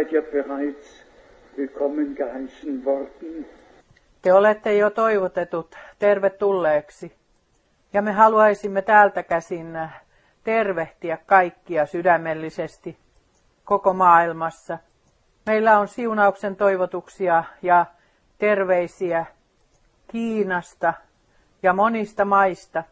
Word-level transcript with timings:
seid 0.00 0.12
ja 0.12 0.22
bereits 0.22 1.04
willkommen 1.58 2.14
geheißen 2.16 2.84
worden. 2.84 3.46
Te 4.22 4.32
olette 4.32 4.76
jo 4.76 4.90
toivotetut 4.90 5.76
tervetulleeksi. 5.98 7.12
Ja 7.92 8.02
me 8.02 8.12
haluaisimme 8.12 8.82
täältä 8.82 9.22
käsin 9.22 9.78
tervehtiä 10.44 11.18
kaikkia 11.26 11.86
sydämellisesti 11.86 12.98
koko 13.64 13.92
maailmassa. 13.92 14.78
Meillä 15.46 15.78
on 15.78 15.88
siunauksen 15.88 16.56
toivotuksia 16.56 17.44
ja 17.62 17.86
terveisiä 18.38 19.26
Kiinasta 20.08 20.94
ja 21.62 21.72
monista 21.72 22.24
maista. 22.24 22.84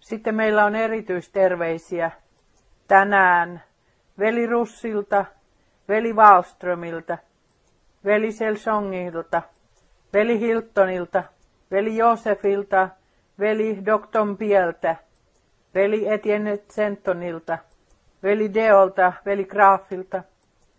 Sitten 0.00 0.34
meillä 0.34 0.64
on 0.64 0.76
erityisterveisiä 0.76 2.10
tänään 2.88 3.62
veli 4.18 4.46
Russilta, 4.46 5.24
veli 5.88 6.12
Wallströmiltä, 6.12 7.18
veli 8.04 8.32
Selsongilta, 8.32 9.42
veli 10.12 10.40
Hiltonilta, 10.40 11.22
veli 11.70 11.96
Josefilta, 11.96 12.88
veli 13.38 13.86
Dokton 13.86 14.36
Pieltä, 14.36 14.96
veli 15.74 16.08
Etienne 16.08 16.56
Centonilta, 16.58 17.58
veli 18.22 18.54
Deolta, 18.54 19.12
veli 19.26 19.44
Graafilta. 19.44 20.22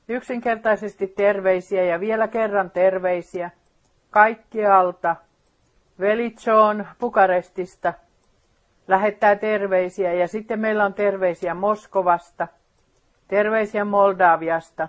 Yksinkertaisesti 0.07 1.07
terveisiä 1.07 1.83
ja 1.83 1.99
vielä 1.99 2.27
kerran 2.27 2.71
terveisiä 2.71 3.51
kaikkialta. 4.09 5.15
Veli 5.99 6.35
John 6.45 6.85
Bukarestista 6.99 7.93
lähettää 8.87 9.35
terveisiä 9.35 10.13
ja 10.13 10.27
sitten 10.27 10.59
meillä 10.59 10.85
on 10.85 10.93
terveisiä 10.93 11.53
Moskovasta, 11.53 12.47
terveisiä 13.27 13.85
Moldaviasta, 13.85 14.87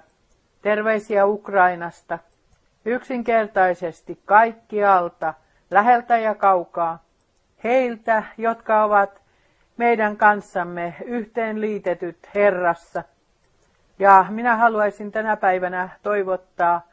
terveisiä 0.63 1.27
Ukrainasta, 1.27 2.19
yksinkertaisesti 2.85 4.21
kaikkialta, 4.25 5.35
läheltä 5.71 6.19
ja 6.19 6.35
kaukaa, 6.35 7.03
heiltä, 7.65 8.23
jotka 8.39 8.85
ovat 8.85 9.21
meidän 9.77 10.17
kanssamme 10.17 10.95
yhteen 11.05 11.61
liitetyt 11.61 12.19
Herrassa. 12.35 13.03
Ja 13.99 14.27
minä 14.29 14.57
haluaisin 14.57 15.13
tänä 15.13 15.37
päivänä 15.37 15.89
toivottaa 16.03 16.87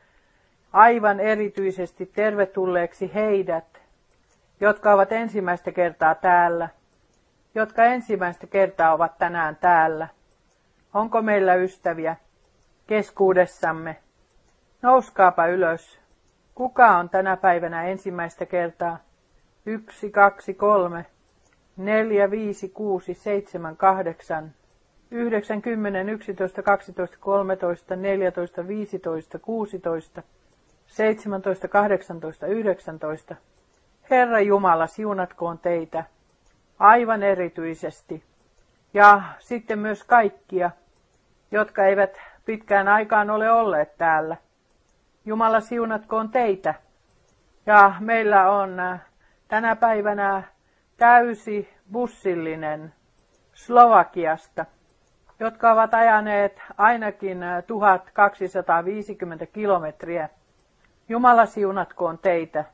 aivan 0.73 1.19
erityisesti 1.19 2.05
tervetulleeksi 2.05 3.11
heidät, 3.13 3.65
jotka 4.59 4.93
ovat 4.93 5.11
ensimmäistä 5.11 5.71
kertaa 5.71 6.15
täällä, 6.15 6.69
jotka 7.55 7.83
ensimmäistä 7.83 8.47
kertaa 8.47 8.93
ovat 8.93 9.17
tänään 9.17 9.55
täällä. 9.55 10.07
Onko 10.93 11.21
meillä 11.21 11.55
ystäviä 11.55 12.15
keskuudessamme? 12.87 13.95
Nouskaapa 14.81 15.47
ylös. 15.47 15.99
Kuka 16.55 16.97
on 16.97 17.09
tänä 17.09 17.37
päivänä 17.37 17.83
ensimmäistä 17.83 18.45
kertaa? 18.45 18.97
Yksi, 19.65 20.11
kaksi, 20.11 20.53
kolme, 20.53 21.05
neljä, 21.77 22.31
viisi, 22.31 22.69
kuusi, 22.69 23.13
seitsemän, 23.13 23.77
kahdeksan, 23.77 24.51
yhdeksän, 25.11 25.61
kymmenen, 25.61 26.09
yksitoista, 26.09 26.63
kaksitoista, 26.63 27.17
kolmetoista, 27.19 27.95
neljätoista, 27.95 28.67
viisitoista, 28.67 29.39
kuusitoista, 29.39 30.23
seitsemäntoista, 30.87 31.67
kahdeksantoista, 31.67 32.47
yhdeksäntoista. 32.47 33.35
Herra 34.09 34.39
Jumala, 34.39 34.87
siunatkoon 34.87 35.59
teitä 35.59 36.03
aivan 36.79 37.23
erityisesti. 37.23 38.23
Ja 38.93 39.21
sitten 39.39 39.79
myös 39.79 40.03
kaikkia, 40.03 40.71
jotka 41.53 41.85
eivät 41.85 42.17
pitkään 42.45 42.87
aikaan 42.87 43.29
ole 43.29 43.51
olleet 43.51 43.97
täällä. 43.97 44.37
Jumala 45.25 45.59
siunatkoon 45.59 46.29
teitä. 46.29 46.73
Ja 47.65 47.93
meillä 47.99 48.51
on 48.51 48.77
tänä 49.47 49.75
päivänä 49.75 50.43
täysi 50.97 51.73
bussillinen 51.91 52.93
Slovakiasta, 53.53 54.65
jotka 55.39 55.71
ovat 55.71 55.93
ajaneet 55.93 56.61
ainakin 56.77 57.39
1250 57.67 59.45
kilometriä. 59.45 60.29
Jumala 61.09 61.45
siunatkoon 61.45 62.17
teitä 62.17 62.65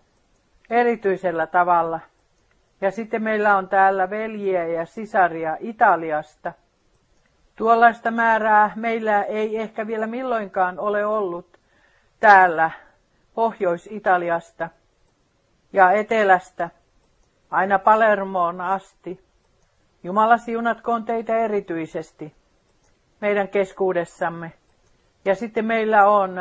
erityisellä 0.70 1.48
tavalla. 1.48 2.00
Ja 2.82 2.92
sitten 2.92 3.24
meillä 3.24 3.58
on 3.58 3.68
täällä 3.68 4.10
veljiä 4.10 4.68
ja 4.68 4.86
sisaria 4.86 5.58
Italiasta. 5.60 6.54
Tuollaista 7.60 8.12
määrää 8.12 8.72
meillä 8.76 9.24
ei 9.24 9.58
ehkä 9.58 9.88
vielä 9.88 10.08
milloinkaan 10.08 10.80
ole 10.80 11.06
ollut 11.06 11.60
täällä 12.20 12.72
Pohjois-Italiasta 13.34 14.70
ja 15.74 15.92
etelästä 15.92 16.70
aina 17.52 17.80
Palermoon 17.80 18.62
asti. 18.62 19.24
Jumala 20.04 20.38
siunatkoon 20.38 21.06
teitä 21.06 21.38
erityisesti 21.38 22.36
meidän 23.22 23.48
keskuudessamme. 23.48 24.54
Ja 25.26 25.36
sitten 25.36 25.66
meillä 25.66 26.10
on 26.10 26.36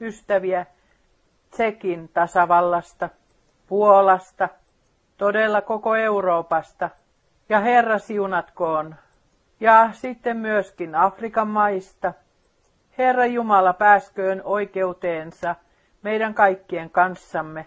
ystäviä 0.00 0.66
Tsekin 1.50 2.08
tasavallasta, 2.08 3.08
Puolasta, 3.66 4.48
todella 5.16 5.60
koko 5.60 5.96
Euroopasta. 5.96 6.90
Ja 7.48 7.60
Herra 7.60 7.98
siunatkoon. 7.98 8.94
Ja 9.60 9.88
sitten 9.92 10.36
myöskin 10.36 10.94
Afrikan 10.94 11.48
maista. 11.48 12.12
Herra 12.98 13.26
Jumala 13.26 13.72
pääsköön 13.72 14.42
oikeuteensa 14.44 15.54
meidän 16.02 16.34
kaikkien 16.34 16.90
kanssamme. 16.90 17.66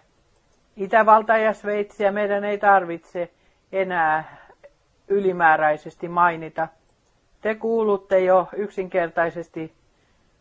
Itävalta 0.75 1.37
ja 1.37 1.53
Sveitsiä 1.53 2.11
meidän 2.11 2.43
ei 2.43 2.57
tarvitse 2.57 3.31
enää 3.71 4.37
ylimääräisesti 5.07 6.07
mainita. 6.07 6.67
Te 7.41 7.55
kuulutte 7.55 8.19
jo 8.19 8.47
yksinkertaisesti, 8.55 9.73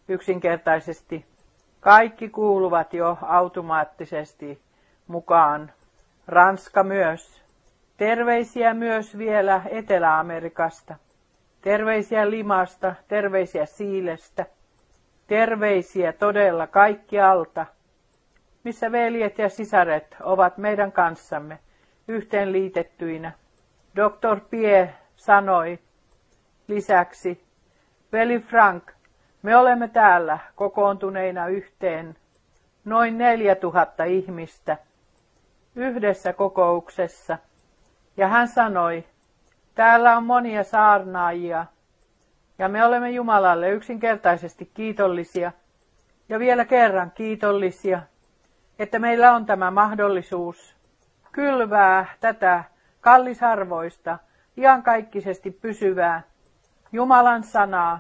yksinkertaisesti. 0.08 1.26
Kaikki 1.80 2.28
kuuluvat 2.28 2.94
jo 2.94 3.18
automaattisesti 3.22 4.60
mukaan. 5.06 5.72
Ranska 6.26 6.84
myös. 6.84 7.42
Terveisiä 7.96 8.74
myös 8.74 9.18
vielä 9.18 9.62
Etelä-Amerikasta. 9.70 10.94
Terveisiä 11.66 12.30
Limasta, 12.30 12.94
terveisiä 13.08 13.66
Siilestä. 13.66 14.46
Terveisiä 15.26 16.12
todella 16.12 16.66
kaikkialta 16.66 17.66
missä 18.64 18.92
veljet 18.92 19.38
ja 19.38 19.48
sisaret 19.48 20.16
ovat 20.22 20.58
meidän 20.58 20.92
kanssamme 20.92 21.58
yhteenliitettyinä. 22.08 23.32
Dr. 23.96 24.40
Pie 24.50 24.94
sanoi 25.16 25.78
lisäksi, 26.68 27.44
veli 28.12 28.38
Frank, 28.38 28.92
me 29.42 29.56
olemme 29.56 29.88
täällä 29.88 30.38
kokoontuneina 30.54 31.48
yhteen 31.48 32.16
noin 32.84 33.18
neljä 33.18 33.54
tuhatta 33.54 34.04
ihmistä 34.04 34.76
yhdessä 35.76 36.32
kokouksessa. 36.32 37.38
Ja 38.16 38.28
hän 38.28 38.48
sanoi, 38.48 39.04
täällä 39.76 40.16
on 40.16 40.24
monia 40.24 40.64
saarnaajia, 40.64 41.66
Ja 42.58 42.68
me 42.68 42.84
olemme 42.84 43.10
Jumalalle 43.10 43.70
yksinkertaisesti 43.70 44.70
kiitollisia. 44.74 45.52
Ja 46.28 46.38
vielä 46.38 46.64
kerran 46.64 47.10
kiitollisia, 47.10 48.02
että 48.78 48.98
meillä 48.98 49.32
on 49.32 49.46
tämä 49.46 49.70
mahdollisuus 49.70 50.76
kylvää 51.32 52.06
tätä 52.20 52.64
kallisarvoista, 53.00 54.18
iankaikkisesti 54.56 55.50
pysyvää 55.50 56.22
Jumalan 56.92 57.42
sanaa 57.42 57.98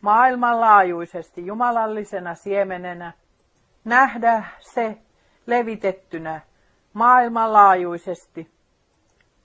maailmanlaajuisesti 0.00 1.46
jumalallisena 1.46 2.34
siemenenä, 2.34 3.12
nähdä 3.84 4.44
se 4.60 4.98
levitettynä 5.46 6.40
maailmanlaajuisesti. 6.92 8.57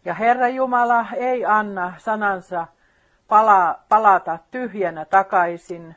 Ja 0.05 0.13
Herra 0.13 0.47
Jumala 0.47 1.05
ei 1.15 1.45
anna 1.45 1.93
sanansa 1.97 2.67
pala, 3.27 3.79
palata 3.89 4.39
tyhjänä 4.51 5.05
takaisin. 5.05 5.95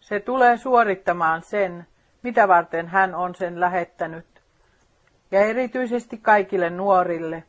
Se 0.00 0.20
tulee 0.20 0.56
suorittamaan 0.56 1.42
sen, 1.42 1.86
mitä 2.22 2.48
varten 2.48 2.88
hän 2.88 3.14
on 3.14 3.34
sen 3.34 3.60
lähettänyt. 3.60 4.42
Ja 5.30 5.40
erityisesti 5.40 6.18
kaikille 6.18 6.70
nuorille. 6.70 7.44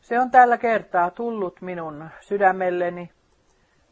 Se 0.00 0.20
on 0.20 0.30
tällä 0.30 0.58
kertaa 0.58 1.10
tullut 1.10 1.60
minun 1.60 2.08
sydämelleni, 2.20 3.10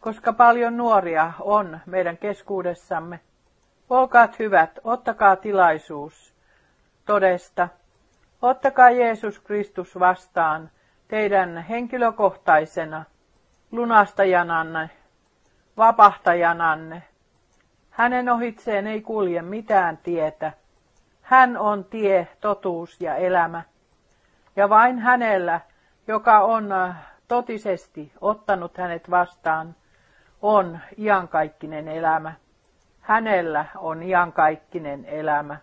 koska 0.01 0.33
paljon 0.33 0.77
nuoria 0.77 1.33
on 1.41 1.81
meidän 1.87 2.19
keskuudessamme. 2.19 3.21
Olkaat 3.91 4.39
hyvät, 4.39 4.79
ottakaa 4.85 5.37
tilaisuus 5.37 6.35
todesta. 7.05 7.69
Ottakaa 8.43 8.91
Jeesus 8.91 9.41
Kristus 9.41 9.99
vastaan 9.99 10.71
teidän 11.09 11.59
henkilökohtaisena 11.69 13.05
lunastajananne, 13.73 14.91
vapahtajananne. 15.77 17.03
Hänen 17.91 18.29
ohitseen 18.29 18.87
ei 18.87 19.01
kulje 19.01 19.43
mitään 19.43 19.99
tietä. 19.99 20.53
Hän 21.23 21.57
on 21.57 21.85
tie, 21.85 22.29
totuus 22.41 23.01
ja 23.01 23.15
elämä. 23.17 23.63
Ja 24.57 24.69
vain 24.69 24.99
hänellä, 24.99 25.61
joka 26.07 26.41
on 26.41 26.73
äh, 26.73 26.97
totisesti 27.29 28.13
ottanut 28.21 28.77
hänet 28.77 29.11
vastaan, 29.11 29.75
on 30.43 30.79
iankaikkinen 30.99 31.89
elämä. 31.89 32.33
Hänellä 33.01 33.65
on 33.77 34.03
iankaikkinen 34.03 35.05
elämä. 35.05 35.57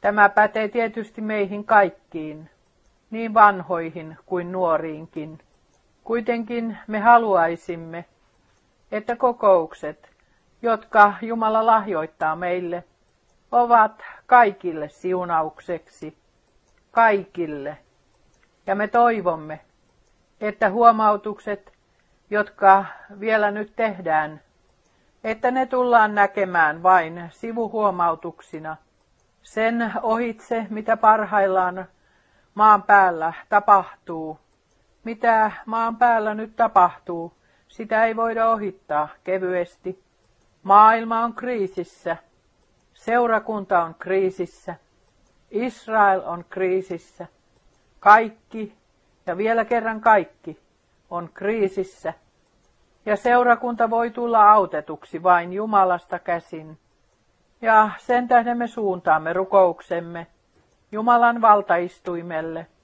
Tämä 0.00 0.28
pätee 0.28 0.68
tietysti 0.68 1.20
meihin 1.20 1.64
kaikkiin, 1.64 2.50
niin 3.10 3.34
vanhoihin 3.34 4.16
kuin 4.26 4.52
nuoriinkin. 4.52 5.38
Kuitenkin 6.04 6.78
me 6.86 7.00
haluaisimme, 7.00 8.04
että 8.92 9.16
kokoukset, 9.16 10.10
jotka 10.62 11.14
Jumala 11.22 11.66
lahjoittaa 11.66 12.36
meille, 12.36 12.84
ovat 13.52 14.02
kaikille 14.26 14.88
siunaukseksi, 14.88 16.16
kaikille. 16.90 17.78
Ja 18.66 18.74
me 18.74 18.88
toivomme, 18.88 19.60
että 20.40 20.70
huomautukset, 20.70 21.72
jotka 22.30 22.84
vielä 23.20 23.50
nyt 23.50 23.72
tehdään, 23.76 24.40
että 25.24 25.50
ne 25.50 25.66
tullaan 25.66 26.14
näkemään 26.14 26.82
vain 26.82 27.28
sivuhuomautuksina 27.30 28.76
sen 29.42 29.92
ohitse, 30.02 30.66
mitä 30.70 30.96
parhaillaan 30.96 31.86
maan 32.58 32.82
päällä 32.82 33.32
tapahtuu 33.48 34.38
mitä 35.08 35.52
maan 35.66 35.96
päällä 35.96 36.34
nyt 36.34 36.56
tapahtuu, 36.56 37.32
sitä 37.68 38.04
ei 38.04 38.16
voida 38.16 38.50
ohittaa 38.50 39.08
kevyesti. 39.24 40.02
Maailma 40.62 41.24
on 41.24 41.34
kriisissä. 41.34 42.16
Seurakunta 42.94 43.82
on 43.82 43.94
kriisissä. 43.94 44.74
Israel 45.50 46.22
on 46.24 46.44
kriisissä. 46.50 47.26
Kaikki, 48.00 48.76
ja 49.26 49.36
vielä 49.36 49.64
kerran 49.64 50.00
kaikki, 50.00 50.58
on 51.10 51.30
kriisissä. 51.34 52.14
Ja 53.06 53.16
seurakunta 53.16 53.90
voi 53.90 54.10
tulla 54.10 54.52
autetuksi 54.52 55.22
vain 55.22 55.52
Jumalasta 55.52 56.18
käsin. 56.18 56.78
Ja 57.62 57.90
sen 57.98 58.28
tähden 58.28 58.58
me 58.58 58.66
suuntaamme 58.66 59.32
rukouksemme 59.32 60.26
Jumalan 60.92 61.40
valtaistuimelle– 61.40 62.66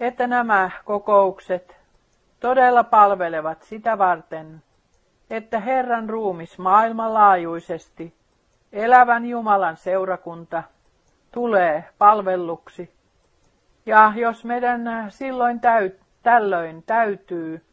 että 0.00 0.26
nämä 0.26 0.70
kokoukset 0.84 1.76
todella 2.40 2.84
palvelevat 2.84 3.62
sitä 3.62 3.98
varten, 3.98 4.62
että 5.30 5.60
Herran 5.60 6.10
ruumis 6.10 6.58
maailmanlaajuisesti, 6.58 8.14
elävän 8.72 9.26
Jumalan 9.26 9.76
seurakunta, 9.76 10.62
tulee 11.32 11.84
palvelluksi. 11.98 12.94
Ja 13.86 14.12
jos 14.16 14.44
meidän 14.44 14.82
silloin 15.08 15.60
täyt, 15.60 16.00
tällöin 16.22 16.82
täytyy 16.82 17.64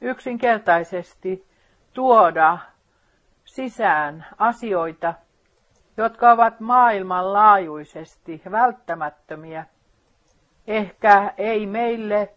yksinkertaisesti 0.00 1.46
tuoda 1.92 2.58
sisään 3.44 4.26
asioita, 4.38 5.14
jotka 5.98 6.30
ovat 6.30 6.60
maailmanlaajuisesti 6.60 8.42
välttämättömiä, 8.50 9.66
ehkä 10.66 11.34
ei 11.38 11.66
meille 11.66 12.32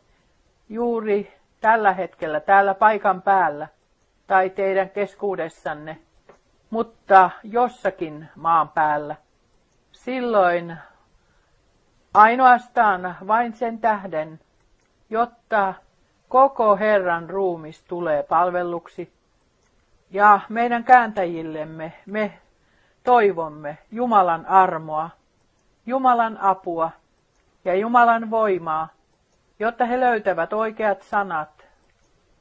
juuri 0.69 1.33
tällä 1.61 1.93
hetkellä 1.93 2.39
täällä 2.39 2.73
paikan 2.73 3.21
päällä 3.21 3.67
tai 4.27 4.49
teidän 4.49 4.89
keskuudessanne, 4.89 5.97
mutta 6.69 7.29
jossakin 7.43 8.29
maan 8.35 8.69
päällä. 8.69 9.15
Silloin 9.91 10.77
ainoastaan 12.13 13.15
vain 13.27 13.53
sen 13.53 13.79
tähden, 13.79 14.39
jotta 15.09 15.73
koko 16.29 16.77
Herran 16.77 17.29
ruumis 17.29 17.83
tulee 17.83 18.23
palvelluksi. 18.23 19.13
Ja 20.11 20.39
meidän 20.49 20.83
kääntäjillemme 20.83 21.93
me 22.05 22.40
toivomme 23.03 23.77
Jumalan 23.91 24.45
armoa, 24.45 25.09
Jumalan 25.85 26.37
apua 26.41 26.91
ja 27.65 27.75
Jumalan 27.75 28.29
voimaa, 28.29 28.87
jotta 29.59 29.85
he 29.85 29.99
löytävät 29.99 30.53
oikeat 30.53 31.01
sanat. 31.01 31.67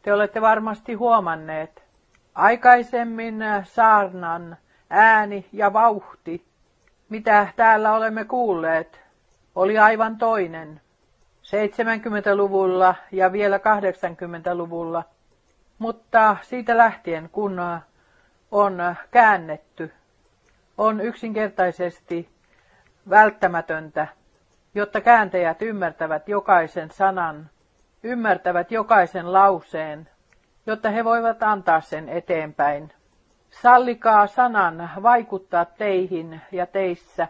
Te 0.02 0.12
olette 0.12 0.40
varmasti 0.40 0.94
huomanneet, 0.94 1.84
aikaisemmin 2.34 3.44
saarnan 3.64 4.56
ääni 4.90 5.46
ja 5.52 5.72
vauhti, 5.72 6.44
mitä 7.08 7.48
täällä 7.56 7.92
olemme 7.92 8.24
kuulleet, 8.24 9.00
oli 9.54 9.78
aivan 9.78 10.18
toinen. 10.18 10.80
70-luvulla 11.42 12.94
ja 13.12 13.32
vielä 13.32 13.58
80-luvulla, 13.58 15.04
mutta 15.78 16.36
siitä 16.42 16.76
lähtien 16.76 17.28
kun 17.32 17.60
on 18.50 18.96
käännetty, 19.10 19.92
on 20.80 21.00
yksinkertaisesti 21.00 22.28
välttämätöntä 23.10 24.06
jotta 24.74 25.00
kääntäjät 25.00 25.62
ymmärtävät 25.62 26.28
jokaisen 26.28 26.90
sanan, 26.90 27.50
ymmärtävät 28.02 28.70
jokaisen 28.72 29.32
lauseen, 29.32 30.08
jotta 30.66 30.90
he 30.90 31.04
voivat 31.04 31.42
antaa 31.42 31.80
sen 31.80 32.08
eteenpäin. 32.08 32.92
Sallikaa 33.50 34.26
sanan 34.26 34.90
vaikuttaa 35.02 35.64
teihin 35.64 36.40
ja 36.52 36.66
teissä. 36.66 37.28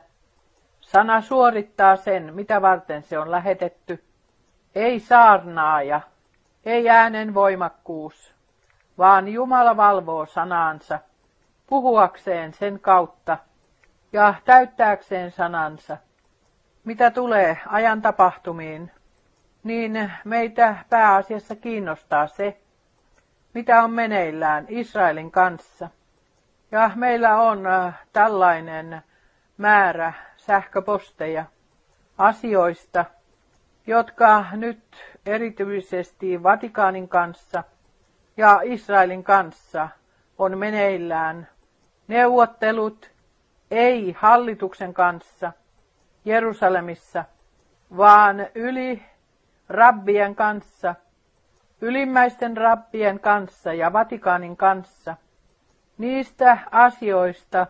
Sana 0.80 1.20
suorittaa 1.20 1.96
sen, 1.96 2.34
mitä 2.34 2.62
varten 2.62 3.02
se 3.02 3.18
on 3.18 3.30
lähetetty. 3.30 4.04
Ei 4.74 5.00
saarnaaja, 5.00 6.00
ei 6.64 6.88
äänen 6.88 7.34
voimakkuus, 7.34 8.34
vaan 8.98 9.28
Jumala 9.28 9.76
valvoo 9.76 10.26
sanaansa, 10.26 10.98
puhuakseen 11.70 12.54
sen 12.54 12.80
kautta 12.80 13.38
ja 14.12 14.34
täyttääkseen 14.44 15.30
sanansa. 15.30 15.96
Mitä 16.84 17.10
tulee 17.10 17.58
ajan 17.66 18.02
tapahtumiin, 18.02 18.90
niin 19.64 20.12
meitä 20.24 20.76
pääasiassa 20.90 21.56
kiinnostaa 21.56 22.26
se, 22.26 22.60
mitä 23.54 23.82
on 23.82 23.90
meneillään 23.90 24.66
Israelin 24.68 25.30
kanssa. 25.30 25.88
Ja 26.70 26.90
meillä 26.94 27.40
on 27.40 27.66
äh, 27.66 27.98
tällainen 28.12 29.02
määrä 29.56 30.12
sähköposteja 30.36 31.44
asioista, 32.18 33.04
jotka 33.86 34.44
nyt 34.52 34.82
erityisesti 35.26 36.42
Vatikaanin 36.42 37.08
kanssa 37.08 37.64
ja 38.36 38.60
Israelin 38.64 39.24
kanssa 39.24 39.88
on 40.38 40.58
meneillään 40.58 41.48
neuvottelut, 42.10 43.10
ei 43.70 44.16
hallituksen 44.18 44.94
kanssa, 44.94 45.52
Jerusalemissa, 46.24 47.24
vaan 47.96 48.46
yli 48.54 49.02
rabbien 49.68 50.34
kanssa 50.34 50.94
ylimmäisten 51.80 52.56
rappien 52.56 53.20
kanssa 53.20 53.72
ja 53.72 53.92
Vatikaanin 53.92 54.56
kanssa 54.56 55.16
niistä 55.98 56.58
asioista, 56.70 57.66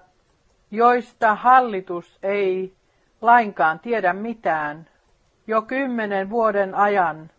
joista 0.71 1.35
hallitus 1.35 2.19
ei 2.23 2.75
lainkaan 3.21 3.81
tiedä 3.81 4.13
mitään 4.13 4.87
jo 5.47 5.63
kymmenen 5.63 6.31
vuoden 6.31 6.75
ajan. 6.75 7.31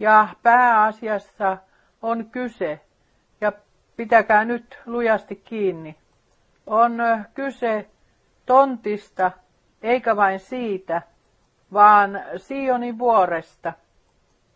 Ja 0.00 0.28
pääasiassa 0.42 1.56
on 2.02 2.30
kyse, 2.30 2.80
ja 3.40 3.52
pitäkää 3.96 4.44
nyt 4.44 4.78
lujasti 4.86 5.36
kiinni, 5.36 5.96
on 6.68 6.98
kyse 7.34 7.86
tontista, 8.46 9.30
eikä 9.82 10.16
vain 10.16 10.40
siitä, 10.40 11.02
vaan 11.72 12.20
Sionin 12.36 12.98
vuoresta. 12.98 13.72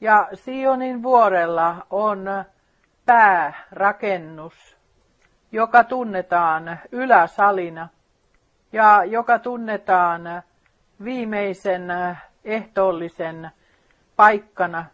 Ja 0.00 0.28
Sionin 0.34 1.02
vuorella 1.02 1.86
on 1.90 2.26
päärakennus, 3.06 4.76
joka 5.52 5.84
tunnetaan 5.84 6.80
yläsalina 6.92 7.88
ja 8.72 9.04
joka 9.04 9.38
tunnetaan 9.38 10.42
viimeisen 11.04 11.88
ehtoollisen 12.44 13.50
paikkana, 14.16 14.84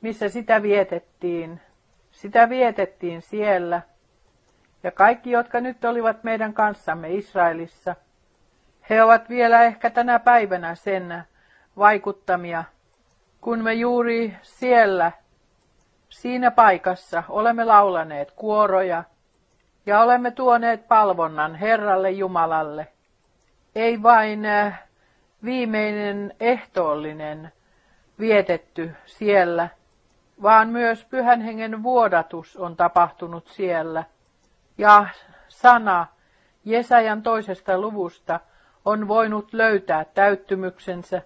missä 0.00 0.28
sitä 0.28 0.62
vietettiin. 0.62 1.60
Sitä 2.10 2.48
vietettiin 2.48 3.22
siellä. 3.22 3.82
Ja 4.82 4.90
kaikki, 4.90 5.30
jotka 5.30 5.60
nyt 5.60 5.84
olivat 5.84 6.24
meidän 6.24 6.54
kanssamme 6.54 7.14
Israelissa, 7.14 7.96
he 8.90 9.02
ovat 9.02 9.28
vielä 9.28 9.62
ehkä 9.62 9.90
tänä 9.90 10.18
päivänä 10.18 10.74
sen 10.74 11.22
vaikuttamia, 11.76 12.64
kun 13.40 13.58
me 13.58 13.72
juuri 13.72 14.36
siellä, 14.42 15.12
siinä 16.08 16.50
paikassa, 16.50 17.22
olemme 17.28 17.64
laulaneet 17.64 18.30
kuoroja 18.30 19.04
ja 19.86 20.00
olemme 20.00 20.30
tuoneet 20.30 20.88
palvonnan 20.88 21.54
Herralle 21.54 22.10
Jumalalle. 22.10 22.88
Ei 23.74 24.02
vain 24.02 24.46
äh, 24.46 24.82
viimeinen 25.44 26.34
ehtoollinen 26.40 27.52
vietetty 28.18 28.92
siellä, 29.06 29.68
vaan 30.42 30.68
myös 30.68 31.04
pyhän 31.04 31.40
hengen 31.40 31.82
vuodatus 31.82 32.56
on 32.56 32.76
tapahtunut 32.76 33.48
siellä. 33.48 34.04
Ja 34.82 35.06
sana 35.48 36.06
Jesajan 36.64 37.22
toisesta 37.22 37.78
luvusta 37.80 38.40
on 38.84 39.08
voinut 39.08 39.52
löytää 39.52 40.04
täyttymyksensä. 40.04 41.22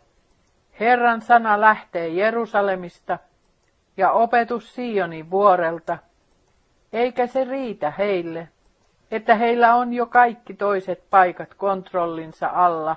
Herran 0.81 1.23
sana 1.23 1.61
lähtee 1.61 2.09
Jerusalemista 2.09 3.19
ja 3.97 4.11
opetus 4.11 4.75
Sionin 4.75 5.31
vuorelta. 5.31 5.99
Eikä 6.93 7.27
se 7.27 7.45
riitä 7.45 7.93
heille, 7.99 8.49
että 9.11 9.35
heillä 9.35 9.75
on 9.75 9.93
jo 9.93 10.07
kaikki 10.07 10.55
toiset 10.55 11.11
paikat 11.11 11.55
kontrollinsa 11.55 12.51
alla. 12.55 12.97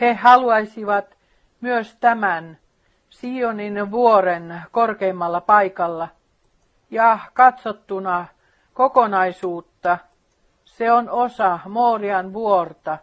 He 0.00 0.14
haluaisivat 0.14 1.16
myös 1.60 1.96
tämän 2.00 2.58
Sionin 3.10 3.90
vuoren 3.90 4.62
korkeimmalla 4.70 5.40
paikalla 5.40 6.08
ja 6.90 7.18
katsottuna 7.34 8.26
kokonaisuutta 8.74 9.98
se 10.64 10.92
on 10.92 11.10
osa 11.10 11.58
Moorian 11.68 12.32
vuorta, 12.32 12.98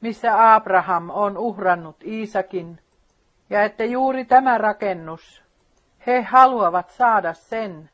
missä 0.00 0.54
Abraham 0.54 1.10
on 1.10 1.38
uhrannut 1.38 1.96
Iisakin, 2.04 2.80
ja 3.50 3.62
että 3.62 3.84
juuri 3.84 4.24
tämä 4.24 4.58
rakennus, 4.58 5.42
he 6.06 6.22
haluavat 6.22 6.90
saada 6.90 7.34
sen, 7.34 7.90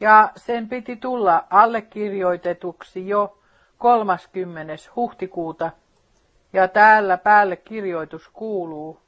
ja 0.00 0.30
sen 0.36 0.68
piti 0.68 0.96
tulla 0.96 1.44
allekirjoitetuksi 1.50 3.08
jo 3.08 3.38
30. 3.78 4.72
huhtikuuta, 4.96 5.70
ja 6.52 6.68
täällä 6.68 7.18
päälle 7.18 7.56
kirjoitus 7.56 8.28
kuuluu. 8.28 9.00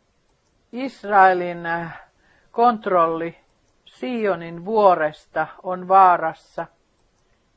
Israelin 0.73 1.67
äh, 1.67 2.03
kontrolli 2.51 3.39
Sionin 3.85 4.65
vuoresta 4.65 5.47
on 5.63 5.89
vaarassa. 5.89 6.67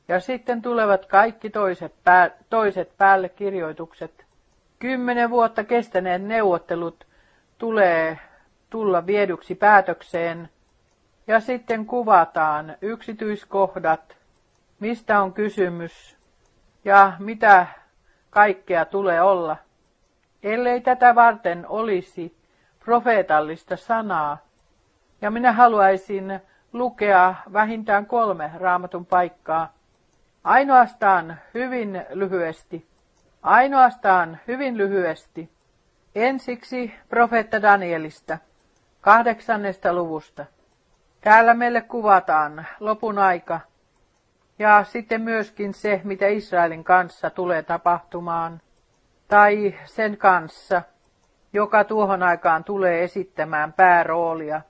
Ja 0.08 0.20
sitten 0.20 0.62
tulevat 0.62 1.06
kaikki 1.06 1.50
toiset, 1.50 1.94
pää, 2.04 2.30
toiset 2.50 2.96
päälle 2.98 3.28
kirjoitukset. 3.28 4.26
Kymmenen 4.78 5.30
vuotta 5.30 5.64
kestäneet 5.64 6.22
neuvottelut 6.22 7.06
tulee 7.58 8.18
tulla 8.70 9.06
viedyksi 9.06 9.54
päätökseen 9.54 10.48
ja 11.26 11.40
sitten 11.40 11.86
kuvataan 11.86 12.76
yksityiskohdat, 12.82 14.16
mistä 14.80 15.20
on 15.20 15.32
kysymys 15.32 16.16
ja 16.84 17.12
mitä 17.18 17.66
kaikkea 18.30 18.84
tulee 18.84 19.22
olla. 19.22 19.56
Ellei 20.42 20.80
tätä 20.80 21.14
varten 21.14 21.66
olisi 21.68 22.36
profeetallista 22.84 23.76
sanaa, 23.76 24.38
ja 25.22 25.30
minä 25.30 25.52
haluaisin 25.52 26.40
lukea 26.72 27.34
vähintään 27.52 28.06
kolme 28.06 28.50
raamatun 28.54 29.06
paikkaa, 29.06 29.72
ainoastaan 30.44 31.36
hyvin 31.54 32.04
lyhyesti, 32.10 32.86
ainoastaan 33.42 34.38
hyvin 34.48 34.76
lyhyesti, 34.76 35.50
ensiksi 36.14 36.94
profeetta 37.08 37.62
Danielista, 37.62 38.38
kahdeksannesta 39.00 39.92
luvusta. 39.94 40.46
Täällä 41.20 41.54
meille 41.54 41.80
kuvataan 41.80 42.66
lopun 42.80 43.18
aika 43.18 43.60
ja 44.58 44.84
sitten 44.84 45.22
myöskin 45.22 45.74
se, 45.74 46.00
mitä 46.04 46.26
Israelin 46.26 46.84
kanssa 46.84 47.30
tulee 47.30 47.62
tapahtumaan, 47.62 48.60
tai 49.28 49.74
sen 49.84 50.16
kanssa, 50.16 50.82
joka 51.52 51.84
tuohon 51.84 52.22
aikaan 52.22 52.64
tulee 52.64 53.04
esittämään 53.04 53.72
pääroolia. 53.72 54.60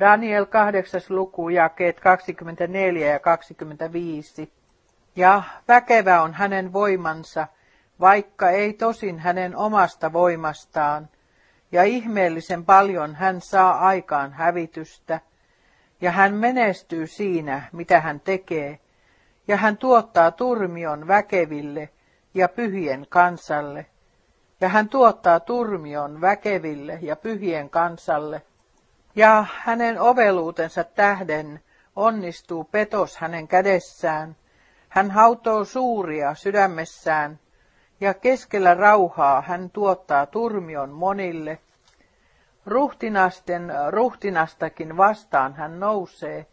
Daniel 0.00 0.46
8. 0.46 1.00
luku, 1.08 1.48
jakeet 1.48 2.00
24 2.00 3.12
ja 3.12 3.18
25. 3.18 4.52
Ja 5.16 5.42
väkevä 5.68 6.22
on 6.22 6.34
hänen 6.34 6.72
voimansa, 6.72 7.46
vaikka 8.00 8.50
ei 8.50 8.72
tosin 8.72 9.18
hänen 9.18 9.56
omasta 9.56 10.12
voimastaan, 10.12 11.08
ja 11.72 11.82
ihmeellisen 11.82 12.64
paljon 12.64 13.14
hän 13.14 13.40
saa 13.40 13.78
aikaan 13.78 14.32
hävitystä– 14.32 15.20
ja 16.04 16.10
hän 16.10 16.34
menestyy 16.34 17.06
siinä, 17.06 17.62
mitä 17.72 18.00
hän 18.00 18.20
tekee, 18.20 18.78
ja 19.48 19.56
hän 19.56 19.76
tuottaa 19.76 20.30
turmion 20.30 21.08
väkeville 21.08 21.88
ja 22.34 22.48
pyhien 22.48 23.06
kansalle, 23.08 23.86
ja 24.60 24.68
hän 24.68 24.88
tuottaa 24.88 25.40
turmion 25.40 26.20
väkeville 26.20 26.98
ja 27.02 27.16
pyhien 27.16 27.70
kansalle, 27.70 28.42
ja 29.16 29.46
hänen 29.58 30.00
oveluutensa 30.00 30.84
tähden 30.84 31.60
onnistuu 31.96 32.64
petos 32.64 33.16
hänen 33.16 33.48
kädessään, 33.48 34.36
hän 34.94 35.10
hautoo 35.10 35.64
suuria 35.64 36.34
sydämessään, 36.34 37.38
ja 38.00 38.14
keskellä 38.14 38.74
rauhaa 38.74 39.40
hän 39.40 39.70
tuottaa 39.70 40.26
turmion 40.26 40.90
monille, 40.90 41.58
Ruhtinasten 42.66 43.72
ruhtinastakin 43.90 44.96
vastaan 44.96 45.54
hän 45.54 45.80
nousee, 45.80 46.46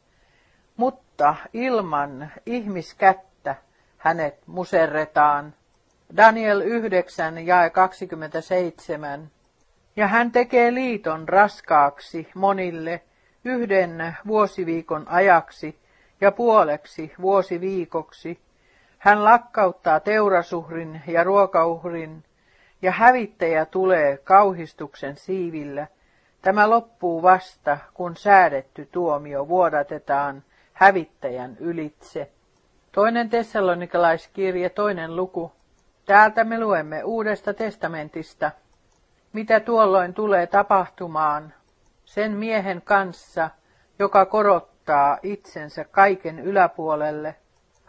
mutta 0.77 1.35
ilman 1.53 2.31
ihmiskättä 2.45 3.55
hänet 3.97 4.47
muserretaan. 4.47 5.53
Daniel 6.17 6.61
9 6.61 7.45
ja 7.45 7.69
27. 7.69 9.31
Ja 9.95 10.07
hän 10.07 10.31
tekee 10.31 10.73
liiton 10.73 11.29
raskaaksi 11.29 12.27
monille 12.35 13.03
yhden 13.45 14.17
vuosiviikon 14.27 15.07
ajaksi 15.07 15.79
ja 16.21 16.31
puoleksi 16.31 17.13
vuosiviikoksi. 17.21 18.39
Hän 18.97 19.23
lakkauttaa 19.23 19.99
teurasuhrin 19.99 21.01
ja 21.07 21.23
ruokauhrin, 21.23 22.23
ja 22.81 22.91
hävittäjä 22.91 23.65
tulee 23.65 24.17
kauhistuksen 24.17 25.17
siivillä– 25.17 25.87
Tämä 26.41 26.69
loppuu 26.69 27.21
vasta, 27.21 27.77
kun 27.93 28.17
säädetty 28.17 28.89
tuomio 28.91 29.47
vuodatetaan 29.47 30.43
hävittäjän 30.73 31.57
ylitse. 31.59 32.31
Toinen 32.91 33.29
tessalonikalaiskirje, 33.29 34.69
toinen 34.69 35.15
luku. 35.15 35.51
Täältä 36.05 36.43
me 36.43 36.59
luemme 36.59 37.03
Uudesta 37.03 37.53
testamentista, 37.53 38.51
mitä 39.33 39.59
tuolloin 39.59 40.13
tulee 40.13 40.47
tapahtumaan 40.47 41.53
sen 42.05 42.31
miehen 42.31 42.81
kanssa, 42.81 43.49
joka 43.99 44.25
korottaa 44.25 44.70
itsensä 45.23 45.83
kaiken 45.83 46.39
yläpuolelle, 46.39 47.35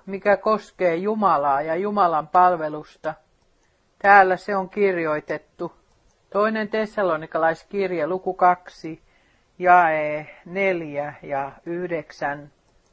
mikä 0.07 0.37
koskee 0.37 0.97
Jumalaa 0.97 1.63
ja 1.63 1.77
Jumalan 1.77 2.29
palvelusta. 2.29 3.15
Täällä 3.99 4.37
se 4.37 4.57
on 4.57 4.69
kirjoitettu 4.69 5.73
Toinen 6.33 6.69
tessalonikalaiskirja 6.69 8.09
luku 8.09 8.35
2, 8.35 9.03
jae 9.59 10.27
4 10.45 11.15
ja 11.23 11.53
9. 11.67 12.53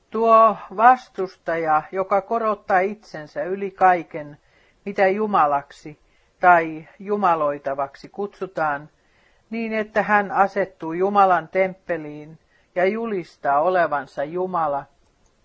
Tuo 0.10 0.58
vastustaja, 0.78 1.84
joka 1.92 2.22
korottaa 2.22 2.80
itsensä 2.80 3.44
yli 3.44 3.72
kaiken, 3.72 4.38
mitä 4.86 5.08
Jumalaksi 5.08 6.00
tai 6.40 6.88
jumaloitavaksi 7.00 8.10
kutsutaan, 8.10 8.90
niin 9.50 9.74
että 9.74 10.04
hän 10.04 10.32
asettuu 10.32 10.94
Jumalan 10.94 11.48
temppeliin 11.48 12.40
ja 12.80 12.86
julistaa 12.86 13.62
olevansa 13.62 14.24
Jumala. 14.24 14.86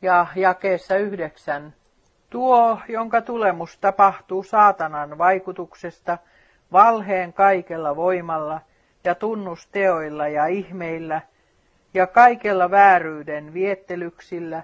Ja 0.03 0.27
jakeessa 0.37 0.97
yhdeksän, 0.97 1.75
tuo, 2.31 2.79
jonka 2.89 3.23
tulemus 3.23 3.79
tapahtuu 3.79 4.43
saatanan 4.43 5.19
vaikutuksesta, 5.19 6.19
valheen 6.73 7.33
kaikella 7.33 7.97
voimalla 7.97 8.61
ja 9.05 9.15
tunnusteoilla 9.15 10.29
ja 10.29 10.47
ihmeillä 10.47 11.21
ja 11.95 12.07
kaikella 12.07 12.71
vääryyden 12.71 13.55
viettelyksillä 13.55 14.63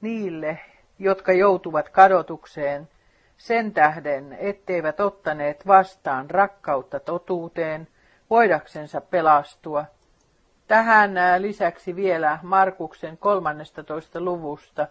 niille, 0.00 0.58
jotka 0.98 1.32
joutuvat 1.32 1.88
kadotukseen, 1.88 2.88
sen 3.36 3.72
tähden, 3.72 4.36
etteivät 4.40 5.00
ottaneet 5.00 5.66
vastaan 5.66 6.30
rakkautta 6.30 7.00
totuuteen, 7.00 7.88
voidaksensa 8.30 9.00
pelastua. 9.00 9.84
Tähän 10.72 11.14
lisäksi 11.38 11.96
vielä 11.96 12.38
Markuksen 12.42 13.18
13. 13.18 14.20
luvusta. 14.20 14.86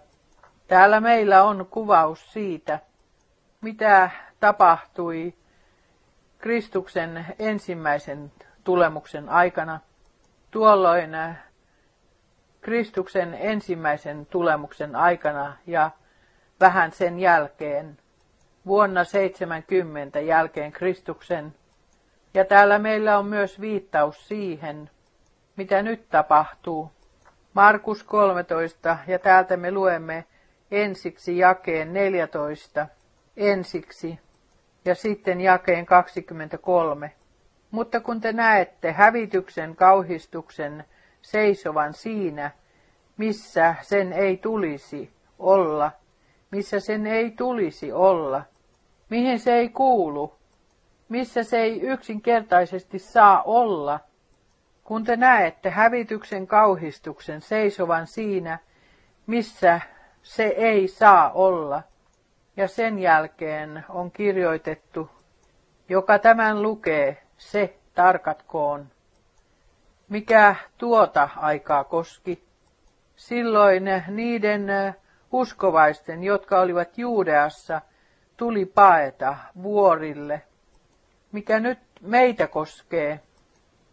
Täällä 0.68 1.00
meillä 1.00 1.44
on 1.44 1.68
kuvaus 1.72 2.34
siitä, 2.34 2.80
mitä 3.62 4.10
tapahtui 4.40 5.34
Kristuksen 6.38 7.26
ensimmäisen 7.40 8.32
tulemuksen 8.64 9.30
aikana. 9.30 9.80
Tuolloin 10.52 11.10
Kristuksen 12.62 13.38
ensimmäisen 13.40 14.26
tulemuksen 14.26 14.96
aikana 14.96 15.58
ja 15.68 15.92
vähän 16.60 16.92
sen 16.92 17.20
jälkeen, 17.20 17.98
vuonna 18.66 19.04
70 19.04 20.20
jälkeen 20.20 20.72
Kristuksen. 20.72 21.56
Ja 22.34 22.46
täällä 22.46 22.80
meillä 22.80 23.18
on 23.18 23.26
myös 23.26 23.62
viittaus 23.62 24.28
siihen, 24.28 24.90
mitä 25.62 25.82
nyt 25.82 26.10
tapahtuu. 26.10 26.92
Markus 27.54 28.04
13 28.04 28.98
ja 29.08 29.20
täältä 29.20 29.58
me 29.58 29.72
luemme 29.72 30.26
ensiksi 30.72 31.38
jakeen 31.38 31.94
14, 31.94 32.88
ensiksi 33.38 34.20
ja 34.86 34.96
sitten 34.96 35.42
jakeen 35.42 35.86
23. 35.86 37.12
Mutta 37.72 38.00
kun 38.00 38.22
te 38.22 38.34
näette 38.34 38.92
hävityksen 38.92 39.76
kauhistuksen 39.76 40.86
seisovan 41.22 41.94
siinä, 41.94 42.52
missä 43.18 43.76
sen 43.82 44.14
ei 44.14 44.38
tulisi 44.38 45.14
olla, 45.40 45.92
missä 46.52 46.80
sen 46.80 47.08
ei 47.08 47.32
tulisi 47.32 47.92
olla, 47.92 48.44
mihin 49.10 49.40
se 49.40 49.54
ei 49.54 49.70
kuulu, 49.70 50.36
missä 51.10 51.44
se 51.44 51.60
ei 51.60 51.82
yksinkertaisesti 51.82 53.00
saa 53.00 53.44
olla, 53.44 54.00
kun 54.84 55.04
te 55.04 55.16
näette 55.16 55.70
hävityksen 55.70 56.48
kauhistuksen 56.48 57.42
seisovan 57.42 58.08
siinä, 58.08 58.60
missä 59.28 59.82
se 60.24 60.44
ei 60.44 60.88
saa 60.88 61.32
olla. 61.32 61.84
Ja 62.58 62.68
sen 62.68 63.00
jälkeen 63.00 63.86
on 63.90 64.12
kirjoitettu, 64.12 65.10
joka 65.90 66.20
tämän 66.20 66.62
lukee, 66.62 67.24
se 67.38 67.78
tarkatkoon. 67.96 68.88
Mikä 70.10 70.56
tuota 70.78 71.30
aikaa 71.36 71.84
koski, 71.84 72.44
silloin 73.16 73.84
niiden 74.08 74.68
uskovaisten, 75.32 76.24
jotka 76.24 76.60
olivat 76.60 76.98
Juudeassa, 76.98 77.82
tuli 78.38 78.66
paeta 78.66 79.36
vuorille, 79.64 80.42
mikä 81.32 81.60
nyt 81.60 81.80
meitä 82.02 82.48
koskee, 82.48 83.20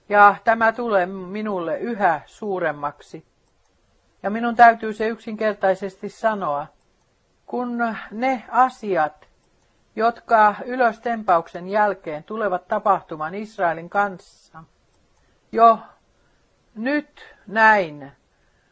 ja 0.08 0.36
tämä 0.44 0.72
tulee 0.72 1.06
minulle 1.06 1.78
yhä 1.78 2.20
suuremmaksi. 2.26 3.24
Ja 4.22 4.30
minun 4.30 4.56
täytyy 4.56 4.92
se 4.92 5.08
yksinkertaisesti 5.08 6.08
sanoa, 6.08 6.66
kun 7.46 7.78
ne 8.10 8.44
asiat, 8.48 9.28
jotka 9.96 10.54
ylöstempauksen 10.64 11.68
jälkeen 11.68 12.24
tulevat 12.24 12.68
tapahtumaan 12.68 13.34
Israelin 13.34 13.90
kanssa, 13.90 14.64
jo 15.52 15.78
nyt 16.74 17.34
näin 17.46 18.12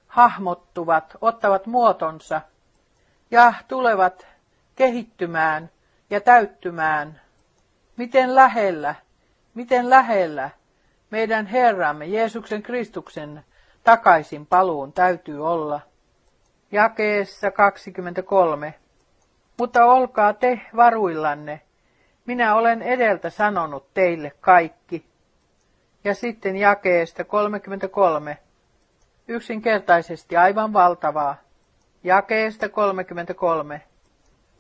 hahmottuvat, 0.07 1.16
ottavat 1.20 1.66
muotonsa 1.66 2.40
ja 3.31 3.55
tulevat 3.68 4.27
kehittymään 4.77 5.70
ja 6.11 6.20
täyttymään. 6.20 7.20
Miten 7.96 8.35
lähellä, 8.35 8.94
miten 9.55 9.90
lähellä 9.90 10.51
meidän 11.16 11.46
Herramme 11.46 12.07
Jeesuksen 12.07 12.62
Kristuksen 12.62 13.44
takaisin 13.85 14.46
paluun 14.46 14.92
täytyy 14.92 15.46
olla. 15.46 15.81
Jakeessa 16.72 17.50
23. 17.50 18.74
Mutta 19.59 19.85
olkaa 19.85 20.33
te 20.33 20.61
varuillanne. 20.76 21.61
Minä 22.26 22.55
olen 22.55 22.83
edeltä 22.83 23.31
sanonut 23.31 23.94
teille 23.94 24.33
kaikki. 24.40 25.07
Ja 26.05 26.14
sitten 26.14 26.57
jakeesta 26.57 27.24
33. 27.24 28.38
Yksinkertaisesti 29.29 30.37
aivan 30.37 30.72
valtavaa. 30.72 31.37
Jakeesta 32.05 32.68
33. 32.68 33.81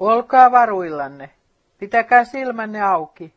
Olkaa 0.00 0.50
varuillanne, 0.50 1.30
pitäkää 1.78 2.24
silmänne 2.24 2.82
auki. 2.82 3.34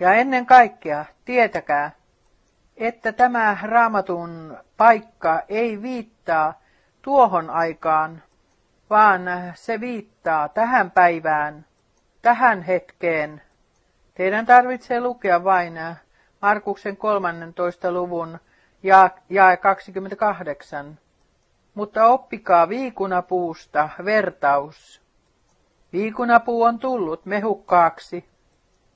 Ja 0.00 0.12
ennen 0.12 0.46
kaikkea 0.46 1.04
tietäkää, 1.24 1.95
että 2.76 3.12
tämä 3.12 3.58
raamatun 3.62 4.58
paikka 4.76 5.42
ei 5.48 5.82
viittaa 5.82 6.60
tuohon 7.02 7.50
aikaan, 7.50 8.22
vaan 8.90 9.22
se 9.54 9.80
viittaa 9.80 10.48
tähän 10.48 10.90
päivään, 10.90 11.66
tähän 12.22 12.62
hetkeen. 12.62 13.42
Teidän 14.14 14.46
tarvitsee 14.46 15.00
lukea 15.00 15.44
vain 15.44 15.78
Markuksen 16.42 16.96
13. 16.96 17.92
luvun 17.92 18.38
ja 18.82 19.10
jae 19.30 19.56
28. 19.56 20.98
Mutta 21.74 22.06
oppikaa 22.06 22.68
viikunapuusta 22.68 23.88
vertaus. 24.04 25.02
Viikunapuu 25.92 26.62
on 26.62 26.78
tullut 26.78 27.26
mehukkaaksi. 27.26 28.28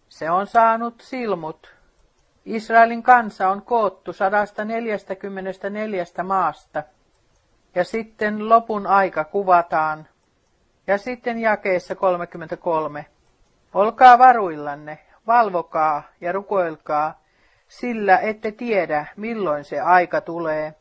Se 0.09 0.31
on 0.31 0.47
saanut 0.47 1.01
silmut. 1.01 1.80
Israelin 2.55 3.03
kansa 3.03 3.49
on 3.49 3.63
koottu 3.63 4.13
144 4.13 6.05
maasta. 6.25 6.83
Ja 7.75 7.85
sitten 7.85 8.49
lopun 8.49 8.87
aika 8.87 9.25
kuvataan. 9.25 10.09
Ja 10.87 10.99
sitten 10.99 11.39
jakeessa 11.39 11.95
33. 11.95 13.07
Olkaa 13.75 14.19
varuillanne, 14.19 14.99
valvokaa 15.27 16.03
ja 16.21 16.33
rukoilkaa, 16.33 17.21
sillä 17.69 18.19
ette 18.19 18.53
tiedä, 18.53 19.07
milloin 19.17 19.65
se 19.65 19.81
aika 19.81 20.21
tulee. 20.21 20.75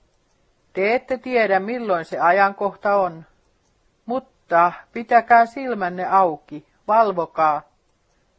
Te 0.73 0.95
ette 0.95 1.17
tiedä, 1.17 1.59
milloin 1.59 2.05
se 2.05 2.19
ajankohta 2.19 2.95
on. 2.95 3.25
Mutta 4.05 4.71
pitäkää 4.93 5.45
silmänne 5.45 6.05
auki, 6.05 6.67
valvokaa, 6.87 7.61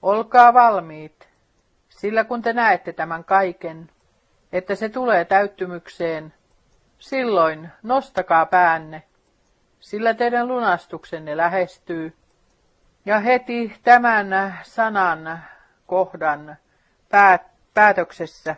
olkaa 0.02 0.54
valmiit, 0.54 1.29
sillä 2.00 2.24
kun 2.24 2.42
te 2.42 2.52
näette 2.52 2.92
tämän 2.92 3.24
kaiken, 3.24 3.90
että 4.52 4.74
se 4.74 4.88
tulee 4.88 5.24
täyttymykseen, 5.24 6.34
silloin 6.98 7.68
nostakaa 7.82 8.46
päänne, 8.46 9.02
sillä 9.80 10.14
teidän 10.14 10.48
lunastuksenne 10.48 11.36
lähestyy. 11.36 12.16
Ja 13.06 13.18
heti 13.18 13.76
tämän 13.82 14.58
sanan 14.62 15.40
kohdan 15.86 16.56
päät 17.08 17.42
päätöksessä 17.74 18.56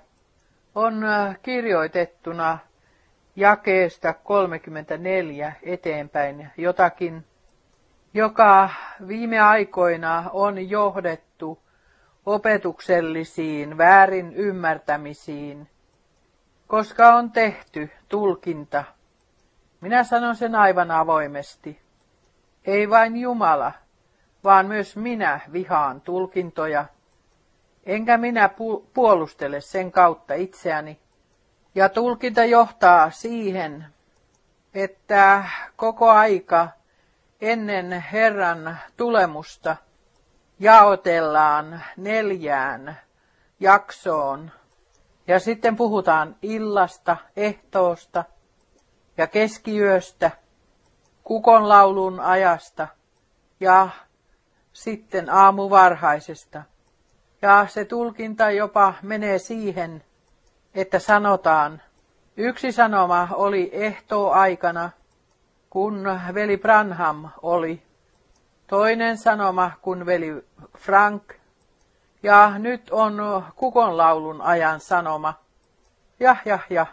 on 0.75 1.05
kirjoitettuna 1.43 2.59
jakeesta 3.37 4.13
34 4.13 5.53
eteenpäin 5.63 6.51
jotakin, 6.57 7.25
joka 8.15 8.71
viime 9.09 9.41
aikoina 9.41 10.31
on 10.33 10.71
johdettu 10.71 11.62
opetuksellisiin 12.27 13.79
väärin 13.79 14.33
ymmärtämisiin, 14.33 15.69
koska 16.67 17.15
on 17.15 17.31
tehty 17.31 17.91
tulkinta. 18.09 18.85
Minä 19.81 20.05
sanon 20.05 20.37
sen 20.37 20.55
aivan 20.55 20.91
avoimesti. 20.91 21.81
Ei 22.65 22.91
vain 22.91 23.17
Jumala, 23.17 23.73
vaan 24.45 24.67
myös 24.67 24.97
minä 24.97 25.41
vihaan 25.53 26.01
tulkintoja, 26.01 26.85
enkä 27.87 28.17
minä 28.17 28.51
puolustele 28.95 29.61
sen 29.61 29.93
kautta 29.93 30.35
itseäni, 30.35 30.99
Ja 31.75 31.89
tulkinta 31.89 32.45
johtaa 32.45 33.11
siihen, 33.11 33.87
että 34.75 35.45
koko 35.77 36.11
aika 36.11 36.69
ennen 37.41 38.05
Herran 38.13 38.79
tulemusta 38.97 39.77
jaotellaan 40.59 41.83
neljään 41.97 42.99
jaksoon. 43.61 44.51
Ja 45.27 45.41
sitten 45.41 45.77
puhutaan 45.77 46.37
illasta, 46.43 47.17
ehtoosta 47.37 48.25
ja 49.17 49.27
keskiyöstä, 49.27 50.31
kukonlaulun 51.25 52.21
ajasta 52.21 52.89
ja 53.61 53.89
sitten 54.73 55.31
aamuvarhaisesta. 55.31 56.63
Ja 57.43 57.67
se 57.69 57.85
tulkinta 57.85 58.51
jopa 58.51 58.95
menee 59.03 59.39
siihen, 59.39 60.05
että 60.75 60.99
sanotaan, 60.99 61.83
yksi 62.37 62.73
sanoma 62.73 63.29
oli 63.33 63.71
ehtoo 63.73 64.31
aikana, 64.31 64.91
kun 65.71 66.05
veli 66.35 66.57
Branham 66.57 67.29
oli. 67.43 67.83
Toinen 68.73 69.19
sanoma, 69.19 69.71
kun 69.83 70.07
veli 70.07 70.45
Frank. 70.79 71.35
Ja 72.23 72.59
nyt 72.59 72.91
on 72.91 73.45
kukonlaulun 73.57 74.41
ajan 74.41 74.81
sanoma. 74.81 75.35
Ja, 76.21 76.37
ja, 76.45 76.59
ja. 76.71 76.87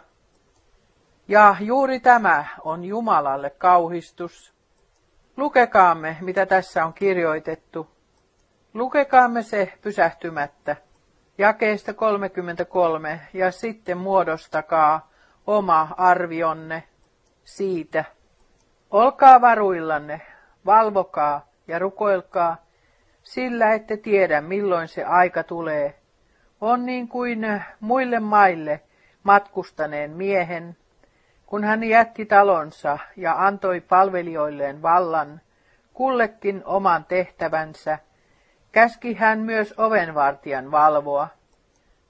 Ja 1.28 1.56
juuri 1.60 2.00
tämä 2.00 2.44
on 2.64 2.84
Jumalalle 2.84 3.50
kauhistus. 3.50 4.54
Lukekaamme, 5.36 6.16
mitä 6.20 6.46
tässä 6.46 6.84
on 6.84 6.92
kirjoitettu. 6.92 7.90
Lukekaamme 8.74 9.42
se 9.42 9.72
pysähtymättä. 9.82 10.76
Jakeesta 11.38 11.94
33 11.94 13.20
ja 13.32 13.52
sitten 13.52 13.98
muodostakaa 13.98 15.10
oma 15.46 15.88
arvionne 15.96 16.82
siitä. 17.44 18.04
Olkaa 18.90 19.40
varuillanne, 19.40 20.20
valvokaa 20.66 21.49
ja 21.70 21.78
rukoilkaa, 21.78 22.56
sillä 23.22 23.72
ette 23.72 23.96
tiedä 23.96 24.40
milloin 24.40 24.88
se 24.88 25.04
aika 25.04 25.42
tulee. 25.42 25.94
On 26.60 26.86
niin 26.86 27.08
kuin 27.08 27.62
muille 27.80 28.20
maille 28.20 28.80
matkustaneen 29.22 30.10
miehen, 30.10 30.76
kun 31.46 31.64
hän 31.64 31.84
jätti 31.84 32.26
talonsa 32.26 32.98
ja 33.16 33.46
antoi 33.46 33.80
palvelijoilleen 33.80 34.82
vallan, 34.82 35.40
kullekin 35.94 36.62
oman 36.64 37.04
tehtävänsä, 37.04 37.98
käski 38.72 39.14
hän 39.14 39.38
myös 39.38 39.74
ovenvartijan 39.76 40.70
valvoa. 40.70 41.28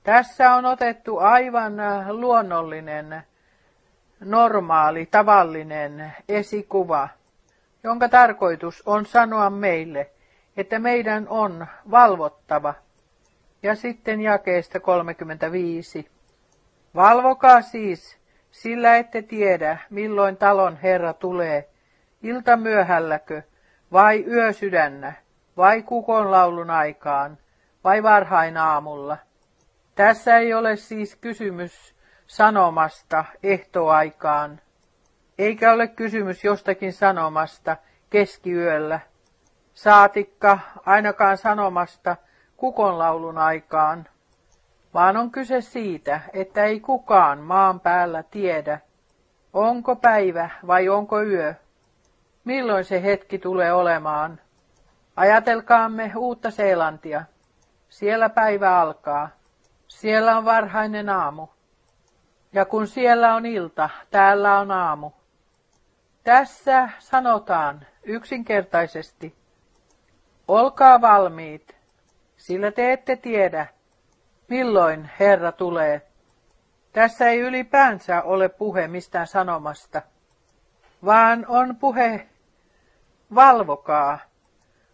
Tässä 0.05 0.55
on 0.55 0.65
otettu 0.67 1.19
aivan 1.19 1.75
luonnollinen, 2.09 3.23
normaali, 4.21 5.07
tavallinen 5.07 6.13
esikuva, 6.29 7.09
jonka 7.85 8.09
tarkoitus 8.09 8.83
on 8.87 9.07
sanoa 9.07 9.51
meille, 9.51 10.11
että 10.57 10.79
meidän 10.79 11.29
on 11.29 11.67
valvottava. 11.91 12.75
Ja 13.63 13.75
sitten 13.75 14.21
jakeesta 14.21 14.81
35. 14.81 16.11
Valvokaa 16.95 17.63
siis, 17.63 18.19
sillä 18.51 18.97
ette 18.97 19.23
tiedä, 19.23 19.79
milloin 19.91 20.37
talon 20.37 20.77
herra 20.77 21.13
tulee, 21.13 21.69
iltamyöhälläkö, 22.23 23.43
vai 23.93 24.25
yösydännä, 24.27 25.13
vai 25.57 25.83
kukonlaulun 25.83 26.71
aikaan, 26.71 27.39
vai 27.85 28.03
varhain 28.03 28.57
aamulla. 28.57 29.17
Tässä 29.95 30.39
ei 30.39 30.55
ole 30.55 30.77
siis 30.77 31.17
kysymys 31.17 31.95
sanomasta 32.27 33.25
ehtoaikaan, 33.43 34.61
eikä 35.41 35.73
ole 35.73 35.89
kysymys 35.89 36.45
jostakin 36.45 36.93
sanomasta 36.93 37.77
keskiyöllä, 38.11 39.01
saatikka 39.75 40.59
ainakaan 40.87 41.37
sanomasta 41.37 42.17
kukonlaulun 42.57 43.39
aikaan 43.39 44.09
vaan 44.95 45.17
on 45.17 45.31
kyse 45.31 45.61
siitä, 45.61 46.21
että 46.33 46.65
ei 46.65 46.81
kukaan 46.81 47.39
maan 47.39 47.81
päällä 47.81 48.23
tiedä, 48.23 48.81
onko 49.53 49.97
päivä 49.97 50.51
vai 50.67 50.89
onko 50.89 51.23
yö, 51.23 51.55
milloin 52.45 52.85
se 52.85 53.03
hetki 53.03 53.39
tulee 53.39 53.73
olemaan. 53.73 54.41
Ajatelkaamme 55.17 56.13
uutta 56.17 56.51
Seelantia. 56.51 57.25
Siellä 57.89 58.29
päivä 58.29 58.81
alkaa. 58.81 59.29
Siellä 59.89 60.37
on 60.37 60.45
varhainen 60.45 61.09
aamu. 61.09 61.47
Ja 62.53 62.65
kun 62.65 62.87
siellä 62.87 63.35
on 63.35 63.47
ilta, 63.47 63.91
täällä 64.11 64.59
on 64.59 64.71
aamu. 64.71 65.11
Tässä 66.25 66.89
sanotaan 66.99 67.87
yksinkertaisesti, 68.03 69.35
olkaa 70.49 71.01
valmiit, 71.01 71.77
sillä 72.37 72.71
te 72.71 72.93
ette 72.93 73.17
tiedä, 73.17 73.67
milloin 74.49 75.11
Herra 75.21 75.53
tulee. 75.53 76.03
Tässä 76.93 77.29
ei 77.29 77.41
ylipäänsä 77.41 78.23
ole 78.23 78.49
puhe 78.49 78.89
mistään 78.89 79.27
sanomasta, 79.27 80.03
vaan 81.05 81.47
on 81.49 81.77
puhe 81.77 82.29
valvokaa, 83.35 84.19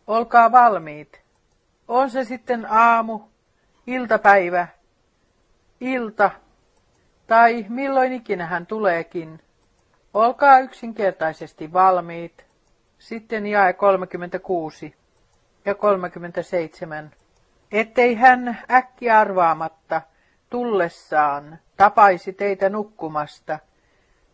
olkaa 0.07 0.53
valmiit. 0.53 1.23
On 1.89 2.11
se 2.11 2.25
sitten 2.25 2.67
aamu, 2.71 3.21
iltapäivä, 3.87 4.69
ilta 5.81 6.31
tai 7.27 7.67
milloin 7.69 8.13
ikinä 8.13 8.47
hän 8.47 8.67
tuleekin. 8.67 9.41
Olkaa 10.17 10.59
yksinkertaisesti 10.59 11.73
valmiit. 11.73 12.45
Sitten 12.99 13.47
jae 13.47 13.73
36 13.73 14.95
ja 15.65 15.75
37 15.75 17.11
ettei 17.73 18.15
hän 18.15 18.59
äkki 18.71 19.11
arvaamatta 19.11 20.03
tullessaan 20.51 21.59
tapaisi 21.77 22.33
teitä 22.33 22.69
nukkumasta, 22.69 23.59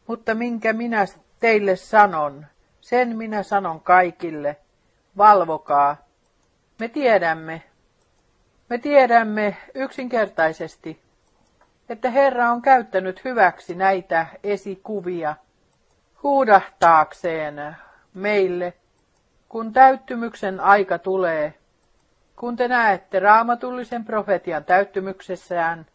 mutta 0.06 0.34
minkä 0.34 0.72
minä 0.72 1.04
teille 1.40 1.76
sanon, 1.76 2.46
sen 2.80 3.16
minä 3.16 3.42
sanon 3.42 3.80
kaikille, 3.80 4.56
valvokaa. 5.16 5.96
Me 6.78 6.88
tiedämme, 6.88 7.62
me 8.68 8.78
tiedämme 8.78 9.56
yksinkertaisesti, 9.74 11.00
että 11.88 12.10
Herra 12.10 12.50
on 12.50 12.62
käyttänyt 12.62 13.24
hyväksi 13.24 13.74
näitä 13.74 14.26
esikuvia 14.44 15.36
huudahtaakseen 16.22 17.76
meille, 18.14 18.74
kun 19.48 19.72
täyttymyksen 19.72 20.60
aika 20.60 20.98
tulee, 20.98 21.54
kun 22.36 22.56
te 22.56 22.68
näette 22.68 23.18
raamatullisen 23.18 24.04
profetian 24.04 24.64
täyttymyksessään, 24.64 25.86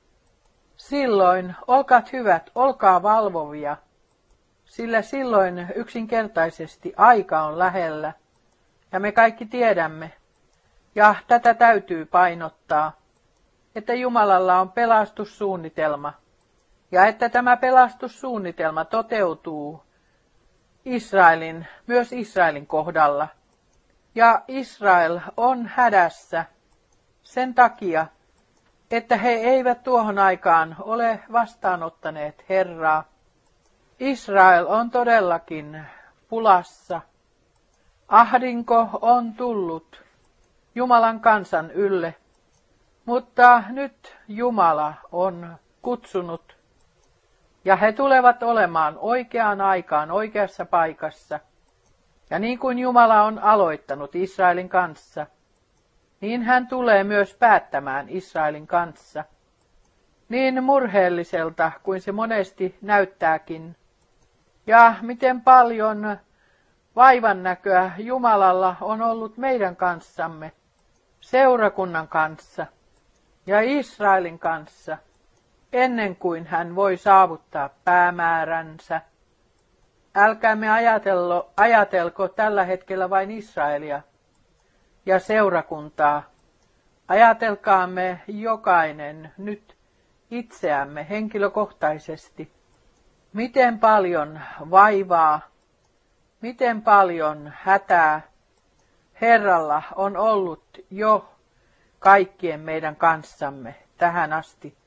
silloin 0.78 1.56
olkaat 1.68 2.14
hyvät, 2.14 2.50
olkaa 2.56 3.04
valvovia, 3.04 3.78
sillä 4.66 5.02
silloin 5.02 5.68
yksinkertaisesti 5.76 6.94
aika 6.98 7.42
on 7.42 7.60
lähellä, 7.60 8.14
ja 8.92 9.00
me 9.00 9.12
kaikki 9.12 9.46
tiedämme, 9.46 10.12
ja 10.96 11.16
tätä 11.28 11.54
täytyy 11.54 12.06
painottaa, 12.06 12.92
että 13.76 13.94
Jumalalla 13.94 14.60
on 14.60 14.72
pelastussuunnitelma, 14.72 16.14
ja 16.92 17.06
että 17.06 17.30
tämä 17.30 17.58
pelastussuunnitelma 17.58 18.86
toteutuu 18.86 19.87
Israelin, 20.88 21.68
myös 21.88 22.14
Israelin 22.14 22.68
kohdalla. 22.68 23.28
Ja 24.16 24.42
Israel 24.48 25.20
on 25.38 25.66
hädässä 25.66 26.46
sen 27.24 27.54
takia, 27.54 28.08
että 28.92 29.18
he 29.18 29.30
eivät 29.30 29.84
tuohon 29.84 30.20
aikaan 30.20 30.76
ole 30.80 31.20
vastaanottaneet 31.32 32.46
Herraa. 32.50 33.04
Israel 34.00 34.66
on 34.68 34.92
todellakin 34.92 35.86
pulassa. 36.30 37.02
Ahdinko 38.08 38.90
on 39.02 39.34
tullut 39.34 40.04
Jumalan 40.76 41.20
kansan 41.20 41.72
ylle, 41.72 42.16
mutta 43.06 43.64
nyt 43.70 44.18
Jumala 44.28 44.94
on 45.12 45.58
kutsunut 45.82 46.57
ja 47.68 47.76
he 47.76 47.92
tulevat 47.92 48.44
olemaan 48.44 48.98
oikeaan 48.98 49.62
aikaan 49.62 50.12
oikeassa 50.12 50.66
paikassa– 50.66 51.40
ja 52.30 52.40
niin 52.40 52.60
kuin 52.60 52.80
Jumala 52.80 53.24
on 53.24 53.40
aloittanut 53.40 54.16
Israelin 54.16 54.70
kanssa, 54.70 55.28
niin 56.22 56.44
hän 56.44 56.68
tulee 56.68 57.04
myös 57.04 57.36
päättämään 57.36 58.10
Israelin 58.10 58.68
kanssa. 58.68 59.24
Niin 60.30 60.64
murheelliselta 60.64 61.72
kuin 61.84 62.02
se 62.02 62.12
monesti 62.12 62.78
näyttääkin. 62.82 63.76
Ja 64.68 64.96
miten 65.02 65.42
paljon 65.42 66.18
vaivan 66.96 67.44
näköä 67.44 67.92
Jumalalla 67.98 68.76
on 68.82 69.02
ollut 69.02 69.38
meidän 69.38 69.76
kanssamme, 69.76 70.52
seurakunnan 71.22 72.08
kanssa 72.08 72.66
ja 73.46 73.62
Israelin 73.62 74.40
kanssa. 74.40 74.98
Ennen 75.78 76.16
kuin 76.16 76.46
hän 76.46 76.76
voi 76.76 76.98
saavuttaa 76.98 77.70
päämääränsä. 77.84 79.02
Älkäämme 80.16 80.70
ajatello, 80.70 81.50
ajatelko 81.58 82.28
tällä 82.28 82.64
hetkellä 82.64 83.10
vain 83.10 83.32
Israelia 83.32 84.02
ja 85.06 85.20
seurakuntaa. 85.20 86.24
Ajatelkaamme 87.08 88.22
jokainen 88.28 89.34
nyt 89.38 89.76
itseämme 90.32 91.10
henkilökohtaisesti. 91.10 92.52
Miten 93.34 93.80
paljon 93.80 94.40
vaivaa, 94.70 95.42
miten 96.42 96.82
paljon 96.82 97.54
hätää 97.56 98.22
Herralla 99.22 99.84
on 99.96 100.18
ollut 100.18 100.64
jo 100.92 101.30
kaikkien 102.00 102.60
meidän 102.60 102.96
kanssamme 102.96 103.76
tähän 103.98 104.34
asti. 104.34 104.78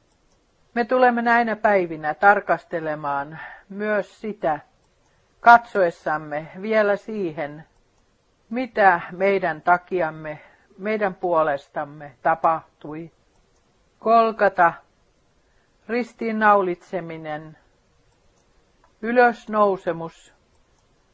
Me 0.74 0.85
tulemme 0.85 1.22
näinä 1.22 1.56
päivinä 1.56 2.14
tarkastelemaan 2.14 3.38
myös 3.68 4.20
sitä, 4.20 4.61
katsoessamme 5.40 6.50
vielä 6.62 6.96
siihen, 6.96 7.64
mitä 8.50 9.00
meidän 9.12 9.62
takiamme, 9.62 10.40
meidän 10.78 11.14
puolestamme 11.14 12.12
tapahtui. 12.22 13.11
Kolkata, 13.98 14.72
ristiinnaulitseminen, 15.88 17.59
ylösnousemus, 19.02 20.35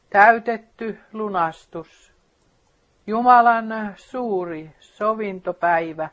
täytetty 0.09 0.99
lunastus, 1.13 2.13
Jumalan 3.07 3.93
suuri 3.95 4.75
sovintopäivä 4.79 6.09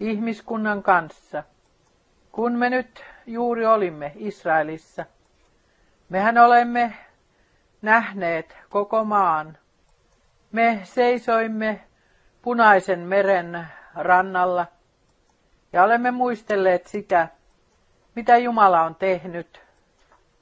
ihmiskunnan 0.00 0.82
kanssa. 0.82 1.44
Kun 2.32 2.52
me 2.52 2.70
nyt 2.70 3.04
juuri 3.26 3.66
olimme 3.66 4.12
Israelissa, 4.14 5.04
mehän 6.08 6.38
olemme 6.38 6.94
nähneet 7.82 8.56
koko 8.68 9.04
maan. 9.04 9.58
Me 10.52 10.80
seisoimme 10.84 11.80
punaisen 12.42 13.00
meren 13.00 13.66
rannalla 13.94 14.66
ja 15.72 15.82
olemme 15.82 16.10
muistelleet 16.10 16.86
sitä, 16.86 17.28
mitä 18.14 18.36
Jumala 18.36 18.82
on 18.82 18.94
tehnyt, 18.94 19.60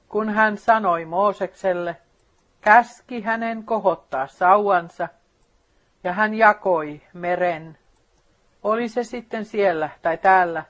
kun 0.09 0.29
hän 0.29 0.57
sanoi 0.57 1.05
Moosekselle, 1.05 1.97
käski 2.61 3.21
hänen 3.21 3.63
kohottaa 3.63 4.27
sauansa– 4.27 5.07
ja 6.03 6.13
hän 6.13 6.33
jakoi 6.33 7.01
meren. 7.13 7.77
Oli 8.63 8.89
se 8.89 9.03
sitten 9.03 9.45
siellä 9.45 9.89
tai 10.01 10.17
täällä. 10.17 10.63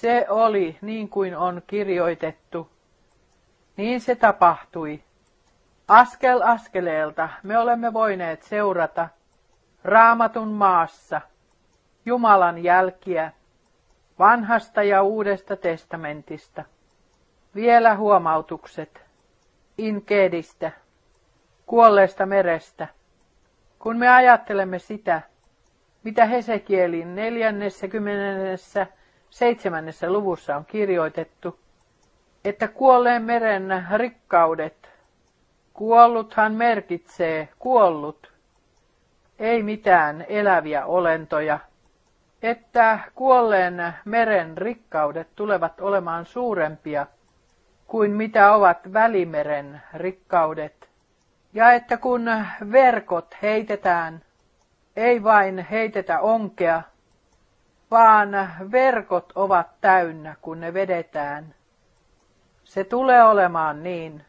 Se 0.00 0.26
oli 0.28 0.78
niin 0.82 1.08
kuin 1.08 1.36
on 1.36 1.62
kirjoitettu. 1.66 2.70
Niin 3.76 4.00
se 4.00 4.14
tapahtui. 4.14 5.02
Askel 5.88 6.42
askeleelta 6.42 7.28
me 7.42 7.58
olemme 7.58 7.92
voineet 7.92 8.42
seurata 8.42 9.08
raamatun 9.84 10.48
maassa 10.48 11.20
Jumalan 12.06 12.64
jälkiä 12.64 13.32
vanhasta 14.18 14.82
ja 14.82 15.02
uudesta 15.02 15.56
testamentista. 15.56 16.64
Vielä 17.54 17.96
huomautukset 17.96 19.00
Inkedistä, 19.78 20.72
kuolleesta 21.66 22.26
merestä, 22.26 22.88
kun 23.78 23.96
me 23.98 24.08
ajattelemme 24.08 24.78
sitä, 24.78 25.22
mitä 26.02 26.24
Hesekielin 26.24 27.14
neljännessä 27.14 27.88
kymmenennessä 27.88 28.86
seitsemännessä 29.30 30.10
luvussa 30.12 30.56
on 30.56 30.64
kirjoitettu, 30.64 31.58
että 32.44 32.68
kuolleen 32.68 33.22
meren 33.22 33.86
rikkaudet, 33.96 34.90
kuolluthan 35.72 36.54
merkitsee 36.54 37.48
kuollut, 37.58 38.32
ei 39.38 39.62
mitään 39.62 40.24
eläviä 40.28 40.86
olentoja, 40.86 41.58
että 42.42 42.98
kuolleen 43.14 43.94
meren 44.04 44.58
rikkaudet 44.58 45.28
tulevat 45.36 45.80
olemaan 45.80 46.26
suurempia 46.26 47.06
kuin 47.86 48.10
mitä 48.10 48.52
ovat 48.52 48.92
välimeren 48.92 49.82
rikkaudet. 49.94 50.88
Ja 51.52 51.72
että 51.72 51.96
kun 51.96 52.30
verkot 52.72 53.36
heitetään, 53.42 54.22
ei 54.96 55.22
vain 55.22 55.66
heitetä 55.70 56.20
onkea, 56.20 56.82
vaan 57.90 58.30
verkot 58.72 59.32
ovat 59.34 59.66
täynnä, 59.80 60.36
kun 60.42 60.60
ne 60.60 60.74
vedetään. 60.74 61.54
Se 62.64 62.84
tulee 62.84 63.24
olemaan 63.24 63.82
niin, 63.82 64.24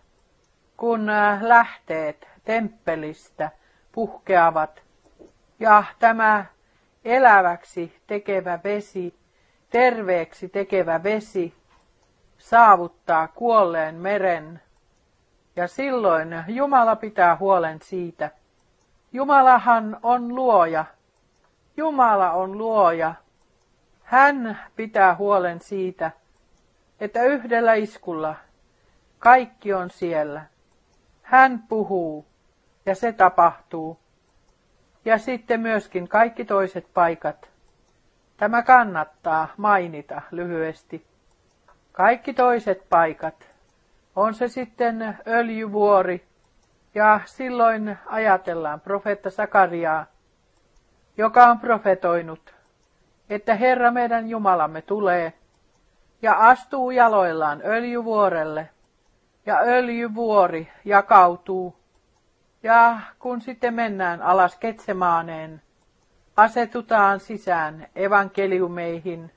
kun 0.78 1.08
lähteet 1.42 2.28
temppelistä 2.44 3.52
puhkeavat 3.92 4.82
ja 5.60 5.84
tämä 6.00 6.46
eläväksi 7.06 8.02
tekevä 8.08 8.60
vesi, 8.64 9.16
terveeksi 9.70 10.50
tekevä 10.50 11.04
vesi 11.04 11.54
saavuttaa 12.38 13.28
kuolleen 13.28 13.96
meren 13.96 14.62
ja 15.56 15.68
silloin 15.68 16.44
Jumala 16.48 16.96
pitää 16.96 17.36
huolen 17.36 17.82
siitä. 17.82 18.32
Jumalahan 19.12 19.98
on 20.04 20.36
luoja. 20.36 20.86
Jumala 21.78 22.32
on 22.32 22.58
luoja. 22.58 23.14
Hän 24.10 24.60
pitää 24.76 25.16
huolen 25.16 25.60
siitä, 25.60 26.12
että 27.00 27.24
yhdellä 27.24 27.74
iskulla 27.74 28.36
kaikki 29.20 29.74
on 29.74 29.90
siellä. 29.90 30.46
Hän 31.22 31.64
puhuu 31.70 32.26
ja 32.86 32.96
se 32.96 33.12
tapahtuu. 33.12 34.00
Ja 35.06 35.18
sitten 35.18 35.60
myöskin 35.60 36.08
kaikki 36.08 36.46
toiset 36.46 36.88
paikat. 36.94 37.50
Tämä 38.38 38.64
kannattaa 38.64 39.48
mainita 39.58 40.22
lyhyesti. 40.32 41.06
Kaikki 41.92 42.34
toiset 42.34 42.90
paikat 42.90 43.50
on 44.16 44.34
se 44.34 44.48
sitten 44.48 45.18
öljyvuori, 45.28 46.26
ja 46.96 47.20
silloin 47.26 47.98
ajatellaan 48.06 48.82
profeetta 48.82 49.30
Sakariaa, 49.30 50.06
joka 51.18 51.46
on 51.46 51.60
profetoinut, 51.60 52.59
että 53.30 53.56
Herra 53.56 53.92
meidän 53.92 54.30
Jumalamme 54.30 54.82
tulee 54.82 55.34
ja 56.22 56.34
astuu 56.34 56.92
jaloillaan 56.92 57.62
öljyvuorelle, 57.66 58.70
ja 59.46 59.60
öljyvuori 59.60 60.72
jakautuu. 60.86 61.80
Ja 62.64 63.00
kun 63.20 63.42
sitten 63.42 63.74
mennään 63.74 64.22
alas 64.22 64.56
Ketsemaaneen, 64.56 65.62
asetutaan 66.38 67.20
sisään 67.20 67.88
evankeliumeihin, 67.96 69.32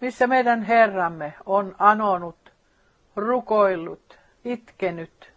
missä 0.00 0.26
meidän 0.26 0.62
Herramme 0.62 1.34
on 1.46 1.76
anonut 1.78 2.52
rukoillut, 3.16 4.18
itkenyt 4.44 5.32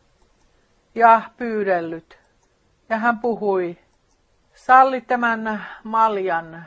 ja 0.96 1.22
pyydellyt. 1.38 2.20
Ja 2.90 2.98
hän 2.98 3.20
puhui, 3.20 3.78
salli 4.54 5.02
tämän 5.02 5.66
maljan, 5.84 6.66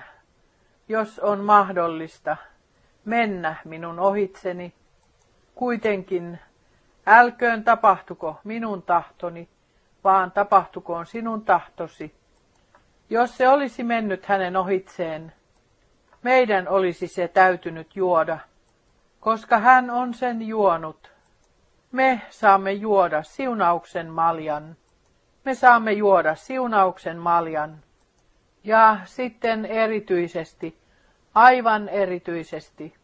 jos 0.89 1.19
on 1.19 1.41
mahdollista, 1.41 2.37
mennä 3.05 3.57
minun 3.65 3.99
ohitseni. 3.99 4.75
Kuitenkin 5.55 6.39
älköön 7.07 7.65
tapahtuko 7.65 8.41
minun 8.45 8.83
tahtoni, 8.83 9.49
vaan 10.05 10.33
tapahtukoon 10.33 11.07
sinun 11.07 11.45
tahtosi. 11.45 12.15
Jos 13.11 13.37
se 13.37 13.49
olisi 13.49 13.83
mennyt 13.85 14.27
hänen 14.27 14.57
ohitseen, 14.57 15.33
meidän 16.23 16.69
olisi 16.69 17.07
se 17.07 17.29
täytynyt 17.29 17.97
juoda 17.97 18.39
koska 19.27 19.59
hän 19.59 19.91
on 19.91 20.15
sen 20.15 20.43
juonut. 20.43 21.13
Me 21.93 22.23
saamme 22.31 22.73
juoda 22.73 23.23
siunauksen 23.23 24.11
maljan. 24.11 24.77
Me 25.45 25.55
saamme 25.55 25.93
juoda 25.93 26.35
siunauksen 26.35 27.17
maljan. 27.17 27.83
Ja 28.67 28.97
sitten 29.05 29.67
erityisesti, 29.67 30.79
aivan 31.35 31.89
erityisesti, 31.89 32.95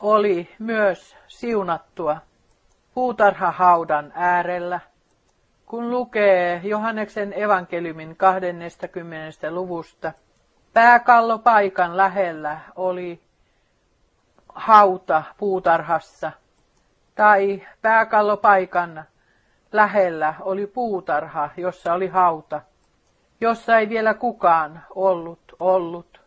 oli 0.00 0.48
myös 0.58 1.16
siunattua 1.26 2.16
puutarhahaudan 2.94 4.12
äärellä. 4.14 4.80
Kun 5.66 5.90
lukee 5.90 6.60
Johanneksen 6.64 7.32
evankeliumin 7.32 8.16
20. 8.16 9.50
luvusta, 9.50 10.12
pääkallopaikan 10.72 11.96
lähellä 11.96 12.60
oli 12.76 13.20
hauta 14.54 15.22
puutarhassa 15.38 16.32
tai 17.14 17.66
pääkallopaikan 17.82 19.04
lähellä 19.72 20.34
oli 20.40 20.66
puutarha, 20.66 21.50
jossa 21.56 21.92
oli 21.92 22.08
hauta, 22.08 22.60
jossa 23.40 23.78
ei 23.78 23.88
vielä 23.88 24.14
kukaan 24.14 24.82
ollut 24.94 25.40
ollut. 25.60 26.20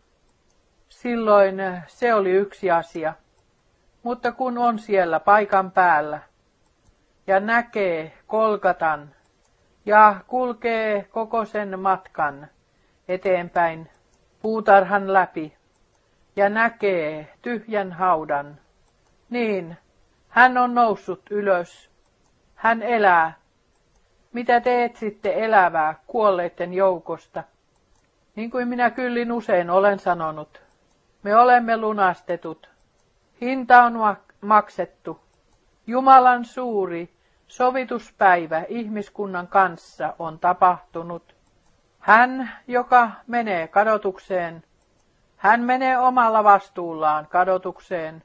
Silloin 0.90 1.56
se 1.88 2.14
oli 2.14 2.32
yksi 2.32 2.72
asia. 2.72 3.14
Mutta 4.04 4.32
kun 4.32 4.58
on 4.58 4.80
siellä 4.80 5.20
paikan 5.20 5.72
päällä 5.72 6.20
ja 7.28 7.40
näkee 7.40 8.18
kolkatan 8.28 9.16
ja 9.86 10.16
kulkee 10.28 11.04
koko 11.12 11.46
sen 11.46 11.80
matkan 11.80 12.48
eteenpäin 13.08 13.90
puutarhan 14.42 15.14
läpi 15.14 15.58
ja 16.36 16.50
näkee 16.50 17.34
tyhjän 17.42 17.92
haudan, 17.92 18.60
niin 19.30 19.78
hän 20.30 20.58
on 20.58 20.76
noussut 20.76 21.22
ylös. 21.30 21.92
Hän 22.56 22.84
elää. 22.84 23.43
Mitä 24.34 24.62
teet 24.62 24.96
sitten 24.96 25.34
elävää 25.34 25.96
kuolleiden 26.08 26.74
joukosta? 26.74 27.44
Niin 28.36 28.52
kuin 28.52 28.68
minä 28.68 28.90
kyllin 28.90 29.32
usein 29.32 29.70
olen 29.70 30.00
sanonut, 30.00 30.62
me 31.24 31.36
olemme 31.36 31.78
lunastetut. 31.78 32.70
Hinta 33.42 33.84
on 33.84 34.18
maksettu. 34.42 35.20
Jumalan 35.88 36.46
suuri 36.46 37.10
sovituspäivä 37.48 38.64
ihmiskunnan 38.68 39.48
kanssa 39.48 40.14
on 40.20 40.40
tapahtunut. 40.40 41.36
Hän, 42.00 42.52
joka 42.68 43.12
menee 43.28 43.68
kadotukseen, 43.68 44.64
hän 45.38 45.62
menee 45.62 45.98
omalla 45.98 46.44
vastuullaan 46.44 47.28
kadotukseen. 47.28 48.24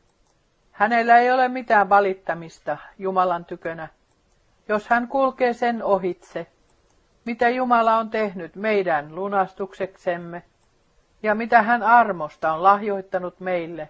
Hänellä 0.72 1.18
ei 1.18 1.32
ole 1.32 1.48
mitään 1.48 1.88
valittamista 1.88 2.78
Jumalan 2.98 3.44
tykönä. 3.44 3.88
Jos 4.68 4.88
hän 4.88 5.08
kulkee 5.08 5.52
sen 5.52 5.82
ohitse, 5.82 6.46
mitä 7.24 7.48
Jumala 7.48 7.96
on 7.96 8.10
tehnyt 8.10 8.56
meidän 8.56 9.14
lunastukseksemme 9.14 10.42
ja 11.22 11.34
mitä 11.34 11.62
hän 11.62 11.82
armosta 11.82 12.52
on 12.52 12.62
lahjoittanut 12.62 13.40
meille. 13.40 13.88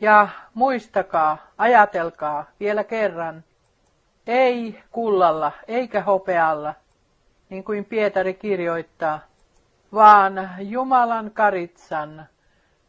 Ja 0.00 0.28
muistakaa, 0.54 1.38
ajatelkaa 1.58 2.44
vielä 2.60 2.84
kerran, 2.84 3.44
ei 4.26 4.82
kullalla 4.90 5.52
eikä 5.68 6.02
hopealla, 6.02 6.74
niin 7.48 7.64
kuin 7.64 7.84
Pietari 7.84 8.34
kirjoittaa, 8.34 9.20
vaan 9.94 10.50
Jumalan 10.58 11.30
karitsan 11.30 12.26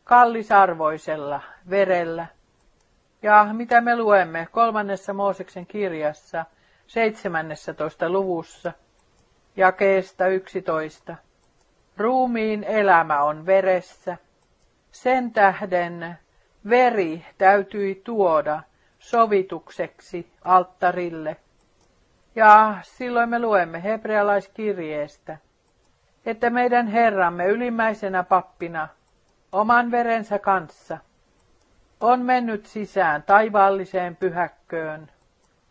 kallisarvoisella 0.04 1.41
verellä. 1.70 2.28
Ja 3.22 3.48
mitä 3.54 3.82
me 3.82 3.96
luemme 3.96 4.48
kolmannessa 4.52 5.13
Mooseksen 5.13 5.65
kirjassa, 5.65 6.46
17. 6.92 8.10
luvussa, 8.10 8.72
jakeesta 9.56 10.28
11. 10.28 11.16
Ruumiin 11.98 12.64
elämä 12.64 13.24
on 13.24 13.46
veressä. 13.46 14.18
Sen 14.92 15.32
tähden 15.32 16.18
veri 16.70 17.26
täytyi 17.38 18.02
tuoda 18.04 18.62
sovitukseksi 19.00 20.32
alttarille. 20.44 21.38
Ja 22.36 22.78
silloin 22.82 23.30
me 23.30 23.40
luemme 23.40 23.84
hebrealaiskirjeestä, 23.84 25.38
että 26.26 26.50
meidän 26.50 26.88
Herramme 26.88 27.46
ylimmäisenä 27.46 28.24
pappina 28.24 28.88
oman 29.52 29.92
verensä 29.92 30.40
kanssa 30.40 30.98
on 32.00 32.22
mennyt 32.22 32.66
sisään 32.66 33.24
taivaalliseen 33.24 34.16
pyhäkköön 34.16 35.12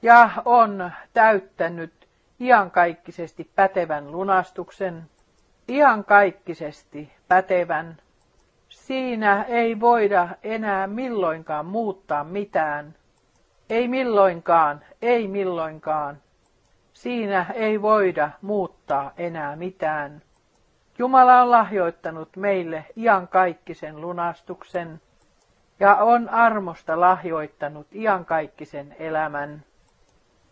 ja 0.03 0.31
on 0.45 0.91
täyttänyt 1.13 2.09
iankaikkisesti 2.41 3.51
pätevän 3.55 4.13
lunastuksen, 4.13 5.03
iankaikkisesti 5.69 7.13
pätevän. 7.29 7.97
Siinä 8.69 9.43
ei 9.43 9.81
voida 9.81 10.29
enää 10.43 10.87
milloinkaan 10.87 11.67
muuttaa 11.67 12.25
mitään. 12.25 12.95
Ei 13.71 13.89
milloinkaan, 13.89 14.81
ei 15.03 15.29
milloinkaan. 15.29 16.19
Siinä 16.93 17.47
ei 17.55 17.83
voida 17.83 18.31
muuttaa 18.43 19.13
enää 19.17 19.57
mitään. 19.57 20.23
Jumala 20.99 21.43
on 21.43 21.51
lahjoittanut 21.51 22.37
meille 22.37 22.85
iankaikkisen 22.97 24.01
lunastuksen 24.01 25.01
ja 25.81 25.97
on 25.97 26.29
armosta 26.29 27.01
lahjoittanut 27.01 27.87
iankaikkisen 27.95 28.97
elämän. 28.99 29.65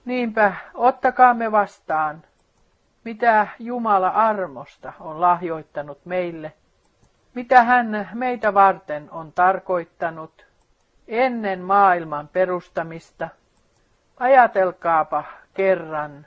Niinpä 0.09 0.55
ottakaamme 0.75 1.53
vastaan, 1.53 2.23
mitä 3.05 3.49
Jumala 3.59 4.09
armosta 4.09 4.93
on 5.01 5.21
lahjoittanut 5.21 6.07
meille, 6.07 6.53
mitä 7.35 7.63
hän 7.63 8.09
meitä 8.15 8.55
varten 8.55 9.11
on 9.11 9.33
tarkoittanut 9.33 10.47
ennen 11.09 11.61
maailman 11.61 12.29
perustamista. 12.29 13.29
Ajatelkaapa 14.17 15.25
kerran, 15.55 16.27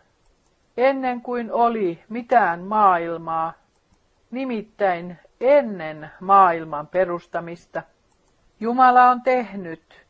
ennen 0.77 1.21
kuin 1.21 1.51
oli 1.51 2.03
mitään 2.09 2.59
maailmaa, 2.63 3.53
nimittäin 4.31 5.19
ennen 5.39 6.11
maailman 6.19 6.87
perustamista, 6.87 7.83
Jumala 8.59 9.09
on 9.09 9.21
tehnyt 9.21 10.05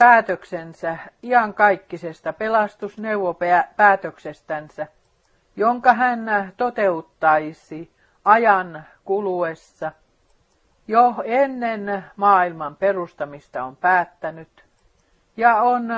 päätöksensä 0.00 0.98
iankaikkisesta 1.22 2.32
pelastusneuvopäätöksestänsä, 2.32 4.86
jonka 5.56 5.92
hän 5.92 6.52
toteuttaisi 6.56 7.90
ajan 8.24 8.84
kuluessa. 9.04 9.92
Jo 10.88 11.14
ennen 11.24 12.04
maailman 12.16 12.76
perustamista 12.76 13.64
on 13.64 13.76
päättänyt 13.76 14.64
ja 15.36 15.56
on 15.56 15.88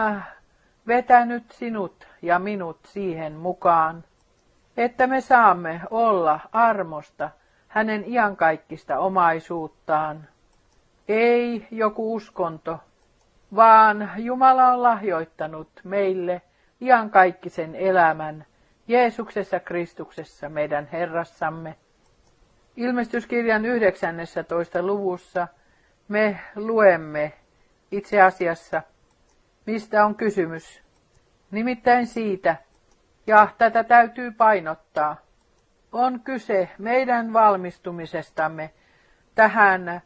vetänyt 0.87 1.51
sinut 1.51 2.07
ja 2.23 2.39
minut 2.39 2.79
siihen 2.87 3.33
mukaan, 3.33 4.05
että 4.77 5.07
me 5.07 5.21
saamme 5.21 5.81
olla 5.91 6.41
armosta 6.53 7.31
hänen 7.69 8.05
iankaikkista 8.07 8.99
omaisuuttaan. 8.99 10.29
Ei 11.09 11.67
joku 11.71 12.15
uskonto, 12.15 12.81
vaan 13.55 14.11
Jumala 14.17 14.69
on 14.73 14.83
lahjoittanut 14.83 15.69
meille 15.85 16.43
iankaikkisen 16.81 17.75
elämän 17.75 18.45
Jeesuksessa 18.89 19.61
Kristuksessa 19.61 20.49
meidän 20.49 20.89
Herrassamme. 20.93 21.77
Ilmestyskirjan 22.77 23.65
19. 23.65 24.83
luvussa 24.83 25.49
me 26.09 26.41
luemme 26.57 27.33
itse 27.91 28.23
asiassa, 28.23 28.83
mistä 29.67 30.05
on 30.05 30.15
kysymys. 30.15 30.83
Nimittäin 31.51 32.07
siitä, 32.07 32.57
ja 33.27 33.49
tätä 33.59 33.85
täytyy 33.85 34.31
painottaa, 34.31 35.17
on 35.93 36.21
kyse 36.21 36.69
meidän 36.79 37.33
valmistumisestamme 37.33 38.71
tähän 39.35 40.03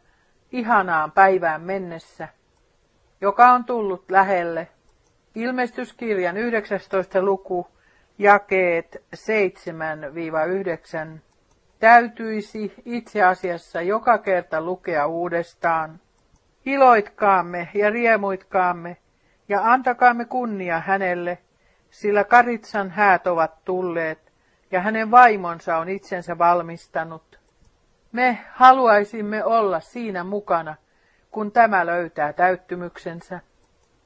ihanaan 0.51 1.11
päivään 1.11 1.61
mennessä, 1.61 2.27
joka 3.21 3.51
on 3.51 3.65
tullut 3.65 4.11
lähelle. 4.11 4.67
Ilmestyskirjan 5.35 6.37
19. 6.37 7.21
luku, 7.21 7.67
jakeet 8.17 9.03
7-9, 9.15 9.19
täytyisi 11.79 12.73
itse 12.85 13.23
asiassa 13.23 13.81
joka 13.81 14.17
kerta 14.17 14.61
lukea 14.61 15.07
uudestaan. 15.07 15.99
Iloitkaamme 16.65 17.69
ja 17.73 17.89
riemuitkaamme 17.89 18.97
ja 19.49 19.61
antakaamme 19.63 20.25
kunnia 20.25 20.79
hänelle, 20.79 21.37
sillä 21.89 22.23
Karitsan 22.23 22.89
häät 22.89 23.27
ovat 23.27 23.65
tulleet 23.65 24.33
ja 24.71 24.81
hänen 24.81 25.11
vaimonsa 25.11 25.77
on 25.77 25.89
itsensä 25.89 26.37
valmistanut. 26.37 27.39
Me 28.11 28.39
haluaisimme 28.51 29.43
olla 29.43 29.79
siinä 29.79 30.23
mukana, 30.23 30.75
kun 31.37 31.51
tämä 31.51 31.85
löytää 31.85 32.33
täyttymyksensä. 32.33 33.39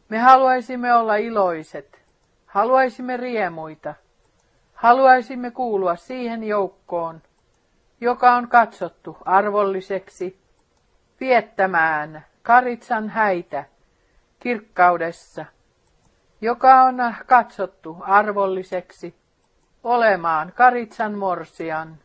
Me 0.10 0.20
haluaisimme 0.20 0.94
olla 0.94 1.16
iloiset, 1.16 2.02
haluaisimme 2.46 3.18
riemuita, 3.18 3.94
haluaisimme 4.74 5.52
kuulua 5.52 5.96
siihen 5.96 6.44
joukkoon, 6.44 7.22
joka 8.02 8.36
on 8.36 8.48
katsottu 8.48 9.18
arvolliseksi 9.26 10.40
viettämään 11.20 12.26
Karitsan 12.44 13.10
häitä 13.10 13.64
kirkkaudessa, 14.40 15.46
joka 16.42 16.84
on 16.84 16.96
katsottu 17.26 17.98
arvolliseksi 18.02 19.16
olemaan 19.84 20.52
Karitsan 20.56 21.14
morsian. 21.14 21.98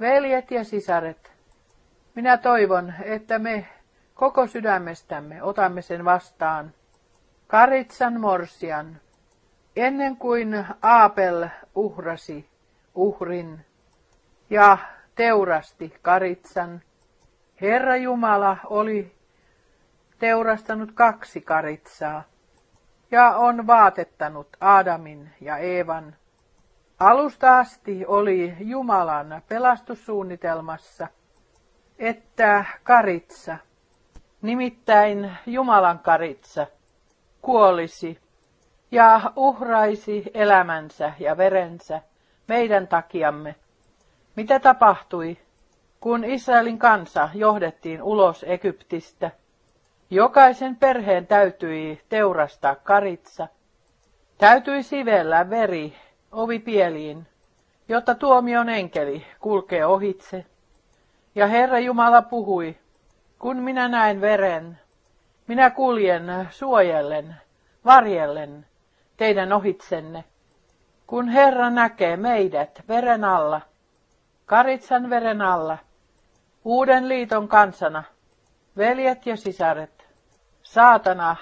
Veljet 0.00 0.50
ja 0.50 0.64
sisaret, 0.64 1.32
minä 2.14 2.36
toivon, 2.36 2.94
että 3.04 3.38
me 3.38 3.66
koko 4.22 4.46
sydämestämme 4.46 5.42
otamme 5.42 5.82
sen 5.82 6.04
vastaan. 6.04 6.72
Karitsan 7.46 8.20
morsian, 8.20 9.00
ennen 9.76 10.16
kuin 10.16 10.66
Aapel 10.82 11.48
uhrasi 11.74 12.48
uhrin 12.94 13.64
ja 14.50 14.78
teurasti 15.14 15.94
Karitsan, 16.02 16.82
Herra 17.60 17.96
Jumala 17.96 18.56
oli 18.64 19.16
teurastanut 20.18 20.92
kaksi 20.92 21.40
karitsaa 21.40 22.22
ja 23.10 23.36
on 23.36 23.66
vaatettanut 23.66 24.48
Aadamin 24.60 25.30
ja 25.40 25.56
Eevan. 25.58 26.16
Alusta 26.98 27.58
asti 27.58 28.06
oli 28.06 28.56
Jumalan 28.60 29.42
pelastussuunnitelmassa, 29.48 31.08
että 31.98 32.64
karitsa, 32.82 33.58
nimittäin 34.42 35.32
Jumalan 35.46 35.98
karitsa, 35.98 36.66
kuolisi 37.42 38.18
ja 38.90 39.20
uhraisi 39.36 40.22
elämänsä 40.34 41.12
ja 41.18 41.36
verensä 41.36 42.00
meidän 42.48 42.88
takiamme. 42.88 43.54
Mitä 44.36 44.60
tapahtui, 44.60 45.38
kun 46.00 46.24
Israelin 46.24 46.78
kansa 46.78 47.28
johdettiin 47.34 48.02
ulos 48.02 48.44
Egyptistä? 48.48 49.30
Jokaisen 50.10 50.76
perheen 50.76 51.26
täytyi 51.26 52.00
teurastaa 52.08 52.74
karitsa. 52.74 53.48
Täytyi 54.38 54.82
sivellä 54.82 55.50
veri 55.50 55.94
ovipieliin, 56.32 57.26
jotta 57.88 58.14
tuomion 58.14 58.68
enkeli 58.68 59.26
kulkee 59.40 59.86
ohitse. 59.86 60.44
Ja 61.34 61.46
Herra 61.46 61.78
Jumala 61.78 62.22
puhui, 62.22 62.76
kun 63.42 63.56
minä 63.56 63.88
näen 63.88 64.20
veren, 64.20 64.78
minä 65.46 65.70
kuljen 65.70 66.48
suojellen, 66.50 67.36
varjellen 67.84 68.66
teidän 69.16 69.52
ohitsenne. 69.52 70.24
Kun 71.06 71.28
Herra 71.28 71.70
näkee 71.70 72.16
meidät 72.16 72.82
veren 72.88 73.24
alla, 73.24 73.60
karitsan 74.46 75.10
veren 75.10 75.42
alla, 75.42 75.78
uuden 76.64 77.08
liiton 77.08 77.48
kansana, 77.48 78.02
veljet 78.76 79.26
ja 79.26 79.36
sisaret, 79.36 80.06
saatana, 80.62 81.36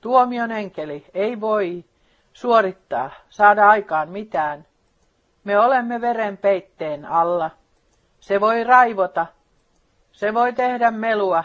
tuomion 0.00 0.50
enkeli, 0.50 1.06
ei 1.14 1.40
voi 1.40 1.84
suorittaa, 2.32 3.10
saada 3.28 3.68
aikaan 3.68 4.08
mitään. 4.08 4.66
Me 5.44 5.58
olemme 5.58 6.00
veren 6.00 6.36
peitteen 6.36 7.04
alla. 7.04 7.50
Se 8.20 8.40
voi 8.40 8.64
raivota, 8.64 9.26
se 10.14 10.34
voi 10.34 10.52
tehdä 10.52 10.90
melua 10.90 11.44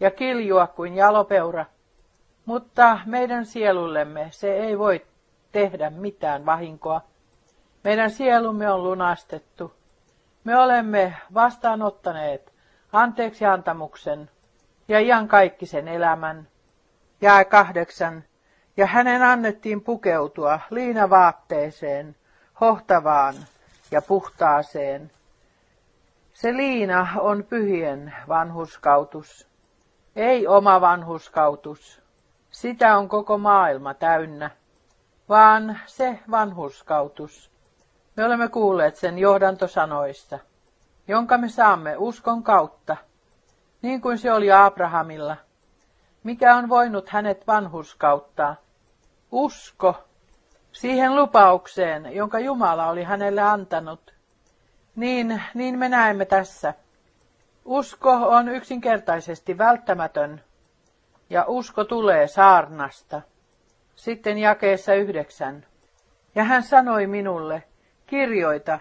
ja 0.00 0.10
kiljua 0.10 0.66
kuin 0.66 0.94
jalopeura, 0.94 1.64
mutta 2.44 2.98
meidän 3.06 3.46
sielullemme 3.46 4.28
se 4.30 4.56
ei 4.56 4.78
voi 4.78 5.06
tehdä 5.52 5.90
mitään 5.90 6.46
vahinkoa. 6.46 7.00
Meidän 7.84 8.10
sielumme 8.10 8.72
on 8.72 8.82
lunastettu. 8.82 9.72
Me 10.44 10.58
olemme 10.58 11.16
vastaanottaneet 11.34 12.52
anteeksi 12.92 13.44
antamuksen 13.44 14.30
ja 14.88 15.00
iankaikkisen 15.00 15.88
elämän. 15.88 16.48
Jae 17.20 17.44
kahdeksan. 17.44 18.24
Ja 18.76 18.86
hänen 18.86 19.22
annettiin 19.22 19.80
pukeutua 19.80 20.60
liinavaatteeseen, 20.70 22.16
hohtavaan 22.60 23.34
ja 23.90 24.02
puhtaaseen. 24.02 25.10
Se 26.36 26.52
liina 26.56 27.08
on 27.18 27.44
pyhien 27.44 28.14
vanhuskautus, 28.28 29.48
ei 30.16 30.46
oma 30.46 30.80
vanhuskautus. 30.80 32.02
Sitä 32.50 32.96
on 32.96 33.08
koko 33.08 33.38
maailma 33.38 33.94
täynnä, 33.94 34.50
vaan 35.28 35.80
se 35.86 36.18
vanhuskautus. 36.30 37.50
Me 38.16 38.24
olemme 38.24 38.48
kuulleet 38.48 38.96
sen 38.96 39.18
johdantosanoissa, 39.18 40.38
jonka 41.08 41.38
me 41.38 41.48
saamme 41.48 41.96
uskon 41.96 42.42
kautta, 42.42 42.96
niin 43.82 44.00
kuin 44.00 44.18
se 44.18 44.32
oli 44.32 44.52
Abrahamilla. 44.52 45.36
Mikä 46.22 46.56
on 46.56 46.68
voinut 46.68 47.08
hänet 47.08 47.46
vanhuskauttaa? 47.46 48.56
Usko 49.32 50.04
siihen 50.72 51.16
lupaukseen, 51.16 52.14
jonka 52.14 52.38
Jumala 52.38 52.86
oli 52.86 53.02
hänelle 53.02 53.42
antanut. 53.42 54.15
Niin, 54.96 55.42
niin 55.54 55.78
me 55.78 55.88
näemme 55.88 56.24
tässä. 56.24 56.74
Usko 57.64 58.10
on 58.10 58.48
yksinkertaisesti 58.48 59.58
välttämätön, 59.58 60.42
ja 61.30 61.44
usko 61.48 61.84
tulee 61.84 62.28
saarnasta. 62.28 63.22
Sitten 63.94 64.38
jakeessa 64.38 64.94
yhdeksän. 64.94 65.66
Ja 66.34 66.44
hän 66.44 66.62
sanoi 66.62 67.06
minulle, 67.06 67.62
kirjoita, 68.06 68.78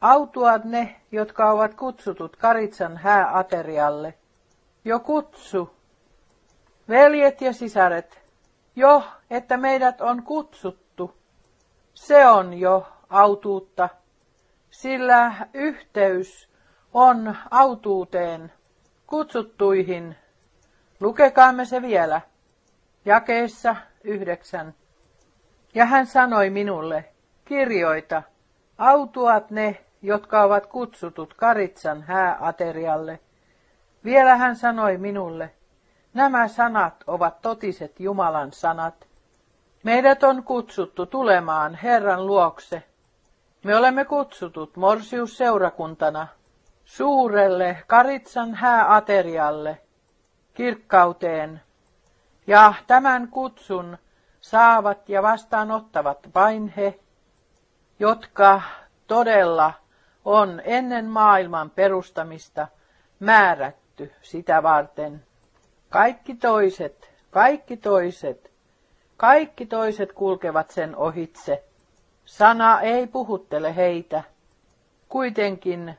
autuat 0.00 0.64
ne, 0.64 1.00
jotka 1.12 1.50
ovat 1.50 1.74
kutsutut 1.74 2.36
Karitsan 2.36 2.96
hääaterialle. 2.96 4.14
Jo 4.84 5.00
kutsu, 5.00 5.76
veljet 6.88 7.40
ja 7.40 7.52
sisaret, 7.52 8.22
jo, 8.76 9.02
että 9.30 9.56
meidät 9.56 10.00
on 10.00 10.22
kutsuttu. 10.22 11.14
Se 11.94 12.26
on 12.26 12.54
jo 12.54 12.88
autuutta, 13.08 13.88
sillä 14.70 15.32
yhteys 15.54 16.48
on 16.94 17.36
autuuteen 17.50 18.52
kutsuttuihin. 19.06 20.16
Lukekaamme 21.00 21.64
se 21.64 21.82
vielä. 21.82 22.20
Jakeessa 23.04 23.76
yhdeksän. 24.04 24.74
Ja 25.74 25.84
hän 25.84 26.06
sanoi 26.06 26.50
minulle, 26.50 27.04
kirjoita, 27.44 28.22
autuat 28.78 29.50
ne, 29.50 29.84
jotka 30.02 30.42
ovat 30.42 30.66
kutsutut 30.66 31.34
Karitsan 31.34 32.02
hääaterialle. 32.02 33.20
Vielä 34.04 34.36
hän 34.36 34.56
sanoi 34.56 34.96
minulle, 34.98 35.54
nämä 36.14 36.48
sanat 36.48 37.04
ovat 37.06 37.42
totiset 37.42 38.00
Jumalan 38.00 38.52
sanat. 38.52 39.06
Meidät 39.82 40.22
on 40.22 40.42
kutsuttu 40.42 41.06
tulemaan 41.06 41.74
Herran 41.74 42.26
luokse. 42.26 42.82
Me 43.64 43.76
olemme 43.76 44.04
kutsutut 44.04 44.76
Morsius-seurakuntana 44.76 46.26
suurelle 46.84 47.82
Karitsan 47.86 48.54
hääaterialle, 48.54 49.78
kirkkauteen, 50.54 51.60
ja 52.46 52.74
tämän 52.86 53.28
kutsun 53.28 53.98
saavat 54.40 55.08
ja 55.08 55.22
vastaanottavat 55.22 56.18
vain 56.34 56.72
he, 56.76 56.98
jotka 57.98 58.62
todella 59.06 59.72
on 60.24 60.62
ennen 60.64 61.06
maailman 61.06 61.70
perustamista 61.70 62.68
määrätty 63.18 64.12
sitä 64.22 64.62
varten. 64.62 65.24
Kaikki 65.88 66.34
toiset, 66.34 67.10
kaikki 67.30 67.76
toiset, 67.76 68.52
kaikki 69.16 69.66
toiset 69.66 70.12
kulkevat 70.12 70.70
sen 70.70 70.96
ohitse. 70.96 71.64
Sana 72.30 72.80
ei 72.80 73.06
puhuttele 73.06 73.76
heitä. 73.76 74.22
Kuitenkin 75.08 75.94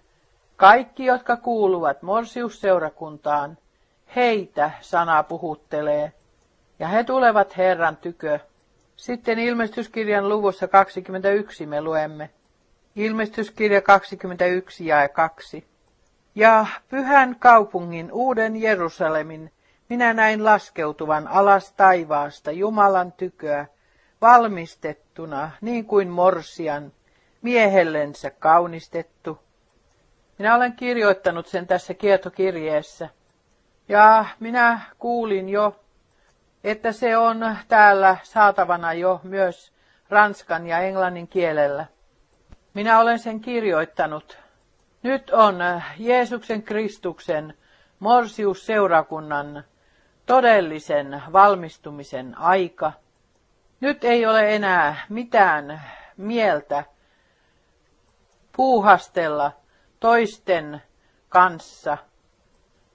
kaikki, 0.56 1.06
jotka 1.06 1.38
kuuluvat 1.38 2.02
Morsiusseurakuntaan, 2.02 3.58
heitä 4.16 4.72
sana 4.82 5.24
puhuttelee, 5.24 6.14
ja 6.80 6.88
he 6.88 7.04
tulevat 7.04 7.58
Herran 7.58 7.98
tykö. 7.98 8.40
Sitten 8.96 9.40
ilmestyskirjan 9.40 10.30
luvussa 10.30 10.68
21 10.68 11.66
me 11.66 11.82
luemme. 11.82 12.30
Ilmestyskirja 12.96 13.82
21 13.82 14.86
ja 14.86 15.10
2. 15.10 15.68
Ja 16.36 16.66
pyhän 16.90 17.36
kaupungin 17.40 18.12
uuden 18.12 18.62
Jerusalemin 18.62 19.52
minä 19.90 20.14
näin 20.14 20.46
laskeutuvan 20.46 21.28
alas 21.28 21.72
taivaasta 21.72 22.52
Jumalan 22.52 23.12
tyköä, 23.12 23.66
valmistettuna 25.22 25.52
niin 25.62 25.86
kuin 25.86 26.10
morsian, 26.10 26.92
miehellensä 27.42 28.30
kaunistettu. 28.30 29.40
Minä 30.38 30.56
olen 30.56 30.74
kirjoittanut 30.74 31.48
sen 31.48 31.68
tässä 31.68 31.94
kietokirjeessä. 31.94 33.10
Ja 33.90 34.26
minä 34.40 34.80
kuulin 35.00 35.50
jo, 35.50 35.80
että 36.64 36.92
se 36.92 37.18
on 37.18 37.58
täällä 37.68 38.18
saatavana 38.24 38.94
jo 38.94 39.22
myös 39.24 39.72
ranskan 40.10 40.68
ja 40.68 40.80
englannin 40.80 41.28
kielellä. 41.28 41.86
Minä 42.74 43.00
olen 43.00 43.20
sen 43.20 43.40
kirjoittanut. 43.40 44.38
Nyt 45.04 45.30
on 45.30 45.60
Jeesuksen 45.98 46.64
Kristuksen 46.64 47.54
Morsius-seurakunnan 48.00 49.64
todellisen 50.26 51.24
valmistumisen 51.34 52.38
aika. 52.38 52.94
Nyt 53.82 54.04
ei 54.04 54.26
ole 54.26 54.56
enää 54.56 54.96
mitään 55.10 55.82
mieltä 56.18 56.84
puuhastella 58.56 59.52
toisten 60.00 60.82
kanssa 61.30 61.98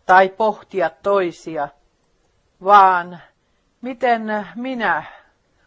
tai 0.07 0.29
pohtia 0.29 0.91
toisia, 0.91 1.69
vaan 2.65 3.21
miten 3.81 4.47
minä 4.55 5.03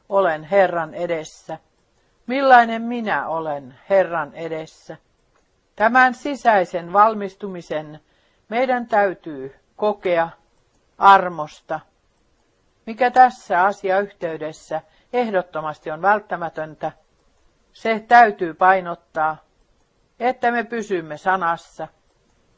olen 0.10 0.44
Herran 0.44 0.94
edessä, 0.94 1.58
millainen 2.28 2.82
minä 2.82 3.28
olen 3.28 3.80
Herran 3.90 4.34
edessä. 4.34 4.98
Tämän 5.76 6.14
sisäisen 6.14 6.94
valmistumisen 6.94 8.00
meidän 8.50 8.88
täytyy 8.88 9.56
kokea 9.76 10.30
armosta, 10.98 11.80
mikä 12.86 13.12
tässä 13.12 13.64
asiayhteydessä 13.64 14.82
ehdottomasti 15.14 15.92
on 15.92 16.02
välttämätöntä, 16.02 16.92
se 17.72 18.06
täytyy 18.08 18.54
painottaa, 18.54 19.38
että 20.20 20.52
me 20.52 20.64
pysymme 20.64 21.18
sanassa. 21.18 21.88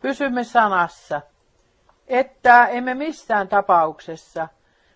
Pysymme 0.02 0.44
sanassa, 0.44 1.22
että 2.08 2.68
emme 2.68 2.94
missään 2.94 3.48
tapauksessa 3.48 4.48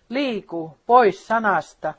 liiku 0.08 0.78
pois 0.86 1.26
sanasta, 1.26 1.94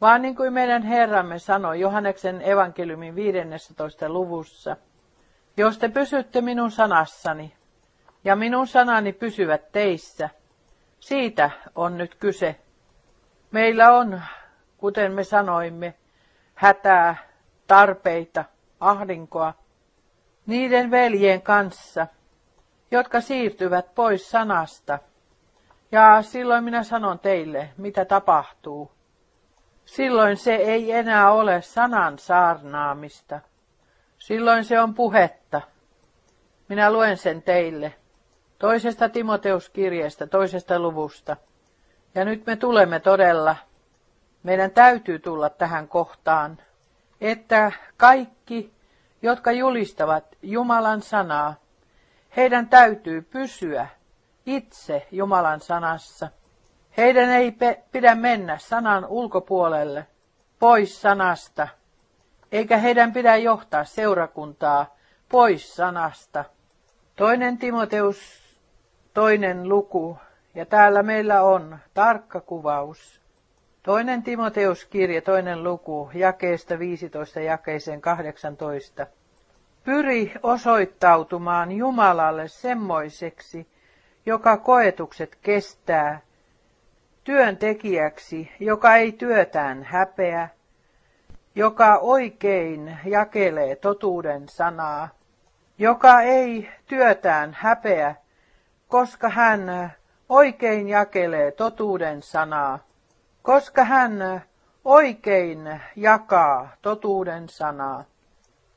vaan 0.00 0.22
niin 0.22 0.36
kuin 0.36 0.52
meidän 0.52 0.82
Herramme 0.82 1.38
sanoi 1.38 1.80
Johanneksen 1.80 2.42
evankeliumin 2.42 3.14
15. 3.14 4.08
luvussa, 4.08 4.76
jos 5.56 5.78
te 5.78 5.88
pysytte 5.88 6.40
minun 6.40 6.70
sanassani, 6.70 7.54
ja 8.24 8.36
minun 8.36 8.66
sanani 8.66 9.12
pysyvät 9.12 9.72
teissä, 9.72 10.28
siitä 11.00 11.50
on 11.74 11.98
nyt 11.98 12.14
kyse. 12.14 12.56
Meillä 13.50 13.92
on, 13.92 14.22
kuten 14.78 15.12
me 15.12 15.24
sanoimme, 15.24 15.94
hätää, 16.54 17.16
tarpeita, 17.66 18.44
ahdinkoa, 18.80 19.54
niiden 20.46 20.90
veljen 20.90 21.42
kanssa, 21.42 22.06
jotka 22.90 23.20
siirtyvät 23.20 23.94
pois 23.94 24.30
sanasta. 24.30 24.98
Ja 25.92 26.22
silloin 26.22 26.64
minä 26.64 26.82
sanon 26.82 27.18
teille, 27.18 27.70
mitä 27.76 28.04
tapahtuu. 28.04 28.90
Silloin 29.84 30.36
se 30.36 30.54
ei 30.54 30.92
enää 30.92 31.32
ole 31.32 31.62
sanan 31.62 32.18
saarnaamista. 32.18 33.40
Silloin 34.18 34.64
se 34.64 34.80
on 34.80 34.94
puhetta. 34.94 35.60
Minä 36.68 36.92
luen 36.92 37.16
sen 37.16 37.42
teille. 37.42 37.94
Toisesta 38.58 39.08
Timoteuskirjeestä, 39.08 40.26
toisesta 40.26 40.78
luvusta. 40.78 41.36
Ja 42.14 42.24
nyt 42.24 42.46
me 42.46 42.56
tulemme 42.56 43.00
todella, 43.00 43.56
meidän 44.48 44.70
täytyy 44.70 45.18
tulla 45.18 45.50
tähän 45.50 45.88
kohtaan, 45.88 46.58
että 47.20 47.72
kaikki, 47.96 48.72
jotka 49.22 49.52
julistavat 49.52 50.24
Jumalan 50.42 51.02
sanaa, 51.02 51.54
heidän 52.36 52.68
täytyy 52.68 53.22
pysyä 53.22 53.88
itse 54.46 55.06
Jumalan 55.12 55.60
sanassa. 55.60 56.28
Heidän 56.96 57.30
ei 57.30 57.56
pidä 57.92 58.14
mennä 58.14 58.58
sanan 58.58 59.06
ulkopuolelle, 59.06 60.06
pois 60.58 61.02
sanasta, 61.02 61.68
eikä 62.52 62.76
heidän 62.76 63.12
pidä 63.12 63.36
johtaa 63.36 63.84
seurakuntaa 63.84 64.96
pois 65.28 65.76
sanasta. 65.76 66.44
Toinen 67.16 67.58
Timoteus, 67.58 68.42
toinen 69.14 69.68
luku, 69.68 70.18
ja 70.54 70.66
täällä 70.66 71.02
meillä 71.02 71.42
on 71.42 71.78
tarkka 71.94 72.40
kuvaus. 72.40 73.27
Toinen 73.88 74.22
Timoteus 74.22 74.84
kirja, 74.84 75.22
toinen 75.22 75.64
luku, 75.64 76.10
jakeesta 76.14 76.78
15 76.78 77.40
jakeeseen 77.40 78.00
18. 78.00 79.06
Pyri 79.84 80.32
osoittautumaan 80.42 81.72
Jumalalle 81.72 82.48
semmoiseksi, 82.48 83.66
joka 84.26 84.56
koetukset 84.56 85.38
kestää, 85.42 86.20
työntekijäksi, 87.24 88.52
joka 88.60 88.96
ei 88.96 89.12
työtään 89.12 89.82
häpeä, 89.82 90.48
joka 91.54 91.98
oikein 91.98 92.98
jakelee 93.04 93.76
totuuden 93.76 94.48
sanaa, 94.48 95.08
joka 95.78 96.20
ei 96.20 96.68
työtään 96.86 97.56
häpeä, 97.60 98.14
koska 98.88 99.28
hän 99.28 99.92
oikein 100.28 100.88
jakelee 100.88 101.50
totuuden 101.50 102.22
sanaa, 102.22 102.87
koska 103.48 103.84
hän 103.84 104.42
oikein 104.84 105.80
jakaa 105.96 106.76
totuuden 106.82 107.48
sanaa. 107.48 108.04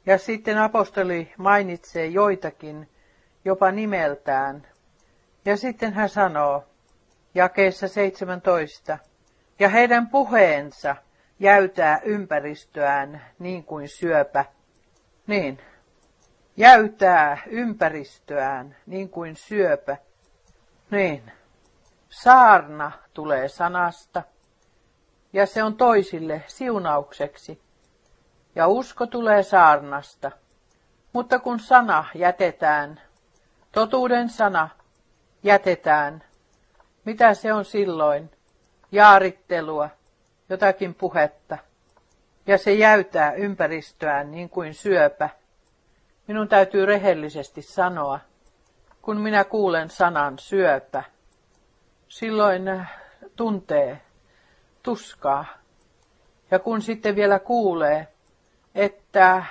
Ja 0.06 0.18
sitten 0.18 0.58
apostoli 0.58 1.34
mainitsee 1.38 2.06
joitakin 2.06 2.90
jopa 3.46 3.72
nimeltään. 3.72 4.68
Ja 5.46 5.58
sitten 5.58 5.94
hän 5.94 6.10
sanoo, 6.10 6.64
jakeessa 7.36 7.88
17, 7.88 8.98
ja 9.60 9.70
heidän 9.70 10.10
puheensa 10.10 10.96
jäytää 11.40 12.00
ympäristöään 12.04 13.22
niin 13.40 13.64
kuin 13.64 13.88
syöpä. 13.88 14.46
Niin, 15.28 15.60
jäytää 16.58 17.38
ympäristöään 17.48 18.76
niin 18.86 19.10
kuin 19.10 19.36
syöpä. 19.36 19.98
Niin, 20.92 21.32
saarna 22.10 22.92
tulee 23.14 23.48
sanasta, 23.48 24.24
ja 25.34 25.46
se 25.46 25.64
on 25.64 25.78
toisille 25.78 26.44
siunaukseksi. 26.48 27.62
Ja 28.56 28.68
usko 28.68 29.08
tulee 29.08 29.44
saarnasta. 29.44 30.32
Mutta 31.14 31.40
kun 31.40 31.60
sana 31.60 32.06
jätetään, 32.16 33.02
totuuden 33.72 34.30
sana 34.30 34.70
jätetään, 35.44 36.24
mitä 37.06 37.34
se 37.34 37.54
on 37.54 37.66
silloin? 37.66 38.32
Jaarittelua, 38.92 39.90
jotakin 40.50 40.94
puhetta. 40.94 41.58
Ja 42.48 42.58
se 42.58 42.74
jäytää 42.74 43.34
ympäristöään 43.34 44.32
niin 44.32 44.50
kuin 44.50 44.74
syöpä. 44.74 45.30
Minun 46.28 46.48
täytyy 46.48 46.86
rehellisesti 46.86 47.62
sanoa, 47.62 48.20
kun 49.02 49.18
minä 49.18 49.44
kuulen 49.44 49.90
sanan 49.90 50.40
syöpä, 50.40 51.04
silloin 52.08 52.64
tuntee 53.36 54.02
tuskaa. 54.84 55.46
Ja 56.52 56.60
kun 56.60 56.82
sitten 56.82 57.16
vielä 57.16 57.40
kuulee, 57.40 58.08
että 58.76 59.44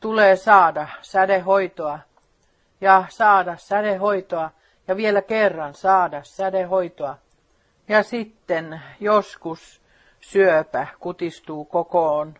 tulee 0.00 0.36
saada 0.36 0.88
sädehoitoa 1.02 1.98
ja 2.80 3.04
saada 3.08 3.56
sädehoitoa 3.56 4.50
ja 4.88 4.96
vielä 4.96 5.22
kerran 5.22 5.74
saada 5.74 6.20
sädehoitoa. 6.24 7.18
Ja 7.88 8.02
sitten 8.02 8.80
joskus 9.00 9.82
syöpä 10.20 10.86
kutistuu 11.00 11.64
kokoon. 11.64 12.34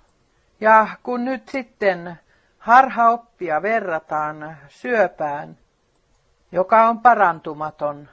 Ja 0.60 0.88
kun 1.02 1.24
nyt 1.24 1.48
sitten 1.48 2.18
harhaoppia 2.58 3.62
verrataan 3.62 4.56
syöpään, 4.68 5.58
joka 6.52 6.88
on 6.88 7.00
parantumaton, 7.00 8.08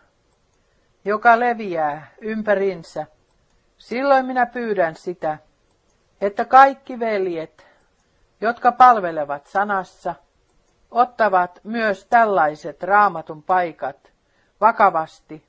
joka 1.05 1.39
leviää 1.39 2.11
ympärinsä, 2.21 3.07
silloin 3.81 4.25
minä 4.25 4.45
pyydän 4.45 4.95
sitä, 4.95 5.37
että 6.21 6.45
kaikki 6.45 6.99
veljet, 6.99 7.67
jotka 8.41 8.71
palvelevat 8.71 9.47
sanassa, 9.47 10.15
ottavat 10.91 11.59
myös 11.63 12.05
tällaiset 12.05 12.83
raamatun 12.83 13.43
paikat 13.43 14.11
vakavasti 14.61 15.43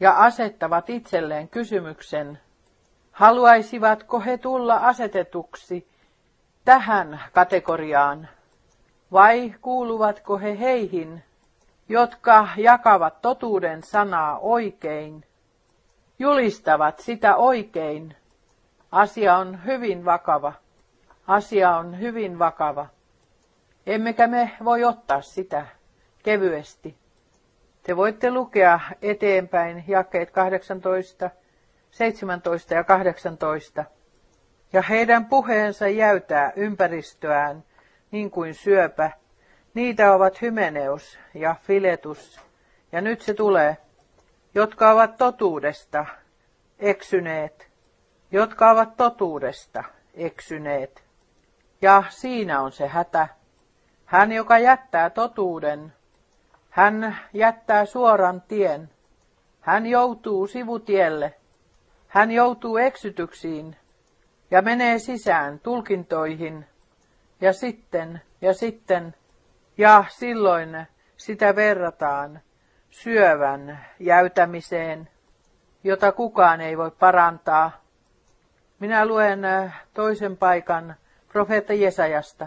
ja 0.00 0.12
asettavat 0.12 0.90
itselleen 0.90 1.48
kysymyksen, 1.48 2.40
haluaisivatko 3.12 4.20
he 4.20 4.38
tulla 4.38 4.76
asetetuksi 4.76 5.88
tähän 6.64 7.20
kategoriaan 7.32 8.28
vai 9.12 9.54
kuuluvatko 9.60 10.38
he 10.38 10.58
heihin, 10.58 11.24
jotka 11.88 12.48
jakavat 12.56 13.22
totuuden 13.22 13.82
sanaa 13.82 14.38
oikein, 14.38 15.24
julistavat 16.18 16.98
sitä 16.98 17.36
oikein. 17.36 18.16
Asia 18.92 19.36
on 19.36 19.64
hyvin 19.64 20.04
vakava. 20.04 20.52
Asia 21.26 21.76
on 21.76 22.00
hyvin 22.00 22.38
vakava. 22.38 22.86
Emmekä 23.86 24.26
me 24.26 24.50
voi 24.64 24.84
ottaa 24.84 25.22
sitä 25.22 25.66
kevyesti. 26.22 26.96
Te 27.82 27.96
voitte 27.96 28.30
lukea 28.30 28.80
eteenpäin 29.02 29.84
jakeet 29.88 30.30
18, 30.30 31.30
17 31.90 32.74
ja 32.74 32.84
18. 32.84 33.84
Ja 34.72 34.82
heidän 34.82 35.26
puheensa 35.26 35.88
jäytää 35.88 36.52
ympäristöään 36.56 37.64
niin 38.10 38.30
kuin 38.30 38.54
syöpä. 38.54 39.10
Niitä 39.74 40.12
ovat 40.12 40.42
Hymeneus 40.42 41.18
ja 41.34 41.56
Filetus. 41.62 42.40
Ja 42.92 43.00
nyt 43.00 43.20
se 43.20 43.34
tulee, 43.34 43.76
jotka 44.54 44.90
ovat 44.90 45.16
totuudesta 45.16 46.06
eksyneet, 46.78 47.70
jotka 48.30 48.70
ovat 48.70 48.96
totuudesta 48.96 49.84
eksyneet. 50.14 51.04
Ja 51.82 52.02
siinä 52.08 52.60
on 52.60 52.72
se 52.72 52.86
hätä. 52.86 53.28
Hän, 54.04 54.32
joka 54.32 54.58
jättää 54.58 55.10
totuuden, 55.10 55.92
hän 56.70 57.18
jättää 57.32 57.84
suoran 57.84 58.42
tien. 58.48 58.90
Hän 59.60 59.86
joutuu 59.86 60.46
sivutielle. 60.46 61.34
Hän 62.08 62.30
joutuu 62.30 62.76
eksytyksiin 62.76 63.76
ja 64.50 64.62
menee 64.62 64.98
sisään 64.98 65.60
tulkintoihin. 65.60 66.66
Ja 67.40 67.52
sitten, 67.52 68.20
ja 68.40 68.54
sitten, 68.54 69.14
ja 69.78 70.04
silloin 70.08 70.86
sitä 71.16 71.56
verrataan 71.56 72.40
syövän 72.94 73.86
jäytämiseen, 74.00 75.08
jota 75.84 76.12
kukaan 76.12 76.60
ei 76.60 76.78
voi 76.78 76.90
parantaa. 76.90 77.70
Minä 78.78 79.06
luen 79.06 79.44
äh, 79.44 79.82
toisen 79.94 80.36
paikan 80.36 80.94
profeetta 81.28 81.72
Jesajasta. 81.72 82.46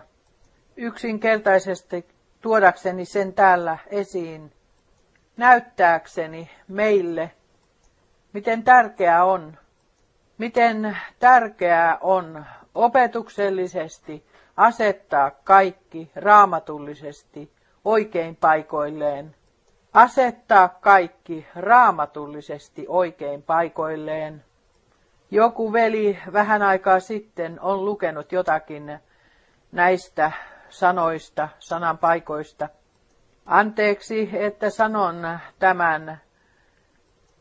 Yksinkertaisesti 0.78 2.08
tuodakseni 2.42 3.06
sen 3.06 3.34
täällä 3.34 3.78
esiin, 3.88 4.54
näyttääkseni 5.38 6.50
meille, 6.68 7.32
miten 8.34 8.64
tärkeää 8.64 9.24
on, 9.26 9.58
miten 10.38 10.98
tärkeää 11.20 11.98
on 12.02 12.46
opetuksellisesti 12.76 14.26
asettaa 14.58 15.32
kaikki 15.32 16.12
raamatullisesti 16.16 17.52
oikein 17.86 18.36
paikoilleen. 18.36 19.37
Asettaa 19.98 20.70
kaikki 20.70 21.48
raamatullisesti 21.56 22.86
oikein 22.88 23.44
paikoilleen. 23.44 24.44
Joku 25.32 25.74
veli 25.74 26.20
vähän 26.34 26.62
aikaa 26.62 27.00
sitten 27.00 27.60
on 27.62 27.86
lukenut 27.86 28.32
jotakin 28.32 29.00
näistä 29.72 30.32
sanoista, 30.70 31.50
sanan 31.60 31.98
paikoista. 31.98 32.70
Anteeksi, 33.46 34.30
että 34.34 34.70
sanon 34.70 35.40
tämän 35.60 36.22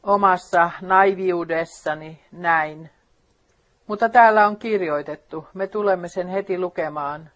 omassa 0.03 0.71
naiviudessani 0.81 2.25
näin. 2.33 2.91
Mutta 3.87 4.09
täällä 4.09 4.47
on 4.47 4.57
kirjoitettu, 4.57 5.49
me 5.55 5.67
tulemme 5.67 6.09
sen 6.09 6.29
heti 6.29 6.59
lukemaan. 6.59 7.31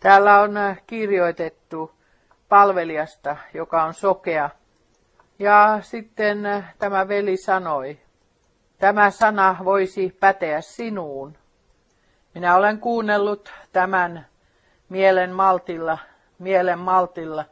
Täällä 0.00 0.40
on 0.40 0.54
kirjoitettu 0.86 1.94
palvelijasta, 2.48 3.36
joka 3.54 3.82
on 3.82 3.94
sokea. 3.94 4.50
Ja 5.38 5.78
sitten 5.82 6.64
tämä 6.78 7.08
veli 7.08 7.36
sanoi, 7.36 7.98
tämä 8.78 9.10
sana 9.10 9.56
voisi 9.64 10.16
päteä 10.20 10.60
sinuun. 10.60 11.38
Minä 12.34 12.56
olen 12.56 12.78
kuunnellut 12.78 13.52
tämän 13.72 14.26
mielen 14.88 15.30
maltilla, 15.30 15.98
mielen 16.38 16.78
maltilla, 16.78 17.44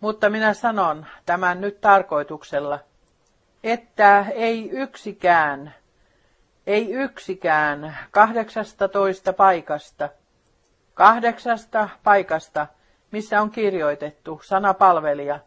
mutta 0.00 0.30
minä 0.30 0.54
sanon 0.54 1.06
tämän 1.26 1.60
nyt 1.60 1.80
tarkoituksella, 1.80 2.78
että 3.64 4.26
ei 4.32 4.70
yksikään, 4.70 5.74
ei 6.66 6.92
yksikään 6.92 7.98
kahdeksasta 8.10 8.88
toista 8.88 9.32
paikasta, 9.32 10.08
kahdeksasta 10.94 11.88
paikasta, 12.04 12.66
missä 13.10 13.40
on 13.40 13.50
kirjoitettu 13.50 14.40
sana 14.44 14.74
palvelija, 14.74 15.40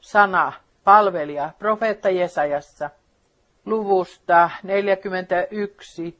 sana 0.00 0.52
palvelija, 0.84 1.50
profeetta 1.58 2.10
Jesajassa, 2.10 2.90
luvusta 3.66 4.50
41 4.62 6.18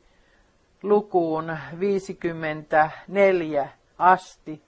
lukuun 0.82 1.58
54 1.80 3.68
asti. 3.98 4.62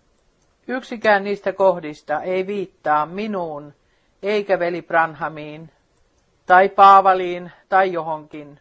Yksikään 0.69 1.25
niistä 1.25 1.53
kohdista 1.53 2.23
ei 2.23 2.47
viittaa 2.47 3.07
minuun, 3.07 3.75
eikä 4.23 4.59
veli 4.59 4.83
Branhamiin, 4.83 5.71
tai 6.47 6.69
Paavaliin, 6.69 7.53
tai 7.69 7.93
johonkin. 7.93 8.61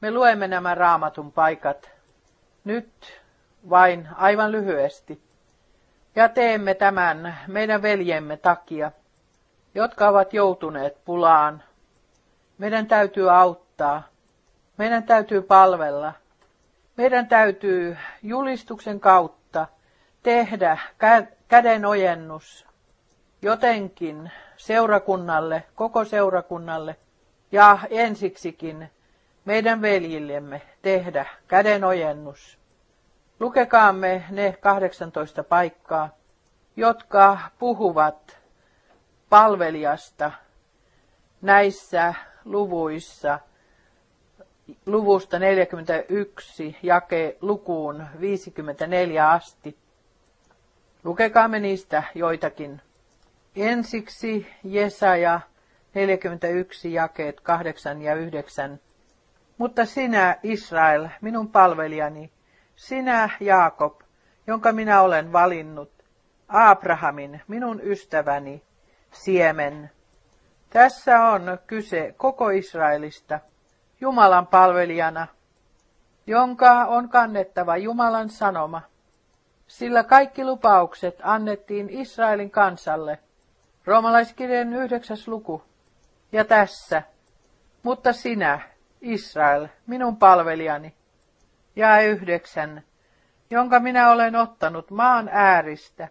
Me 0.00 0.10
luemme 0.10 0.48
nämä 0.48 0.74
raamatun 0.74 1.32
paikat 1.32 1.90
nyt 2.64 3.20
vain 3.70 4.08
aivan 4.16 4.52
lyhyesti. 4.52 5.22
Ja 6.16 6.28
teemme 6.28 6.74
tämän 6.74 7.38
meidän 7.46 7.82
veljemme 7.82 8.36
takia, 8.36 8.92
jotka 9.74 10.08
ovat 10.08 10.34
joutuneet 10.34 11.04
pulaan. 11.04 11.62
Meidän 12.58 12.86
täytyy 12.86 13.30
auttaa. 13.30 14.02
Meidän 14.76 15.02
täytyy 15.02 15.42
palvella. 15.42 16.12
Meidän 16.96 17.28
täytyy 17.28 17.96
julistuksen 18.22 19.00
kautta 19.00 19.66
tehdä 20.22 20.78
kädenojennus 21.48 22.66
jotenkin 23.42 24.30
seurakunnalle, 24.56 25.64
koko 25.74 26.04
seurakunnalle 26.04 26.96
ja 27.52 27.78
ensiksikin 27.90 28.90
meidän 29.44 29.82
veljillemme 29.82 30.62
tehdä 30.82 31.26
kädenojennus. 31.48 32.58
Lukekaamme 33.42 34.24
ne 34.30 34.56
18 34.60 35.44
paikkaa, 35.44 36.08
jotka 36.76 37.38
puhuvat 37.58 38.38
palvelijasta 39.30 40.32
näissä 41.40 42.14
luvuissa– 42.44 43.38
luvusta 44.86 45.38
41 45.38 46.76
jake 46.82 47.36
lukuun 47.40 48.06
54 48.20 49.30
asti. 49.30 49.76
Lukekaamme 51.04 51.60
niistä 51.60 52.02
joitakin. 52.14 52.80
Ensiksi 53.56 54.46
Jesaja 54.64 55.40
41 55.94 56.92
jakeet 56.92 57.40
8 57.40 58.02
ja 58.02 58.14
9. 58.14 58.80
Mutta 59.58 59.86
sinä, 59.86 60.38
Israel, 60.42 61.08
minun 61.20 61.48
palvelijani, 61.48 62.30
sinä, 62.76 63.30
Jaakob, 63.40 64.00
jonka 64.46 64.72
minä 64.72 65.02
olen 65.02 65.32
valinnut, 65.32 65.92
Abrahamin, 66.48 67.42
minun 67.48 67.80
ystäväni, 67.84 68.62
siemen. 69.10 69.90
Tässä 70.70 71.24
on 71.24 71.58
kyse 71.66 72.14
koko 72.16 72.50
Israelista– 72.50 73.40
Jumalan 74.02 74.46
palvelijana, 74.46 75.26
jonka 76.26 76.84
on 76.84 77.08
kannettava 77.08 77.76
Jumalan 77.76 78.30
sanoma, 78.30 78.82
sillä 79.66 80.04
kaikki 80.04 80.44
lupaukset 80.44 81.18
annettiin 81.22 81.90
Israelin 81.90 82.50
kansalle. 82.50 83.18
Roomalaiskirjan 83.84 84.72
yhdeksäs 84.72 85.28
luku. 85.28 85.62
Ja 86.32 86.44
tässä, 86.44 87.02
mutta 87.82 88.12
sinä, 88.12 88.60
Israel, 89.00 89.68
minun 89.86 90.16
palvelijani, 90.16 90.94
ja 91.76 92.00
yhdeksän, 92.00 92.82
jonka 93.50 93.80
minä 93.80 94.10
olen 94.10 94.36
ottanut 94.36 94.90
maan 94.90 95.28
ääristä 95.32 96.08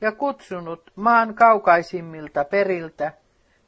ja 0.00 0.12
kutsunut 0.12 0.90
maan 0.96 1.34
kaukaisimmilta 1.34 2.44
periltä, 2.44 3.12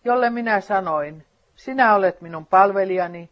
jolle 0.04 0.30
minä 0.30 0.60
sanoin, 0.60 1.26
sinä 1.56 1.94
olet 1.94 2.20
minun 2.20 2.46
palvelijani, 2.46 3.30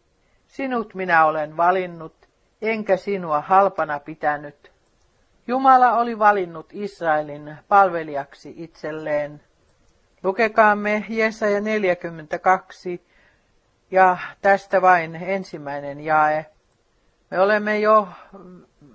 Sinut 0.55 0.95
minä 0.95 1.25
olen 1.25 1.57
valinnut, 1.57 2.29
enkä 2.63 2.97
sinua 2.97 3.41
halpana 3.41 4.01
pitänyt. 4.01 4.73
Jumala 5.47 5.93
oli 5.93 6.19
valinnut 6.19 6.67
Israelin 6.73 7.57
palvelijaksi 7.69 8.55
itselleen. 8.57 9.41
Lukekaamme 10.23 11.05
Jesaja 11.09 11.61
42 11.61 13.07
ja 13.91 14.17
tästä 14.43 14.83
vain 14.83 15.15
ensimmäinen 15.15 16.01
jae. 16.01 16.47
Me 17.31 17.41
olemme 17.41 17.79
jo 17.79 18.09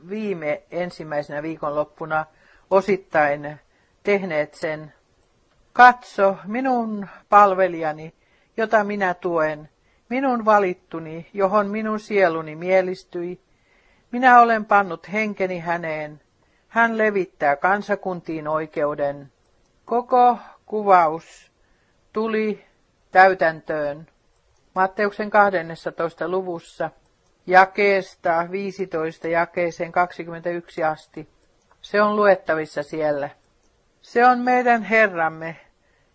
viime 0.10 0.64
ensimmäisenä 0.72 1.44
viikonloppuna 1.44 2.26
osittain 2.70 3.60
tehneet 4.04 4.54
sen. 4.54 4.94
Katso 5.74 6.38
minun 6.46 7.08
palvelijani, 7.30 8.14
jota 8.58 8.84
minä 8.84 9.14
tuen, 9.14 9.70
minun 10.10 10.46
valittuni, 10.46 11.30
johon 11.34 11.68
minun 11.68 12.00
sieluni 12.00 12.56
mielistyi. 12.56 13.42
Minä 14.12 14.40
olen 14.40 14.66
pannut 14.66 15.12
henkeni 15.12 15.60
häneen. 15.60 16.22
Hän 16.68 16.98
levittää 16.98 17.56
kansakuntiin 17.56 18.48
oikeuden. 18.48 19.32
Koko 19.86 20.38
kuvaus 20.66 21.52
tuli 22.14 22.66
täytäntöön 23.12 24.08
Matteuksen 24.76 25.30
12. 25.30 26.28
luvussa 26.28 26.90
jakeesta 27.50 28.48
15 28.52 29.28
jakeeseen 29.28 29.92
21 29.92 30.84
asti. 30.84 31.30
Se 31.82 32.02
on 32.02 32.16
luettavissa 32.16 32.84
siellä. 32.84 33.30
Se 34.02 34.26
on 34.26 34.40
meidän 34.40 34.84
Herramme, 34.84 35.56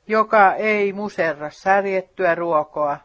joka 0.07 0.55
ei 0.55 0.93
muserra 0.93 1.51
särjettyä 1.51 2.35
ruokoa, 2.35 2.99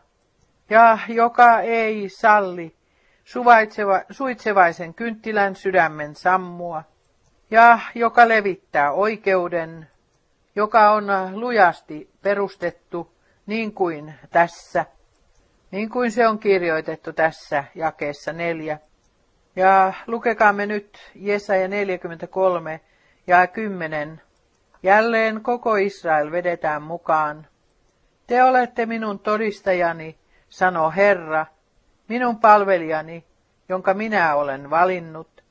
ja 0.70 1.00
joka 1.08 1.60
ei 1.60 2.10
salli 2.10 2.76
suvaitseva, 3.24 4.02
suitsevaisen 4.10 4.94
kynttilän 4.94 5.56
sydämen 5.56 6.16
sammua, 6.16 6.84
ja 7.52 7.80
joka 7.96 8.28
levittää 8.28 8.92
oikeuden, 8.92 9.88
joka 10.56 10.92
on 10.92 11.06
lujasti 11.32 12.10
perustettu 12.22 13.14
niin 13.46 13.74
kuin 13.74 14.14
tässä, 14.30 14.86
niin 15.72 15.90
kuin 15.90 16.12
se 16.12 16.28
on 16.28 16.40
kirjoitettu 16.40 17.14
tässä 17.14 17.64
jakeessa 17.76 18.34
neljä. 18.34 18.80
Ja 19.56 19.94
lukekaamme 20.08 20.66
nyt 20.66 21.12
Jesaja 21.16 21.68
43 21.68 22.82
ja 23.28 23.48
10. 23.48 24.22
Jälleen 24.84 25.44
koko 25.44 25.76
Israel 25.76 26.32
vedetään 26.32 26.82
mukaan. 26.82 27.48
Te 28.28 28.44
olette 28.44 28.86
minun 28.86 29.20
todistajani, 29.20 30.18
sanoo 30.50 30.92
Herra, 30.92 31.46
minun 32.08 32.40
palvelijani, 32.40 33.26
jonka 33.70 33.94
minä 33.94 34.36
olen 34.36 34.70
valinnut, 34.70 35.44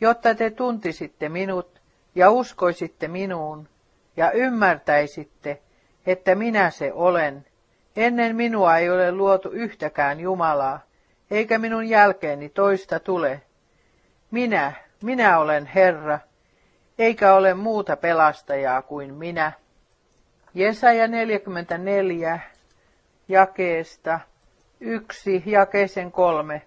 jotta 0.00 0.34
te 0.34 0.50
tuntisitte 0.50 1.28
minut 1.28 1.82
ja 2.14 2.30
uskoisitte 2.30 3.08
minuun 3.08 3.68
ja 4.16 4.30
ymmärtäisitte, 4.30 5.62
että 6.06 6.34
minä 6.34 6.70
se 6.70 6.92
olen. 6.92 7.46
Ennen 7.96 8.36
minua 8.36 8.76
ei 8.76 8.90
ole 8.90 9.12
luotu 9.12 9.48
yhtäkään 9.48 10.20
Jumalaa, 10.20 10.80
eikä 11.30 11.58
minun 11.58 11.88
jälkeeni 11.88 12.48
toista 12.48 13.00
tule. 13.00 13.42
Minä, 14.30 14.72
minä 15.02 15.38
olen 15.38 15.66
Herra, 15.66 16.18
eikä 16.98 17.34
ole 17.34 17.54
muuta 17.54 17.96
pelastajaa 17.96 18.82
kuin 18.82 19.14
minä. 19.14 19.52
Jesaja 20.54 21.08
44, 21.08 22.40
jakeesta 23.28 24.20
yksi 24.80 25.42
jakeesen 25.46 26.12
kolme. 26.12 26.62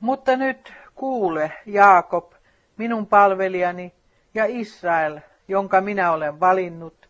Mutta 0.00 0.36
nyt 0.36 0.72
kuule, 0.94 1.52
Jaakob, 1.66 2.32
minun 2.76 3.06
palvelijani, 3.06 3.92
ja 4.34 4.44
Israel, 4.48 5.20
jonka 5.48 5.80
minä 5.80 6.12
olen 6.12 6.40
valinnut. 6.40 7.08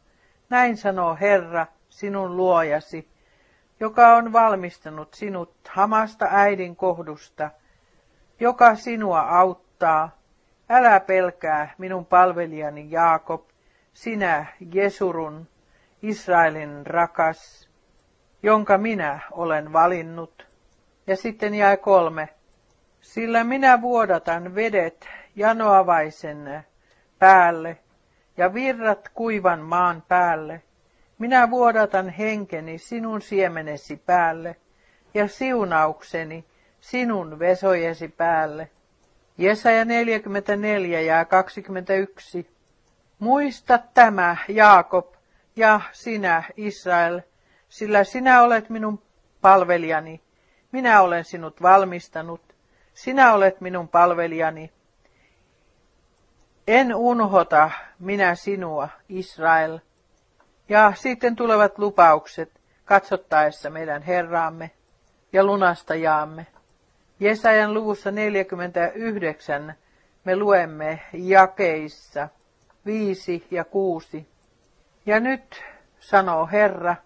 Näin 0.51 0.77
sanoo 0.77 1.17
Herra, 1.21 1.67
sinun 1.89 2.37
luojasi, 2.37 3.12
joka 3.83 4.17
on 4.17 4.33
valmistanut 4.33 5.15
sinut 5.15 5.55
hamasta 5.69 6.27
äidin 6.31 6.77
kohdusta, 6.77 7.51
joka 8.41 8.75
sinua 8.75 9.21
auttaa. 9.21 10.17
Älä 10.69 11.01
pelkää, 11.01 11.75
minun 11.79 12.07
palvelijani 12.07 12.91
Jaakob, 12.91 13.43
sinä 13.93 14.47
Jesurun, 14.73 15.49
Israelin 16.03 16.87
rakas, 16.87 17.71
jonka 18.43 18.79
minä 18.79 19.21
olen 19.31 19.73
valinnut. 19.73 20.47
Ja 21.07 21.17
sitten 21.17 21.55
jäi 21.55 21.77
kolme. 21.77 22.29
Sillä 23.01 23.45
minä 23.45 23.81
vuodatan 23.81 24.55
vedet 24.55 25.09
janoavaisen 25.37 26.65
päälle 27.19 27.79
ja 28.37 28.55
virrat 28.55 29.09
kuivan 29.15 29.61
maan 29.61 30.03
päälle. 30.09 30.63
Minä 31.23 31.51
vuodatan 31.51 32.09
henkeni 32.09 32.79
sinun 32.79 33.23
siemenesi 33.23 33.97
päälle 33.97 34.57
ja 35.15 35.29
siunaukseni 35.29 36.45
sinun 36.81 37.39
vesojesi 37.39 38.09
päälle. 38.09 38.71
Jesaja 39.39 39.85
44 39.85 41.01
ja 41.01 41.25
21. 41.25 42.51
Muista 43.19 43.79
tämä, 43.95 44.37
Jaakob, 44.49 45.15
ja 45.57 45.81
sinä, 45.93 46.43
Israel, 46.57 47.21
sillä 47.69 48.05
sinä 48.05 48.43
olet 48.43 48.71
minun 48.71 49.03
palvelijani. 49.41 50.21
Minä 50.73 51.03
olen 51.03 51.25
sinut 51.25 51.63
valmistanut. 51.63 52.55
Sinä 52.95 53.33
olet 53.33 53.61
minun 53.61 53.89
palvelijani. 53.89 54.71
En 56.67 56.95
unhota 56.95 57.71
minä 57.99 58.35
sinua, 58.35 58.89
Israel. 59.09 59.79
Ja 60.69 60.93
sitten 60.97 61.37
tulevat 61.37 61.79
lupaukset 61.79 62.61
katsottaessa 62.85 63.71
meidän 63.71 64.03
Herraamme 64.03 64.71
ja 65.33 65.45
lunastajaamme. 65.45 66.47
Jesajan 67.21 67.75
luvussa 67.75 68.11
49 68.11 69.75
me 70.25 70.37
luemme 70.37 71.01
jakeissa 71.13 72.29
5 72.87 73.47
ja 73.51 73.65
6. 73.65 74.29
Ja 75.07 75.21
nyt, 75.21 75.65
sanoo 76.01 76.47
Herra, 76.47 76.97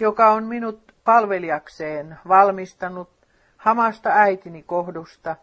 joka 0.00 0.30
on 0.30 0.44
minut 0.44 0.94
palvelijakseen 1.04 2.18
valmistanut 2.28 3.10
hamasta 3.56 4.10
äitini 4.10 4.62
kohdusta, 4.62 5.36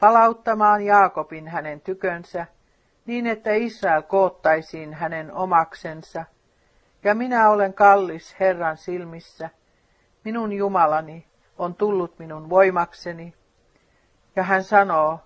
palauttamaan 0.00 0.82
Jaakobin 0.82 1.48
hänen 1.48 1.80
tykönsä, 1.80 2.46
niin 3.06 3.26
että 3.26 3.52
Israel 3.52 4.02
koottaisiin 4.02 4.94
hänen 4.94 5.32
omaksensa. 5.32 6.24
Ja 7.04 7.14
minä 7.14 7.50
olen 7.50 7.74
kallis 7.74 8.36
Herran 8.40 8.76
silmissä, 8.76 9.50
minun 10.24 10.52
Jumalani 10.52 11.26
on 11.58 11.74
tullut 11.74 12.18
minun 12.18 12.50
voimakseni. 12.50 13.34
Ja 14.36 14.42
hän 14.42 14.64
sanoo, 14.64 15.20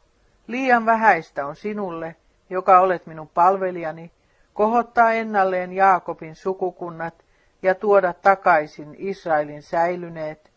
liian 0.47 0.87
vähäistä 0.87 1.47
on 1.47 1.57
sinulle, 1.57 2.17
joka 2.51 2.81
olet 2.81 3.07
minun 3.07 3.29
palvelijani, 3.29 4.13
kohottaa 4.55 5.13
ennalleen 5.13 5.73
Jaakobin 5.73 6.37
sukukunnat 6.37 7.25
ja 7.63 7.75
tuoda 7.75 8.13
takaisin 8.13 8.95
Israelin 8.99 9.63
säilyneet. 9.63 10.53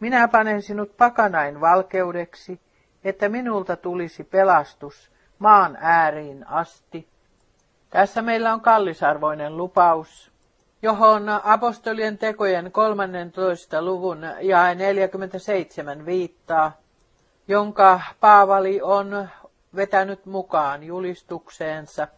Minä 0.00 0.28
panen 0.28 0.62
sinut 0.62 0.96
pakanain 0.96 1.60
valkeudeksi, 1.60 2.60
että 3.04 3.28
minulta 3.28 3.76
tulisi 3.76 4.24
pelastus 4.24 5.12
maan 5.38 5.78
ääriin 5.80 6.46
asti. 6.46 7.08
Tässä 7.90 8.22
meillä 8.22 8.52
on 8.52 8.60
kallisarvoinen 8.60 9.56
lupaus, 9.56 10.30
johon 10.82 11.28
apostolien 11.44 12.18
tekojen 12.18 12.72
13. 12.72 13.82
luvun 13.82 14.18
ja 14.40 14.74
47 14.74 16.06
viittaa, 16.06 16.72
jonka 17.48 18.00
Paavali 18.20 18.82
on 18.82 19.28
vetänyt 19.76 20.26
mukaan 20.26 20.82
julistukseensa. 20.82 22.08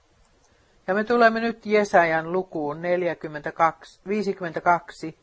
Ja 0.86 0.94
me 0.94 1.04
tulemme 1.04 1.40
nyt 1.40 1.66
Jesajan 1.66 2.32
lukuun 2.32 2.82
42, 2.82 4.00
52, 4.08 5.18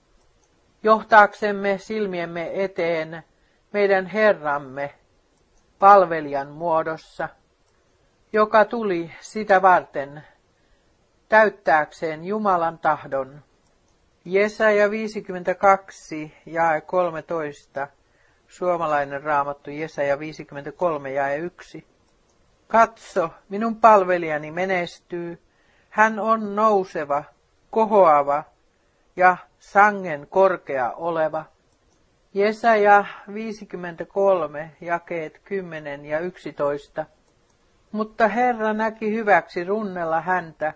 johtaaksemme 0.83 1.77
silmiemme 1.77 2.63
eteen 2.63 3.23
meidän 3.73 4.05
Herramme 4.05 4.93
palvelijan 5.79 6.47
muodossa, 6.47 7.29
joka 8.33 8.65
tuli 8.65 9.11
sitä 9.19 9.61
varten 9.61 10.23
täyttääkseen 11.29 12.25
Jumalan 12.25 12.79
tahdon. 12.79 13.41
Jesaja 14.25 14.91
52 14.91 16.33
ja 16.45 16.81
13, 16.81 17.87
suomalainen 18.47 19.23
raamattu 19.23 19.71
Jesaja 19.71 20.19
53 20.19 21.11
ja 21.11 21.35
1. 21.35 21.85
Katso, 22.67 23.29
minun 23.49 23.75
palvelijani 23.75 24.51
menestyy, 24.51 25.41
hän 25.89 26.19
on 26.19 26.55
nouseva, 26.55 27.23
kohoava 27.71 28.43
ja 29.15 29.37
sangen 29.59 30.27
korkea 30.29 30.91
oleva. 30.91 31.45
Jesaja 32.33 33.05
53, 33.33 34.71
jakeet 34.81 35.41
10 35.43 36.05
ja 36.05 36.19
11. 36.19 37.05
Mutta 37.91 38.27
Herra 38.27 38.73
näki 38.73 39.11
hyväksi 39.11 39.63
runnella 39.63 40.21
häntä, 40.21 40.73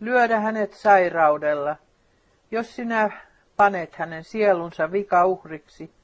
lyödä 0.00 0.40
hänet 0.40 0.72
sairaudella. 0.72 1.76
Jos 2.50 2.76
sinä 2.76 3.10
panet 3.56 3.96
hänen 3.96 4.24
sielunsa 4.24 4.92
vikauhriksi, 4.92 5.94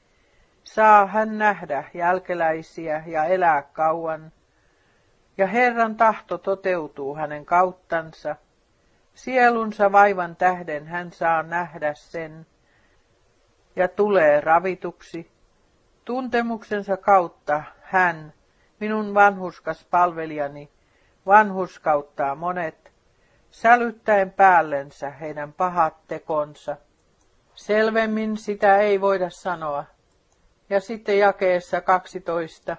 saa 0.63 1.05
hän 1.05 1.37
nähdä 1.37 1.83
jälkeläisiä 1.93 3.03
ja 3.05 3.25
elää 3.25 3.61
kauan. 3.61 4.31
Ja 5.37 5.47
Herran 5.47 5.95
tahto 5.95 6.37
toteutuu 6.37 7.15
hänen 7.15 7.45
kauttansa. 7.45 8.35
Sielunsa 9.13 9.91
vaivan 9.91 10.35
tähden 10.35 10.87
hän 10.87 11.11
saa 11.11 11.43
nähdä 11.43 11.93
sen 11.93 12.45
ja 13.75 13.87
tulee 13.87 14.41
ravituksi. 14.41 15.31
Tuntemuksensa 16.05 16.97
kautta 16.97 17.63
hän, 17.81 18.33
minun 18.79 19.13
vanhuskas 19.13 19.85
palvelijani, 19.91 20.69
vanhuskauttaa 21.25 22.35
monet, 22.35 22.91
sälyttäen 23.51 24.31
päällensä 24.31 25.09
heidän 25.09 25.53
pahat 25.53 26.07
tekonsa. 26.07 26.77
Selvemmin 27.55 28.37
sitä 28.37 28.77
ei 28.77 29.01
voida 29.01 29.29
sanoa. 29.29 29.85
Ja 30.69 30.79
sitten 30.79 31.19
jakeessa 31.19 31.81
12. 31.81 32.77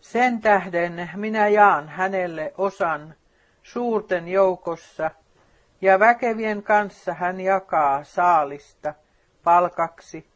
Sen 0.00 0.40
tähden 0.40 1.10
minä 1.16 1.48
jaan 1.48 1.88
hänelle 1.88 2.54
osan 2.58 3.14
suurten 3.62 4.28
joukossa, 4.28 5.10
ja 5.80 5.98
väkevien 5.98 6.62
kanssa 6.62 7.14
hän 7.14 7.40
jakaa 7.40 8.04
saalista 8.04 8.94
palkaksi, 9.44 10.26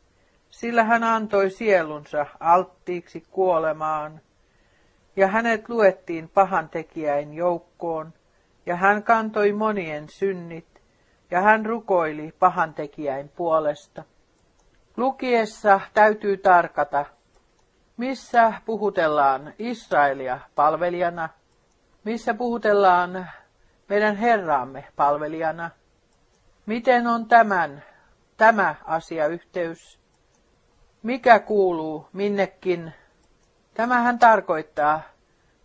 sillä 0.50 0.84
hän 0.84 1.04
antoi 1.04 1.50
sielunsa 1.50 2.26
alttiiksi 2.40 3.24
kuolemaan, 3.30 4.20
ja 5.16 5.26
hänet 5.26 5.68
luettiin 5.68 6.28
pahantekijäin 6.28 7.34
joukkoon, 7.34 8.12
ja 8.66 8.76
hän 8.76 9.02
kantoi 9.02 9.52
monien 9.52 10.08
synnit, 10.08 10.82
ja 11.30 11.40
hän 11.40 11.66
rukoili 11.66 12.32
pahantekijäin 12.38 13.28
puolesta. 13.28 14.02
Lukiessa 14.96 15.80
täytyy 15.94 16.36
tarkata, 16.36 17.04
missä 17.96 18.52
puhutellaan 18.64 19.54
Israelia 19.58 20.40
palvelijana, 20.54 21.28
missä 22.04 22.34
puhutellaan 22.34 23.30
meidän 23.88 24.16
Herraamme 24.16 24.84
palvelijana, 24.96 25.70
miten 26.66 27.06
on 27.06 27.26
tämän 27.28 27.82
tämä 28.36 28.74
asiayhteys. 28.84 29.98
Mikä 31.02 31.38
kuuluu 31.38 32.08
minnekin? 32.12 32.94
Tämähän 33.74 34.18
tarkoittaa, 34.18 35.00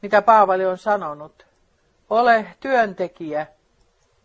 mitä 0.02 0.22
Paavali 0.22 0.66
on 0.66 0.78
sanonut. 0.78 1.47
Ole 2.10 2.45
työntekijä, 2.60 3.47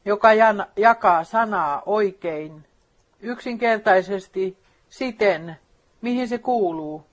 joka 0.05 0.29
jakaa 0.77 1.25
sanaa 1.25 1.83
oikein, 1.87 2.65
yksinkertaisesti 3.21 4.59
siten, 4.89 5.57
mihin 6.01 6.29
se 6.29 6.39
kuuluu. 6.39 7.07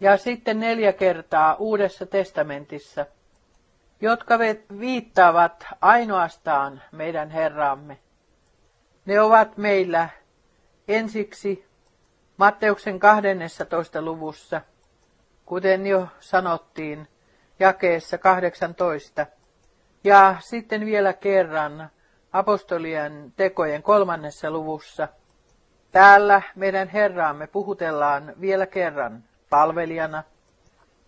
Ja 0.00 0.16
sitten 0.16 0.60
neljä 0.60 0.92
kertaa 0.92 1.54
Uudessa 1.54 2.06
testamentissa, 2.06 3.06
jotka 4.00 4.38
viittaavat 4.80 5.66
ainoastaan 5.80 6.82
meidän 6.92 7.30
Herraamme. 7.30 7.98
Ne 9.06 9.20
ovat 9.20 9.56
meillä 9.56 10.08
ensiksi 10.88 11.68
Matteuksen 12.36 13.00
12. 13.00 14.02
luvussa, 14.02 14.60
kuten 15.46 15.86
jo 15.86 16.08
sanottiin, 16.20 17.08
jakeessa 17.58 18.18
18. 18.18 19.26
Ja 20.04 20.36
sitten 20.40 20.86
vielä 20.86 21.12
kerran 21.12 21.90
apostolien 22.32 23.32
tekojen 23.36 23.82
kolmannessa 23.82 24.50
luvussa. 24.50 25.08
Täällä 25.92 26.42
meidän 26.56 26.88
Herraamme 26.88 27.46
puhutellaan 27.46 28.34
vielä 28.40 28.66
kerran 28.66 29.24
palvelijana. 29.50 30.22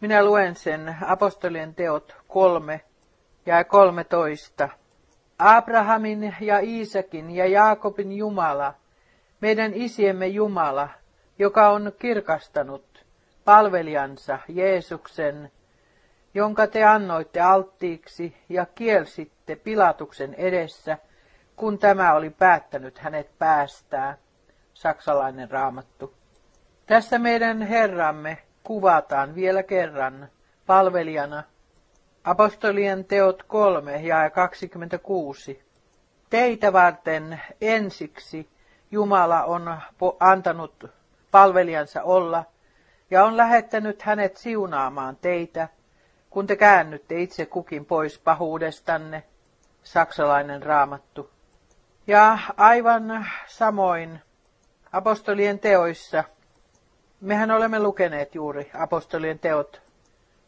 Minä 0.00 0.24
luen 0.24 0.56
sen 0.56 0.96
apostolien 1.06 1.74
teot 1.74 2.16
kolme 2.28 2.80
ja 3.46 3.64
kolmetoista. 3.64 4.68
Abrahamin 5.38 6.36
ja 6.40 6.58
Iisakin 6.58 7.30
ja 7.30 7.46
Jaakobin 7.46 8.12
Jumala, 8.12 8.74
meidän 9.40 9.72
isiemme 9.74 10.26
Jumala, 10.26 10.88
joka 11.38 11.68
on 11.68 11.92
kirkastanut 11.98 13.06
palvelijansa 13.44 14.38
Jeesuksen, 14.48 15.52
jonka 16.34 16.66
te 16.66 16.84
annoitte 16.84 17.40
alttiiksi 17.40 18.36
ja 18.48 18.66
kielsitte 18.66 19.56
Pilatuksen 19.56 20.34
edessä, 20.34 20.98
kun 21.56 21.78
tämä 21.78 22.14
oli 22.14 22.30
päättänyt 22.30 22.98
hänet 22.98 23.38
päästää. 23.38 24.16
Saksalainen 24.74 25.50
raamattu. 25.50 26.14
Tässä 26.86 27.18
meidän 27.18 27.62
Herramme 27.62 28.38
kuvataan 28.62 29.34
vielä 29.34 29.62
kerran 29.62 30.28
palvelijana 30.66 31.42
Apostolien 32.24 33.04
teot 33.04 33.42
3 33.42 33.96
ja 33.96 34.30
26. 34.30 35.62
Teitä 36.30 36.72
varten 36.72 37.40
ensiksi 37.60 38.48
Jumala 38.90 39.44
on 39.44 39.76
antanut 40.20 40.84
palvelijansa 41.30 42.02
olla 42.02 42.44
ja 43.10 43.24
on 43.24 43.36
lähettänyt 43.36 44.02
hänet 44.02 44.36
siunaamaan 44.36 45.16
teitä, 45.16 45.68
kun 46.30 46.46
te 46.46 46.56
käännytte 46.56 47.20
itse 47.20 47.46
kukin 47.46 47.84
pois 47.84 48.18
pahuudestanne, 48.18 49.22
saksalainen 49.82 50.62
raamattu. 50.62 51.30
Ja 52.06 52.38
aivan 52.56 53.26
samoin 53.46 54.20
apostolien 54.92 55.58
teoissa, 55.58 56.24
mehän 57.20 57.50
olemme 57.50 57.80
lukeneet 57.80 58.34
juuri 58.34 58.70
apostolien 58.74 59.38
teot 59.38 59.82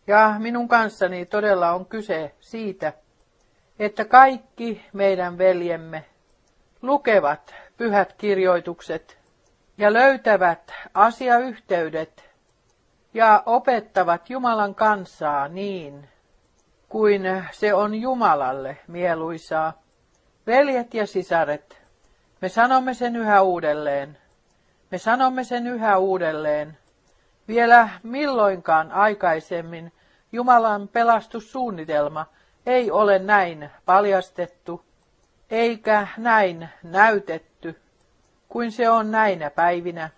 ja 0.07 0.35
minun 0.39 0.68
kanssani 0.68 1.26
todella 1.26 1.70
on 1.72 1.87
kyse 1.87 2.35
siitä, 2.41 2.93
että 3.78 4.05
kaikki 4.05 4.87
meidän 4.93 5.39
veljemme 5.39 6.05
lukevat 6.83 7.55
pyhät 7.76 8.12
kirjoitukset 8.12 9.18
ja 9.78 9.93
löytävät 9.93 10.72
asiayhteydet 10.95 12.32
ja 13.15 13.43
opettavat 13.47 14.31
Jumalan 14.31 14.75
kansaa 14.75 15.49
niin, 15.49 16.09
kuin 16.89 17.23
se 17.53 17.75
on 17.75 17.95
Jumalalle 17.95 18.79
mieluisaa. 18.87 19.83
Veljet 20.47 20.95
ja 20.95 21.07
sisaret, 21.07 21.83
me 22.41 22.49
sanomme 22.49 22.95
sen 22.95 23.17
yhä 23.17 23.43
uudelleen. 23.43 24.19
Me 24.91 24.99
sanomme 24.99 25.45
sen 25.45 25.67
yhä 25.67 25.99
uudelleen, 25.99 26.79
vielä 27.49 27.89
milloinkaan 28.03 28.93
aikaisemmin 28.93 29.93
Jumalan 30.33 30.89
pelastussuunnitelma 30.89 32.27
ei 32.67 32.91
ole 32.91 33.19
näin 33.19 33.71
paljastettu, 33.85 34.85
eikä 35.51 36.09
näin 36.17 36.69
näytetty, 36.83 37.81
kuin 38.49 38.73
se 38.73 38.91
on 38.91 39.11
näinä 39.11 39.51
päivinä. 39.51 40.11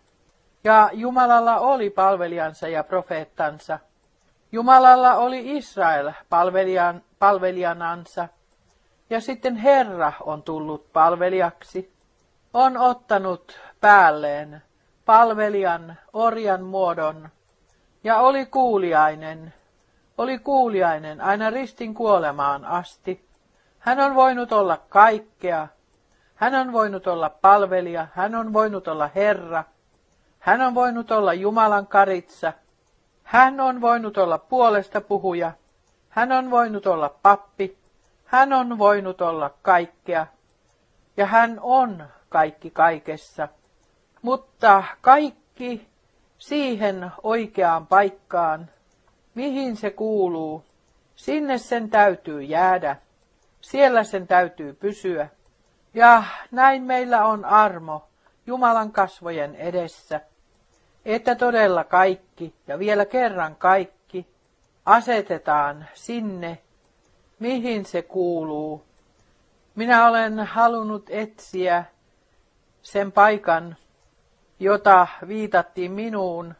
Ja 0.64 0.90
Jumalalla 0.92 1.58
oli 1.58 1.90
palvelijansa 1.90 2.68
ja 2.68 2.84
profeettansa. 2.84 3.78
Jumalalla 4.52 5.14
oli 5.14 5.56
Israel 5.56 6.12
palvelijan, 6.28 7.02
palvelijanansa, 7.18 8.28
ja 9.10 9.20
sitten 9.20 9.56
Herra 9.56 10.12
on 10.20 10.42
tullut 10.42 10.92
palvelijaksi, 10.92 11.92
on 12.54 12.76
ottanut 12.76 13.60
päälleen 13.80 14.62
palvelijan, 15.04 15.98
orjan 16.12 16.62
muodon, 16.64 17.28
ja 18.04 18.18
oli 18.18 18.46
kuuliainen, 18.46 19.54
oli 20.18 20.38
kuuliainen 20.38 21.20
aina 21.20 21.50
ristin 21.50 21.94
kuolemaan 21.94 22.64
asti. 22.64 23.28
Hän 23.78 24.00
on 24.00 24.14
voinut 24.14 24.52
olla 24.52 24.76
kaikkea. 24.88 25.68
Hän 26.34 26.54
on 26.54 26.72
voinut 26.72 27.06
olla 27.06 27.30
palvelija, 27.30 28.06
hän 28.12 28.34
on 28.34 28.52
voinut 28.52 28.88
olla 28.88 29.10
Herra, 29.14 29.64
hän 30.44 30.60
on 30.60 30.74
voinut 30.74 31.10
olla 31.10 31.34
Jumalan 31.34 31.86
karitsa, 31.86 32.52
hän 33.22 33.60
on 33.60 33.80
voinut 33.80 34.18
olla 34.18 34.38
puolesta 34.38 35.00
puhuja, 35.00 35.52
hän 36.08 36.32
on 36.32 36.50
voinut 36.50 36.86
olla 36.86 37.08
pappi, 37.22 37.78
hän 38.24 38.52
on 38.52 38.78
voinut 38.78 39.20
olla 39.20 39.50
kaikkea, 39.62 40.26
ja 41.16 41.26
hän 41.26 41.58
on 41.62 42.08
kaikki 42.28 42.70
kaikessa. 42.70 43.48
Mutta 44.22 44.84
kaikki 45.00 45.88
siihen 46.38 47.10
oikeaan 47.22 47.86
paikkaan, 47.86 48.70
mihin 49.34 49.76
se 49.76 49.90
kuuluu, 49.90 50.64
sinne 51.16 51.58
sen 51.58 51.90
täytyy 51.90 52.42
jäädä, 52.42 52.96
siellä 53.60 54.04
sen 54.04 54.26
täytyy 54.26 54.72
pysyä. 54.72 55.28
Ja 55.94 56.22
näin 56.50 56.82
meillä 56.82 57.26
on 57.26 57.44
armo 57.44 58.08
Jumalan 58.46 58.92
kasvojen 58.92 59.54
edessä, 59.54 60.20
että 61.04 61.34
todella 61.34 61.84
kaikki 61.84 62.54
ja 62.66 62.78
vielä 62.78 63.06
kerran 63.06 63.56
kaikki 63.56 64.26
asetetaan 64.86 65.86
sinne, 65.94 66.58
mihin 67.38 67.84
se 67.84 68.02
kuuluu. 68.02 68.84
Minä 69.74 70.08
olen 70.08 70.38
halunnut 70.38 71.06
etsiä 71.10 71.84
sen 72.82 73.12
paikan, 73.12 73.76
jota 74.60 75.06
viitattiin 75.28 75.92
minuun, 75.92 76.54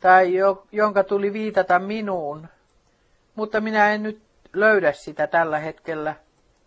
tai 0.00 0.34
jo, 0.34 0.66
jonka 0.72 1.04
tuli 1.04 1.32
viitata 1.32 1.78
minuun, 1.78 2.48
mutta 3.34 3.60
minä 3.60 3.92
en 3.92 4.02
nyt 4.02 4.22
löydä 4.52 4.92
sitä 4.92 5.26
tällä 5.26 5.58
hetkellä, 5.58 6.14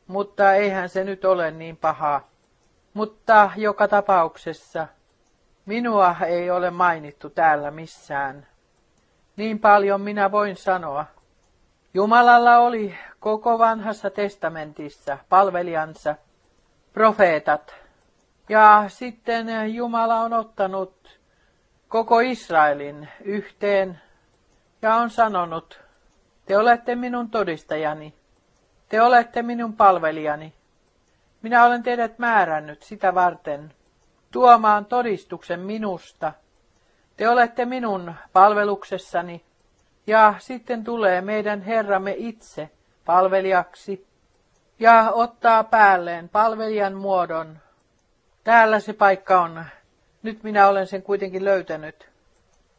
mutta 0.07 0.53
eihän 0.53 0.89
se 0.89 1.03
nyt 1.03 1.26
ole 1.26 1.51
niin 1.51 1.78
paha. 1.78 2.22
Mutta 2.93 3.51
joka 3.55 3.88
tapauksessa 3.88 4.88
minua 5.66 6.16
ei 6.28 6.51
ole 6.51 6.72
mainittu 6.72 7.30
täällä 7.30 7.72
missään. 7.72 8.47
Niin 9.36 9.59
paljon 9.59 10.01
minä 10.01 10.32
voin 10.32 10.55
sanoa. 10.55 11.05
Jumalalla 11.93 12.57
oli 12.57 12.95
koko 13.20 13.59
vanhassa 13.59 14.09
testamentissa 14.09 15.18
palvelijansa, 15.30 16.16
profeetat, 16.93 17.76
ja 18.49 18.84
sitten 18.88 19.76
Jumala 19.76 20.20
on 20.20 20.34
ottanut 20.34 21.20
koko 21.88 22.20
Israelin 22.20 23.09
yhteen 23.24 24.01
ja 24.82 24.95
on 24.95 25.09
sanonut, 25.09 25.80
te 26.45 26.57
olette 26.57 26.95
minun 26.95 27.30
todistajani, 27.30 28.13
te 28.89 29.01
olette 29.01 29.41
minun 29.41 29.74
palvelijani. 29.74 30.53
Minä 31.41 31.66
olen 31.66 31.84
teidät 31.84 32.20
määrännyt 32.20 32.84
sitä 32.84 33.16
varten 33.16 33.74
tuomaan 34.36 34.86
todistuksen 34.86 35.59
minusta. 35.59 36.33
Te 37.17 37.29
olette 37.29 37.65
minun 37.65 38.13
palveluksessani 38.33 39.41
ja 40.07 40.33
sitten 40.39 40.83
tulee 40.83 41.21
meidän 41.21 41.61
Herramme 41.61 42.15
itse 42.17 42.69
palvelijaksi 43.05 44.07
ja 44.79 45.11
ottaa 45.11 45.63
päälleen 45.63 46.29
palvelijan 46.29 46.93
muodon 46.93 47.59
Täällä 48.43 48.79
se 48.79 48.93
paikka 48.93 49.41
on. 49.41 49.65
Nyt 50.23 50.43
minä 50.43 50.67
olen 50.67 50.88
sen 50.88 51.01
kuitenkin 51.01 51.45
löytänyt. 51.45 52.09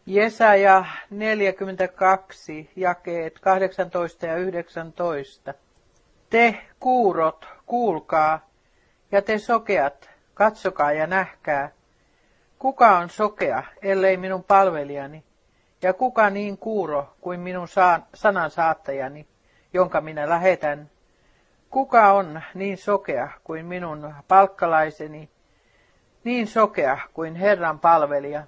Jesaja 0.06 0.84
42, 1.10 2.70
jakeet 2.76 3.38
18 3.38 4.26
ja 4.26 4.36
19. 4.36 5.54
Te 6.30 6.58
kuurot, 6.80 7.46
kuulkaa, 7.66 8.48
ja 9.12 9.22
te 9.22 9.38
sokeat, 9.38 10.15
katsokaa 10.36 10.92
ja 10.92 11.06
nähkää. 11.06 11.70
Kuka 12.58 12.98
on 12.98 13.10
sokea, 13.10 13.62
ellei 13.82 14.16
minun 14.16 14.44
palvelijani, 14.44 15.24
ja 15.82 15.92
kuka 15.92 16.30
niin 16.30 16.58
kuuro 16.58 17.16
kuin 17.20 17.40
minun 17.40 17.68
sanan 18.14 18.50
saattajani, 18.50 19.26
jonka 19.72 20.00
minä 20.00 20.28
lähetän? 20.28 20.90
Kuka 21.70 22.12
on 22.12 22.40
niin 22.54 22.78
sokea 22.78 23.28
kuin 23.44 23.66
minun 23.66 24.14
palkkalaiseni, 24.28 25.30
niin 26.24 26.46
sokea 26.46 26.98
kuin 27.14 27.34
Herran 27.34 27.78
palvelija? 27.78 28.42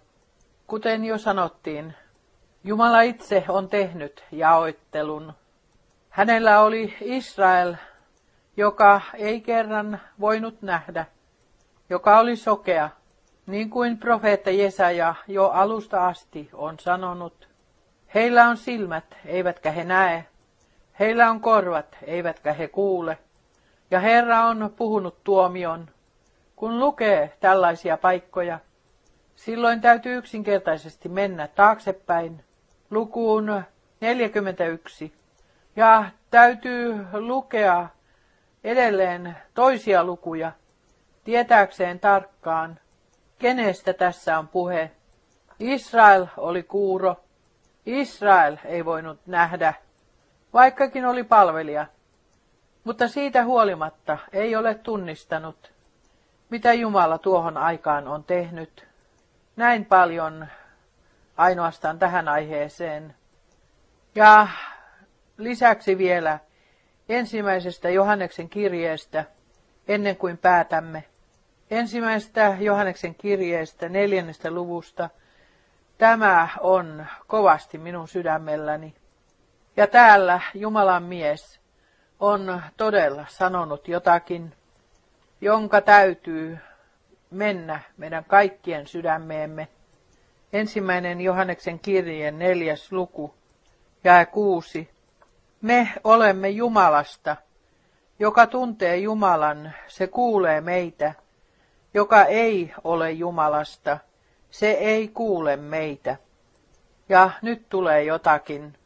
Kuten 0.66 1.05
jo 1.05 1.18
sanottiin, 1.18 1.95
Jumala 2.64 3.01
itse 3.01 3.45
on 3.49 3.68
tehnyt 3.68 4.24
jaoittelun. 4.32 5.32
Hänellä 6.11 6.61
oli 6.61 6.97
Israel, 7.01 7.74
joka 8.57 9.01
ei 9.14 9.41
kerran 9.41 10.01
voinut 10.20 10.62
nähdä, 10.62 11.07
joka 11.91 12.18
oli 12.18 12.36
sokea, 12.36 12.91
niin 13.47 13.70
kuin 13.70 13.99
profeetta 13.99 14.51
Jesaja 14.51 15.14
jo 15.28 15.49
alusta 15.49 16.07
asti 16.07 16.51
on 16.53 16.78
sanonut. 16.78 17.49
Heillä 18.14 18.49
on 18.49 18.57
silmät, 18.57 19.05
eivätkä 19.26 19.70
he 19.70 19.84
näe. 19.84 20.24
Heillä 21.01 21.30
on 21.30 21.41
korvat, 21.41 21.97
eivätkä 22.03 22.53
he 22.53 22.68
kuule. 22.68 23.18
Ja 23.91 24.01
Herra 24.01 24.41
on 24.41 24.74
puhunut 24.76 25.24
tuomion. 25.24 25.91
Kun 26.57 26.80
lukee 26.80 27.36
tällaisia 27.41 27.97
paikkoja, 27.97 28.59
silloin 29.36 29.80
täytyy 29.80 30.16
yksinkertaisesti 30.16 31.09
mennä 31.09 31.49
taaksepäin 31.49 32.45
lukuun 32.91 33.62
41. 34.01 35.12
Ja 35.76 36.05
täytyy 36.30 37.07
lukea 37.12 37.89
edelleen 38.64 39.36
toisia 39.55 40.05
lukuja, 40.05 40.53
tietääkseen 41.29 42.01
tarkkaan, 42.01 42.81
kenestä 43.39 43.93
tässä 43.93 44.39
on 44.39 44.49
puhe. 44.49 44.91
Israel 45.59 46.26
oli 46.37 46.62
kuuro. 46.62 47.16
Israel 47.87 48.57
ei 48.64 48.85
voinut 48.85 49.20
nähdä, 49.26 49.74
vaikkakin 50.53 51.07
oli 51.07 51.24
palvelija. 51.24 51.87
Mutta 52.85 53.09
siitä 53.09 53.45
huolimatta 53.45 54.18
ei 54.33 54.57
ole 54.57 54.74
tunnistanut, 54.74 55.72
mitä 56.51 56.72
Jumala 56.72 57.18
tuohon 57.18 57.57
aikaan 57.57 58.09
on 58.09 58.24
tehnyt. 58.24 58.87
Näin 59.57 59.85
paljon 59.85 60.47
ainoastaan 61.37 61.99
tähän 61.99 62.29
aiheeseen. 62.29 63.14
Ja 64.14 64.49
lisäksi 65.37 65.99
vielä 65.99 66.39
ensimmäisestä 67.09 67.91
Johanneksen 67.91 68.49
kirjeestä, 68.49 69.24
ennen 69.89 70.16
kuin 70.16 70.39
päätämme. 70.39 71.05
Ensimmäisestä 71.71 72.57
Johanneksen 72.61 73.14
kirjeestä, 73.14 73.89
neljännestä 73.89 74.51
luvusta. 74.51 75.11
Tämä 75.99 76.49
on 76.61 77.07
kovasti 77.27 77.79
minun 77.79 78.09
sydämelläni. 78.09 78.95
Ja 79.77 79.87
täällä 79.87 80.41
Jumalan 80.55 81.03
mies 81.03 81.61
on 82.21 82.62
todella 82.77 83.25
sanonut 83.29 83.89
jotakin, 83.89 84.55
jonka 85.41 85.81
täytyy 85.81 86.59
mennä 87.31 87.81
meidän 87.97 88.25
kaikkien 88.25 88.87
sydämeemme. 88.87 89.69
Ensimmäinen 90.53 91.21
Johanneksen 91.21 91.79
kirjeen 91.79 92.39
neljäs 92.39 92.93
luku, 92.93 93.35
jae 94.05 94.27
kuusi. 94.27 94.91
Me 95.61 95.93
olemme 96.05 96.49
Jumalasta. 96.49 97.37
Joka 98.19 98.47
tuntee 98.47 98.97
Jumalan, 98.97 99.73
se 99.87 100.07
kuulee 100.07 100.61
meitä. 100.61 101.14
Joka 101.95 102.24
ei 102.24 102.74
ole 102.84 103.12
Jumalasta, 103.12 103.99
se 104.51 104.70
ei 104.70 105.09
kuule 105.09 105.57
meitä. 105.57 106.16
Ja 107.09 107.30
nyt 107.43 107.68
tulee 107.68 108.05
jotakin. 108.05 108.78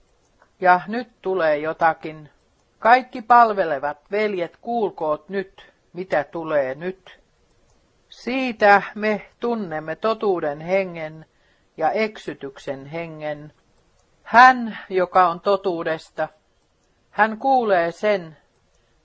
Ja 0.60 0.80
nyt 0.86 1.08
tulee 1.22 1.58
jotakin. 1.58 2.30
Kaikki 2.78 3.22
palvelevat 3.22 3.98
veljet, 4.10 4.56
kuulkoot 4.60 5.28
nyt, 5.28 5.72
mitä 5.92 6.24
tulee 6.24 6.74
nyt. 6.74 7.20
Siitä 8.08 8.82
me 8.94 9.30
tunnemme 9.40 9.96
totuuden 9.96 10.60
hengen 10.60 11.26
ja 11.76 11.90
eksytyksen 11.90 12.86
hengen. 12.86 13.52
Hän, 14.22 14.78
joka 14.88 15.28
on 15.28 15.40
totuudesta, 15.40 16.28
hän 17.10 17.38
kuulee 17.38 17.92
sen, 17.92 18.36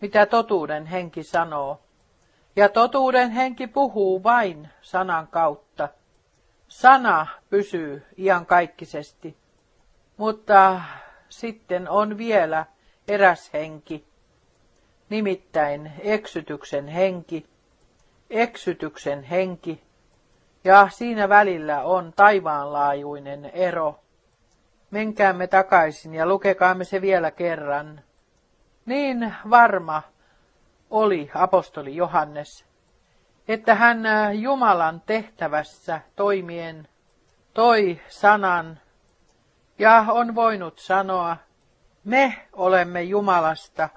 mitä 0.02 0.26
totuuden 0.26 0.86
henki 0.86 1.24
sanoo. 1.24 1.80
Ja 2.58 2.70
totuuden 2.70 3.32
henki 3.32 3.68
puhuu 3.68 4.24
vain 4.24 4.70
sanan 4.82 5.28
kautta. 5.28 5.90
Sana 6.68 7.28
pysyy 7.50 8.06
iankaikkisesti. 8.18 9.38
Mutta 10.18 10.82
sitten 11.30 11.90
on 11.90 12.18
vielä 12.18 12.66
eräs 13.08 13.54
henki, 13.54 14.08
nimittäin 15.10 15.92
eksytyksen 16.00 16.88
henki. 16.88 17.46
Eksytyksen 18.30 19.24
henki, 19.24 19.84
ja 20.64 20.90
siinä 20.92 21.30
välillä 21.30 21.84
on 21.84 22.14
taivaanlaajuinen 22.16 23.46
ero. 23.46 24.00
Menkäämme 24.92 25.48
takaisin 25.48 26.14
ja 26.14 26.26
lukekaamme 26.26 26.84
se 26.84 27.02
vielä 27.02 27.32
kerran. 27.32 28.02
Niin 28.86 29.34
varma 29.50 30.04
oli 30.90 31.32
apostoli 31.34 31.96
Johannes, 31.96 32.66
että 33.48 33.76
hän 33.76 34.04
Jumalan 34.34 35.02
tehtävässä 35.06 36.02
toimien 36.16 36.88
toi 37.54 38.02
sanan 38.08 38.80
ja 39.80 40.06
on 40.10 40.36
voinut 40.36 40.80
sanoa, 40.80 41.38
me 42.04 42.48
olemme 42.54 43.04
Jumalasta, 43.04 43.90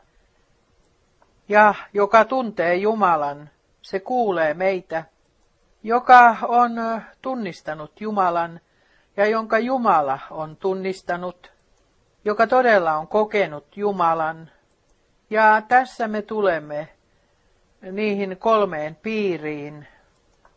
ja 1.49 1.75
joka 1.93 2.25
tuntee 2.25 2.75
Jumalan, 2.75 3.51
se 3.83 4.01
kuulee 4.01 4.55
meitä, 4.55 5.05
joka 5.83 6.37
on 6.43 6.73
tunnistanut 7.23 8.01
Jumalan, 8.01 8.61
ja 9.17 9.27
jonka 9.27 9.59
Jumala 9.59 10.19
on 10.31 10.57
tunnistanut, 10.57 11.53
joka 12.25 12.47
todella 12.47 12.97
on 12.97 13.09
kokenut 13.09 13.77
Jumalan. 13.77 14.51
Ja 15.31 15.63
tässä 15.69 16.09
me 16.09 16.23
tulemme 16.23 16.89
niihin 17.93 18.37
kolmeen 18.39 18.97
piiriin, 18.97 19.87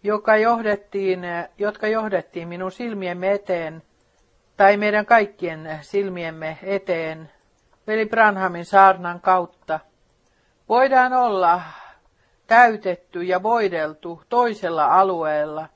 joka 0.04 0.38
johdettiin, 0.38 1.22
jotka 1.58 1.88
johdettiin 1.88 2.48
minun 2.48 2.72
silmiemme 2.72 3.32
eteen, 3.32 3.84
tai 4.58 4.78
meidän 4.78 5.06
kaikkien 5.06 5.80
silmiemme 5.82 6.58
eteen, 6.64 7.32
veli 7.88 8.06
Branhamin 8.06 8.66
saarnan 8.66 9.22
kautta. 9.22 9.80
Voidaan 10.70 11.14
olla 11.14 11.62
täytetty 12.48 13.24
ja 13.24 13.44
voideltu 13.44 14.22
toisella 14.30 14.86
alueella, 14.86 15.70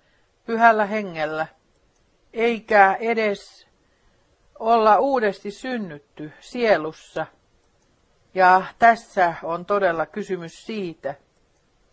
pyhällä 0.46 0.86
hengellä, 0.86 1.48
eikä 2.34 2.98
edes 3.00 3.68
olla 4.60 4.98
uudesti 5.00 5.52
synnytty 5.52 6.32
sielussa. 6.40 7.26
Ja 8.38 8.64
tässä 8.80 9.34
on 9.44 9.66
todella 9.66 10.06
kysymys 10.06 10.66
siitä, 10.66 11.16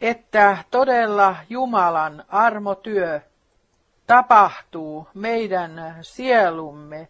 että 0.00 0.58
todella 0.70 1.36
Jumalan 1.48 2.24
armotyö 2.28 3.20
tapahtuu 4.06 5.08
meidän 5.14 5.98
sielumme 6.00 7.08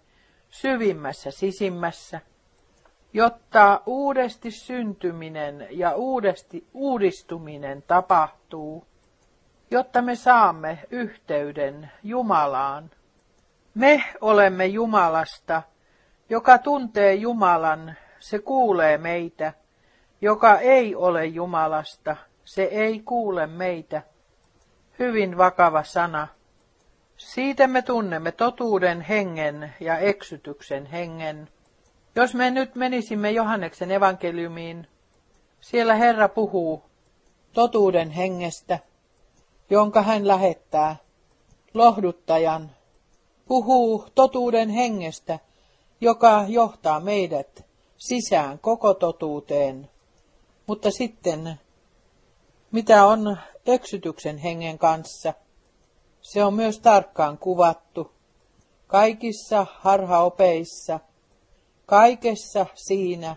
syvimmässä 0.48 1.30
sisimmässä, 1.30 2.20
jotta 3.12 3.80
uudesti 3.86 4.50
syntyminen 4.50 5.66
ja 5.70 5.94
uudesti 5.94 6.66
uudistuminen 6.74 7.82
tapahtuu, 7.82 8.86
jotta 9.70 10.02
me 10.02 10.16
saamme 10.16 10.78
yhteyden 10.90 11.90
Jumalaan. 12.02 12.90
Me 13.74 14.04
olemme 14.20 14.66
Jumalasta, 14.66 15.62
joka 16.28 16.58
tuntee 16.58 17.14
Jumalan, 17.14 17.96
se 18.24 18.38
kuulee 18.38 18.98
meitä. 18.98 19.52
Joka 20.20 20.58
ei 20.58 20.94
ole 20.94 21.26
Jumalasta, 21.26 22.16
se 22.44 22.62
ei 22.62 23.00
kuule 23.00 23.46
meitä. 23.46 24.02
Hyvin 24.98 25.38
vakava 25.38 25.84
sana. 25.84 26.28
Siitä 27.16 27.66
me 27.66 27.82
tunnemme 27.82 28.32
totuuden 28.32 29.00
hengen 29.00 29.74
ja 29.80 29.98
eksytyksen 29.98 30.86
hengen. 30.86 31.48
Jos 32.16 32.34
me 32.34 32.50
nyt 32.50 32.74
menisimme 32.74 33.30
Johanneksen 33.30 33.90
evankeliumiin, 33.90 34.86
siellä 35.60 35.94
Herra 35.94 36.28
puhuu 36.28 36.82
totuuden 37.52 38.10
hengestä, 38.10 38.78
jonka 39.70 40.02
hän 40.02 40.28
lähettää, 40.28 40.96
lohduttajan, 41.74 42.70
puhuu 43.48 44.06
totuuden 44.14 44.68
hengestä, 44.70 45.38
joka 46.00 46.44
johtaa 46.48 47.00
meidät 47.00 47.73
sisään 48.08 48.58
koko 48.58 48.94
totuuteen. 48.94 49.90
Mutta 50.66 50.90
sitten, 50.90 51.60
mitä 52.70 53.06
on 53.06 53.36
eksytyksen 53.66 54.38
hengen 54.38 54.78
kanssa? 54.78 55.34
Se 56.22 56.44
on 56.44 56.54
myös 56.54 56.78
tarkkaan 56.78 57.38
kuvattu. 57.38 58.10
Kaikissa 58.86 59.66
harhaopeissa, 59.70 61.00
kaikessa 61.86 62.66
siinä, 62.74 63.36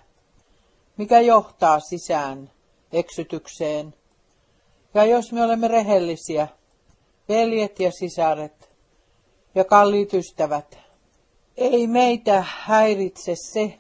mikä 0.97 1.19
johtaa 1.19 1.79
sisään 1.79 2.51
eksytykseen. 2.91 3.93
Ja 4.93 5.05
jos 5.05 5.31
me 5.31 5.43
olemme 5.43 5.67
rehellisiä, 5.67 6.47
veljet 7.29 7.79
ja 7.79 7.91
sisaret 7.91 8.71
ja 9.55 9.63
kalliit 9.63 10.13
ystävät, 10.13 10.77
ei 11.57 11.87
meitä 11.87 12.43
häiritse 12.47 13.35
se, 13.35 13.79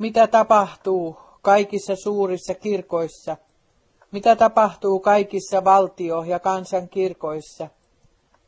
mitä 0.00 0.26
tapahtuu 0.26 1.16
kaikissa 1.42 1.96
suurissa 1.96 2.54
kirkoissa, 2.54 3.36
mitä 4.12 4.36
tapahtuu 4.36 5.00
kaikissa 5.00 5.64
valtio- 5.64 6.22
ja 6.22 6.38
kansankirkoissa 6.38 7.68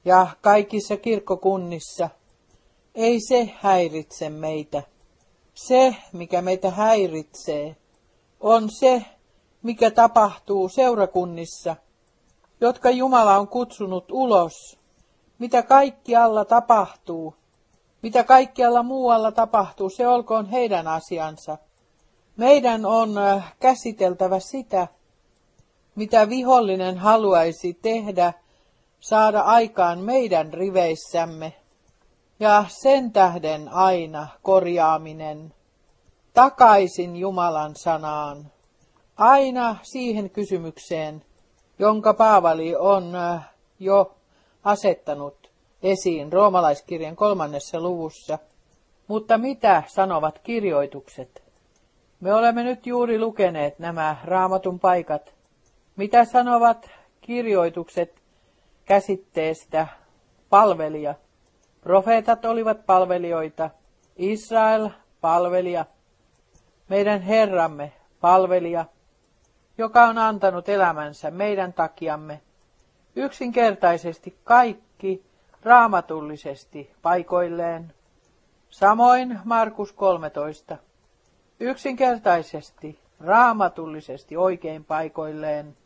ja 0.04 0.26
kaikissa 0.40 0.96
kirkkokunnissa. 0.96 2.08
Ei 2.94 3.20
se 3.20 3.50
häiritse 3.60 4.30
meitä. 4.30 4.82
Se, 5.54 5.96
mikä 6.12 6.42
meitä 6.42 6.70
häiritsee, 6.70 7.76
on 8.40 8.70
se, 8.70 9.04
mikä 9.62 9.90
tapahtuu 9.90 10.68
seurakunnissa, 10.68 11.76
jotka 12.60 12.90
Jumala 12.90 13.38
on 13.38 13.48
kutsunut 13.48 14.12
ulos, 14.12 14.78
mitä 15.38 15.62
kaikkialla 15.62 16.44
tapahtuu, 16.44 17.34
mitä 18.02 18.24
kaikkialla 18.24 18.82
muualla 18.82 19.32
tapahtuu, 19.32 19.90
se 19.90 20.08
olkoon 20.08 20.46
heidän 20.46 20.88
asiansa. 20.88 21.58
Meidän 22.36 22.86
on 22.86 23.14
käsiteltävä 23.60 24.38
sitä, 24.38 24.88
mitä 25.94 26.28
vihollinen 26.28 26.98
haluaisi 26.98 27.78
tehdä, 27.82 28.32
saada 29.00 29.40
aikaan 29.40 29.98
meidän 29.98 30.54
riveissämme. 30.54 31.52
Ja 32.40 32.64
sen 32.68 33.12
tähden 33.12 33.68
aina 33.68 34.28
korjaaminen 34.42 35.54
takaisin 36.34 37.16
Jumalan 37.16 37.76
sanaan. 37.76 38.46
Aina 39.16 39.76
siihen 39.82 40.30
kysymykseen, 40.30 41.24
jonka 41.78 42.14
Paavali 42.14 42.76
on 42.76 43.12
jo 43.78 44.14
asettanut 44.64 45.41
esiin 45.82 46.32
roomalaiskirjan 46.32 47.16
kolmannessa 47.16 47.80
luvussa. 47.80 48.38
Mutta 49.06 49.38
mitä 49.38 49.82
sanovat 49.86 50.38
kirjoitukset? 50.38 51.42
Me 52.20 52.34
olemme 52.34 52.62
nyt 52.64 52.86
juuri 52.86 53.18
lukeneet 53.18 53.78
nämä 53.78 54.16
raamatun 54.24 54.80
paikat. 54.80 55.34
Mitä 55.96 56.24
sanovat 56.24 56.90
kirjoitukset 57.20 58.22
käsitteestä 58.84 59.86
palvelija? 60.50 61.14
Profeetat 61.80 62.44
olivat 62.44 62.86
palvelijoita, 62.86 63.70
Israel 64.16 64.88
palvelija, 65.20 65.84
meidän 66.88 67.22
Herramme 67.22 67.92
palvelija, 68.20 68.84
joka 69.78 70.02
on 70.02 70.18
antanut 70.18 70.68
elämänsä 70.68 71.30
meidän 71.30 71.72
takiamme. 71.72 72.40
Yksinkertaisesti 73.16 74.38
kaikki 74.44 75.24
raamatullisesti 75.64 76.92
paikoilleen. 77.02 77.94
Samoin 78.70 79.40
Markus 79.44 79.92
13. 79.92 80.76
Yksinkertaisesti, 81.60 82.98
raamatullisesti 83.20 84.36
oikein 84.36 84.84
paikoilleen. 84.84 85.76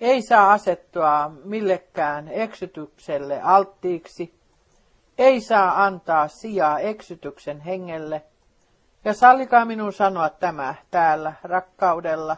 Ei 0.00 0.22
saa 0.22 0.52
asettua 0.52 1.30
millekään 1.44 2.28
eksytykselle 2.28 3.40
alttiiksi. 3.42 4.34
Ei 5.18 5.40
saa 5.40 5.84
antaa 5.84 6.28
sijaa 6.28 6.78
eksytyksen 6.78 7.60
hengelle. 7.60 8.22
Ja 9.04 9.14
sallikaa 9.14 9.64
minun 9.64 9.92
sanoa 9.92 10.28
tämä 10.28 10.74
täällä 10.90 11.32
rakkaudella. 11.42 12.36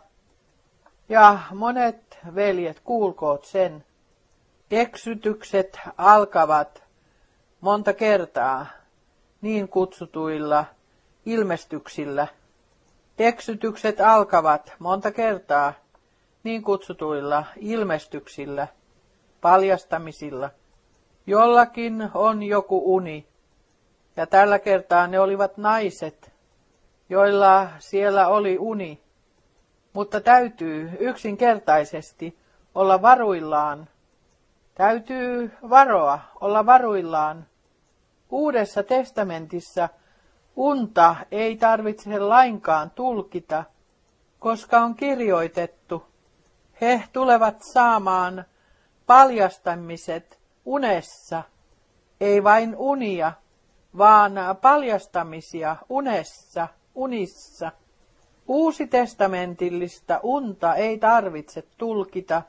Ja 1.09 1.39
monet 1.55 2.19
veljet 2.35 2.81
kuulkoot 2.81 3.45
sen. 3.45 3.85
Eksytykset 4.71 5.79
alkavat 5.99 6.84
monta 7.65 7.93
kertaa 7.93 8.67
niin 9.41 9.69
kutsutuilla 9.69 10.65
ilmestyksillä. 11.27 12.27
Eksytykset 13.19 14.01
alkavat 14.01 14.73
monta 14.79 15.13
kertaa 15.13 15.73
niin 16.43 16.63
kutsutuilla 16.63 17.45
ilmestyksillä, 17.57 18.69
paljastamisilla. 19.41 20.51
Jollakin 21.27 22.11
on 22.15 22.43
joku 22.43 22.95
uni, 22.95 23.27
ja 24.17 24.27
tällä 24.27 24.59
kertaa 24.59 25.07
ne 25.07 25.21
olivat 25.21 25.57
naiset, 25.57 26.33
joilla 27.09 27.69
siellä 27.79 28.29
oli 28.29 28.59
uni, 28.59 29.01
mutta 29.93 30.21
täytyy 30.21 30.91
yksinkertaisesti 31.01 32.39
olla 32.75 33.03
varuillaan. 33.03 33.89
Täytyy 34.75 35.53
varoa, 35.71 36.21
olla 36.41 36.67
varuillaan 36.67 37.47
Uudessa 38.31 38.83
testamentissa 38.83 39.89
unta 40.57 41.17
ei 41.31 41.57
tarvitse 41.57 42.19
lainkaan 42.19 42.91
tulkita, 42.91 43.65
koska 44.39 44.81
on 44.81 44.95
kirjoitettu, 44.95 46.07
he 46.81 47.05
tulevat 47.13 47.63
saamaan 47.63 48.45
paljastamiset 49.07 50.41
unessa, 50.65 51.43
ei 52.21 52.45
vain 52.45 52.77
unia, 52.77 53.33
vaan 53.99 54.33
paljastamisia 54.61 55.77
unessa, 55.89 56.69
unissa. 56.95 57.73
Uusi 58.49 58.87
testamentillista 58.87 60.21
unta 60.23 60.75
ei 60.75 60.99
tarvitse 60.99 61.65
tulkita. 61.79 62.43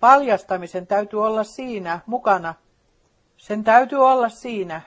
Paljastamisen 0.00 0.86
täytyy 0.86 1.26
olla 1.26 1.44
siinä 1.44 2.00
mukana. 2.06 2.54
Sen 3.36 3.64
täytyy 3.64 4.06
olla 4.06 4.28
siinä 4.28 4.80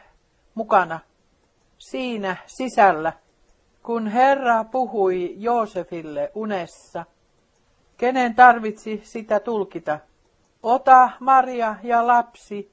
mukana 0.56 1.00
siinä 1.80 2.36
sisällä, 2.46 3.14
kun 3.84 4.08
Herra 4.08 4.64
puhui 4.64 5.34
Joosefille 5.38 6.32
unessa. 6.36 7.06
Kenen 7.98 8.36
tarvitsi 8.36 9.02
sitä 9.04 9.40
tulkita? 9.40 10.00
Ota 10.64 11.10
Maria 11.20 11.76
ja 11.84 12.08
lapsi 12.08 12.72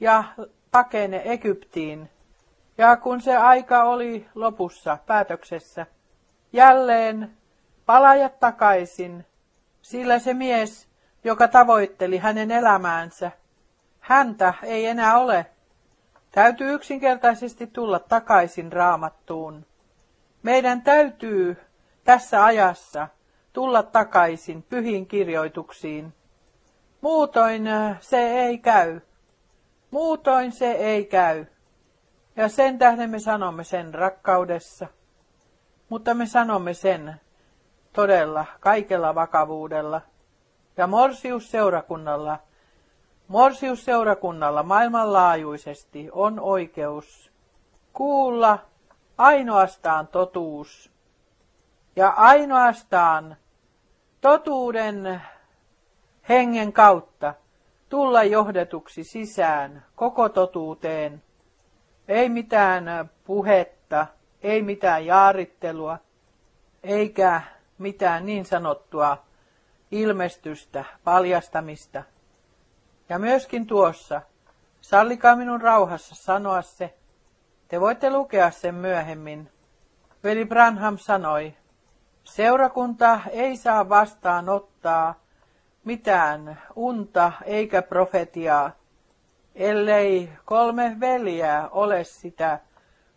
ja 0.00 0.24
pakene 0.70 1.22
Egyptiin. 1.24 2.10
Ja 2.78 2.96
kun 2.96 3.20
se 3.20 3.36
aika 3.36 3.84
oli 3.84 4.28
lopussa, 4.34 4.98
päätöksessä, 5.06 5.86
jälleen 6.52 7.36
palajat 7.86 8.40
takaisin, 8.40 9.26
sillä 9.82 10.18
se 10.18 10.34
mies, 10.34 10.88
joka 11.24 11.48
tavoitteli 11.48 12.18
hänen 12.18 12.50
elämäänsä, 12.50 13.30
häntä 14.08 14.54
ei 14.62 14.86
enää 14.86 15.18
ole. 15.18 15.46
Täytyy 16.30 16.72
yksinkertaisesti 16.72 17.66
tulla 17.66 17.98
takaisin 17.98 18.72
raamattuun. 18.72 19.66
Meidän 20.42 20.82
täytyy 20.82 21.56
tässä 22.04 22.44
ajassa 22.44 23.08
tulla 23.52 23.82
takaisin 23.82 24.62
pyhiin 24.62 25.06
kirjoituksiin. 25.06 26.14
Muutoin 27.00 27.66
äh, 27.66 27.96
se 28.00 28.18
ei 28.18 28.58
käy. 28.58 29.00
Muutoin 29.90 30.52
se 30.52 30.72
ei 30.72 31.04
käy. 31.04 31.46
Ja 32.36 32.48
sen 32.48 32.78
tähden 32.78 33.10
me 33.10 33.18
sanomme 33.18 33.64
sen 33.64 33.94
rakkaudessa. 33.94 34.86
Mutta 35.88 36.14
me 36.14 36.26
sanomme 36.26 36.74
sen 36.74 37.20
todella 37.92 38.46
kaikella 38.60 39.14
vakavuudella. 39.14 40.00
Ja 40.76 40.86
Morsius 40.86 41.50
seurakunnalla 41.50 42.38
Morsiusseurakunnalla 43.28 44.62
maailmanlaajuisesti 44.62 46.08
on 46.12 46.40
oikeus 46.40 47.32
kuulla 47.92 48.58
ainoastaan 49.18 50.08
totuus 50.08 50.92
ja 51.96 52.08
ainoastaan 52.08 53.36
totuuden 54.20 55.22
hengen 56.28 56.72
kautta 56.72 57.34
tulla 57.88 58.22
johdetuksi 58.22 59.04
sisään 59.04 59.84
koko 59.96 60.28
totuuteen. 60.28 61.22
Ei 62.08 62.28
mitään 62.28 63.10
puhetta, 63.24 64.06
ei 64.42 64.62
mitään 64.62 65.06
jaarittelua, 65.06 65.98
eikä 66.82 67.42
mitään 67.78 68.26
niin 68.26 68.44
sanottua 68.44 69.18
ilmestystä, 69.90 70.84
paljastamista– 71.04 72.02
ja 73.08 73.18
myöskin 73.18 73.66
tuossa, 73.66 74.22
sallikaa 74.80 75.36
minun 75.36 75.60
rauhassa 75.60 76.14
sanoa 76.14 76.62
se, 76.62 76.94
te 77.68 77.80
voitte 77.80 78.10
lukea 78.10 78.50
sen 78.50 78.74
myöhemmin. 78.74 79.50
Veli 80.24 80.44
Branham 80.44 80.98
sanoi, 80.98 81.54
seurakunta 82.24 83.20
ei 83.30 83.56
saa 83.56 83.88
vastaanottaa 83.88 85.14
mitään 85.84 86.62
unta 86.76 87.32
eikä 87.44 87.82
profetiaa, 87.82 88.70
ellei 89.54 90.30
kolme 90.44 90.96
veljää 91.00 91.68
ole 91.68 92.04
sitä 92.04 92.58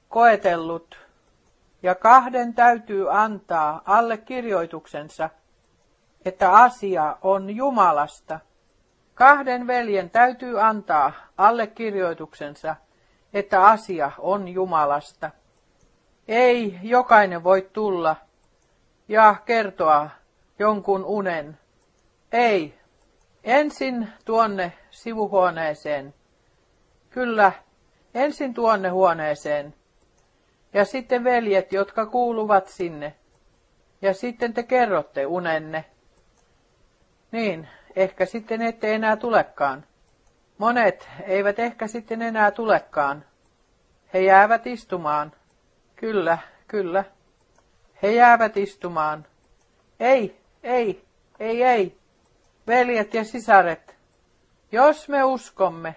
koetellut, 0.09 0.97
ja 1.84 1.95
kahden 1.95 2.53
täytyy 2.53 3.18
antaa 3.18 3.81
allekirjoituksensa, 3.85 5.30
että 6.26 6.51
asia 6.51 7.18
on 7.22 7.49
Jumalasta. 7.49 8.39
Kahden 9.22 9.68
veljen 9.68 10.10
täytyy 10.10 10.61
antaa 10.61 11.11
allekirjoituksensa, 11.38 12.76
että 13.34 13.65
asia 13.65 14.11
on 14.18 14.48
Jumalasta. 14.48 15.31
Ei 16.27 16.80
jokainen 16.84 17.43
voi 17.43 17.69
tulla 17.73 18.15
ja 19.07 19.35
kertoa 19.45 20.10
jonkun 20.60 21.06
unen. 21.06 21.57
Ei. 22.31 22.80
Ensin 23.43 24.07
tuonne 24.26 24.73
sivuhuoneeseen. 24.91 26.14
Kyllä, 27.10 27.52
ensin 28.14 28.53
tuonne 28.53 28.89
huoneeseen. 28.89 29.73
Ja 30.73 30.85
sitten 30.85 31.23
veljet, 31.23 31.73
jotka 31.73 32.06
kuuluvat 32.06 32.68
sinne. 32.68 33.15
Ja 34.02 34.14
sitten 34.14 34.53
te 34.53 34.64
kerrotte 34.64 35.26
unenne. 35.26 35.85
Niin, 37.31 37.68
ehkä 37.95 38.26
sitten 38.26 38.61
ette 38.61 38.95
enää 38.95 39.15
tulekaan. 39.15 39.85
Monet 40.57 41.09
eivät 41.23 41.59
ehkä 41.59 41.88
sitten 41.88 42.22
enää 42.22 42.51
tulekaan. 42.51 43.26
He 44.13 44.19
jäävät 44.19 44.68
istumaan. 44.68 45.31
Kyllä, 45.95 46.38
kyllä. 46.68 47.03
He 48.03 48.11
jäävät 48.11 48.57
istumaan. 48.57 49.26
Ei, 49.99 50.41
ei, 50.63 51.05
ei, 51.39 51.63
ei. 51.63 51.97
Veljet 52.68 53.13
ja 53.13 53.23
sisaret, 53.23 53.97
jos 54.72 55.09
me 55.09 55.23
uskomme, 55.23 55.95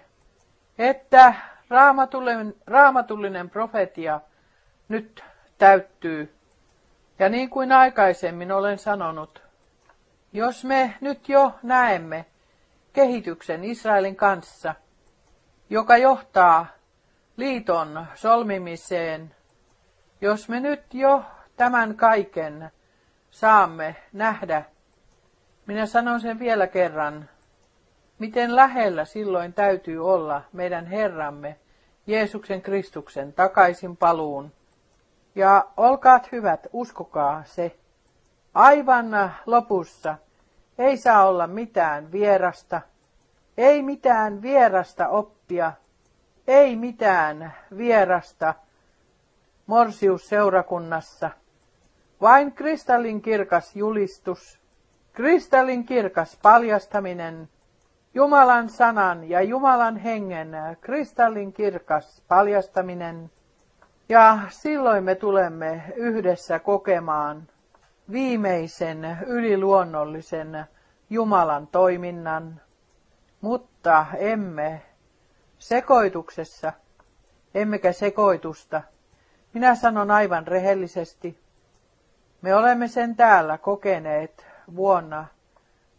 että 0.77 1.33
raamatullinen, 1.69 2.55
raamatullinen 2.67 3.49
profetia 3.49 4.21
nyt 4.87 5.23
täyttyy, 5.57 6.35
ja 7.19 7.29
niin 7.29 7.49
kuin 7.49 7.71
aikaisemmin 7.71 8.51
olen 8.51 8.77
sanonut, 8.77 9.44
jos 10.35 10.63
me 10.63 10.95
nyt 11.01 11.29
jo 11.29 11.51
näemme 11.63 12.25
kehityksen 12.93 13.63
Israelin 13.63 14.15
kanssa, 14.15 14.75
joka 15.69 15.97
johtaa 15.97 16.67
liiton 17.37 18.05
solmimiseen, 18.15 19.35
jos 20.21 20.49
me 20.49 20.59
nyt 20.59 20.93
jo 20.93 21.23
tämän 21.57 21.95
kaiken 21.95 22.71
saamme 23.31 23.95
nähdä, 24.13 24.63
minä 25.65 25.85
sanon 25.85 26.19
sen 26.21 26.39
vielä 26.39 26.67
kerran, 26.67 27.29
miten 28.19 28.55
lähellä 28.55 29.05
silloin 29.05 29.53
täytyy 29.53 30.09
olla 30.09 30.41
meidän 30.53 30.85
Herramme, 30.85 31.59
Jeesuksen 32.07 32.61
Kristuksen 32.61 33.33
takaisin 33.33 33.97
paluun. 33.97 34.51
Ja 35.35 35.67
olkaat 35.77 36.31
hyvät, 36.31 36.67
uskokaa 36.73 37.43
se. 37.43 37.75
Aivan 38.55 39.31
lopussa. 39.45 40.15
Ei 40.77 40.97
saa 40.97 41.27
olla 41.27 41.47
mitään 41.47 42.11
vierasta, 42.11 42.81
ei 43.57 43.83
mitään 43.83 44.41
vierasta 44.41 45.07
oppia, 45.07 45.73
ei 46.47 46.75
mitään 46.75 47.53
vierasta 47.77 48.53
morsiusseurakunnassa, 49.65 51.29
vain 52.21 52.51
kristallin 52.51 53.21
kirkas 53.21 53.75
julistus, 53.75 54.59
kristallin 55.13 55.85
kirkas 55.85 56.39
paljastaminen, 56.41 57.49
Jumalan 58.13 58.69
sanan 58.69 59.29
ja 59.29 59.41
Jumalan 59.41 59.97
hengen 59.97 60.49
kristallin 60.81 61.53
kirkas 61.53 62.23
paljastaminen, 62.27 63.31
ja 64.09 64.39
silloin 64.49 65.03
me 65.03 65.15
tulemme 65.15 65.83
yhdessä 65.95 66.59
kokemaan 66.59 67.47
viimeisen 68.11 69.17
yliluonnollisen 69.25 70.65
Jumalan 71.09 71.67
toiminnan, 71.67 72.61
mutta 73.41 74.05
emme 74.17 74.81
sekoituksessa, 75.57 76.73
emmekä 77.55 77.91
sekoitusta. 77.91 78.81
Minä 79.53 79.75
sanon 79.75 80.11
aivan 80.11 80.47
rehellisesti, 80.47 81.39
me 82.41 82.55
olemme 82.55 82.87
sen 82.87 83.15
täällä 83.15 83.57
kokeneet 83.57 84.45
vuonna 84.75 85.25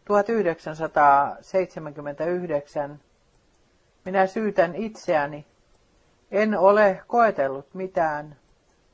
1979. 0.05 3.01
Minä 4.05 4.27
syytän 4.27 4.75
itseäni. 4.75 5.47
En 6.31 6.59
ole 6.59 7.03
koetellut 7.07 7.75
mitään. 7.75 8.37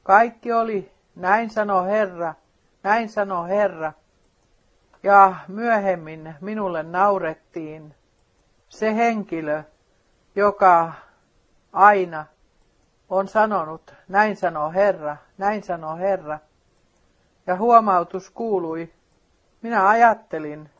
Kaikki 0.02 0.52
oli, 0.52 0.92
näin 1.16 1.50
sanoo 1.50 1.84
Herra, 1.84 2.34
näin 2.82 3.08
sanoo 3.08 3.44
Herra. 3.44 3.92
Ja 5.02 5.34
myöhemmin 5.48 6.34
minulle 6.40 6.82
naurettiin 6.82 7.94
se 8.68 8.96
henkilö, 8.96 9.62
joka 10.34 10.92
aina 11.72 12.26
on 13.08 13.28
sanonut, 13.28 13.94
näin 14.08 14.36
sanoo 14.36 14.70
Herra, 14.70 15.16
näin 15.38 15.62
sanoo 15.62 15.96
Herra. 15.96 16.38
Ja 17.46 17.56
huomautus 17.56 18.30
kuului, 18.30 18.92
minä 19.62 19.88
ajattelin, 19.88 20.70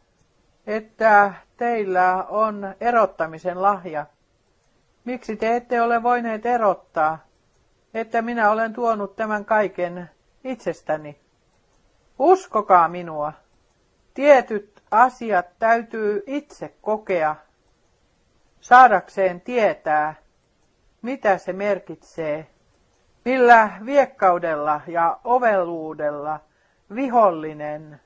että 0.66 1.32
teillä 1.56 2.24
on 2.28 2.74
erottamisen 2.80 3.62
lahja. 3.62 4.06
Miksi 5.04 5.36
te 5.36 5.56
ette 5.56 5.82
ole 5.82 6.02
voineet 6.02 6.46
erottaa, 6.46 7.18
että 7.94 8.22
minä 8.22 8.50
olen 8.50 8.72
tuonut 8.72 9.16
tämän 9.16 9.44
kaiken 9.44 10.10
itsestäni? 10.44 11.21
Uskokaa 12.18 12.88
minua. 12.88 13.32
Tietyt 14.14 14.82
asiat 14.90 15.46
täytyy 15.58 16.22
itse 16.26 16.74
kokea, 16.82 17.36
saadakseen 18.60 19.40
tietää, 19.40 20.14
mitä 21.02 21.38
se 21.38 21.52
merkitsee, 21.52 22.46
millä 23.24 23.70
viekkaudella 23.84 24.80
ja 24.86 25.20
ovelluudella 25.24 26.40
vihollinen, 26.94 28.00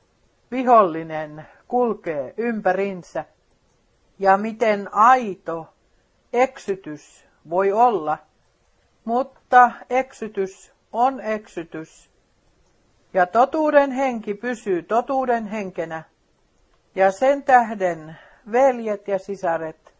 vihollinen 0.50 1.46
kulkee 1.68 2.34
ympärinsä 2.36 3.24
ja 4.18 4.36
miten 4.36 4.94
aito 4.94 5.74
eksytys 6.32 7.26
voi 7.50 7.72
olla, 7.72 8.18
mutta 9.04 9.70
eksytys 9.90 10.72
on 10.92 11.20
eksytys. 11.20 12.15
Ja 13.16 13.26
totuuden 13.26 13.90
henki 13.90 14.34
pysyy 14.34 14.82
totuuden 14.82 15.46
henkenä. 15.46 16.02
Ja 16.94 17.12
sen 17.12 17.42
tähden, 17.42 18.16
veljet 18.52 19.08
ja 19.08 19.18
sisaret, 19.18 19.94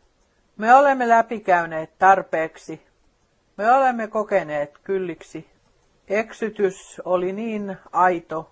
me 0.56 0.74
olemme 0.74 1.09
läpikäyneet 1.09 1.98
tarpeeksi. 1.98 2.86
Me 3.56 3.72
olemme 3.72 4.09
kokeneet 4.09 4.78
kylliksi. 4.84 5.51
Eksytys 6.09 7.02
oli 7.05 7.32
niin 7.32 7.76
aito 7.93 8.51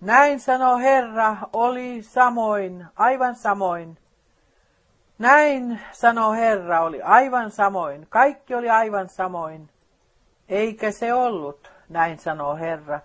näin 0.00 0.40
sanoo 0.40 0.78
Herra, 0.78 1.36
oli 1.52 2.02
samoin, 2.02 2.86
aivan 2.96 3.34
samoin. 3.34 3.98
Näin 5.18 5.80
sanoo 5.92 6.32
Herra, 6.32 6.80
oli 6.80 7.02
aivan 7.02 7.50
samoin, 7.50 8.06
kaikki 8.08 8.54
oli 8.54 8.70
aivan 8.70 9.08
samoin. 9.08 9.70
Eikä 10.48 10.90
se 10.90 11.14
ollut, 11.14 11.72
näin 11.88 12.18
sanoo 12.18 12.56
Herra. 12.56 13.00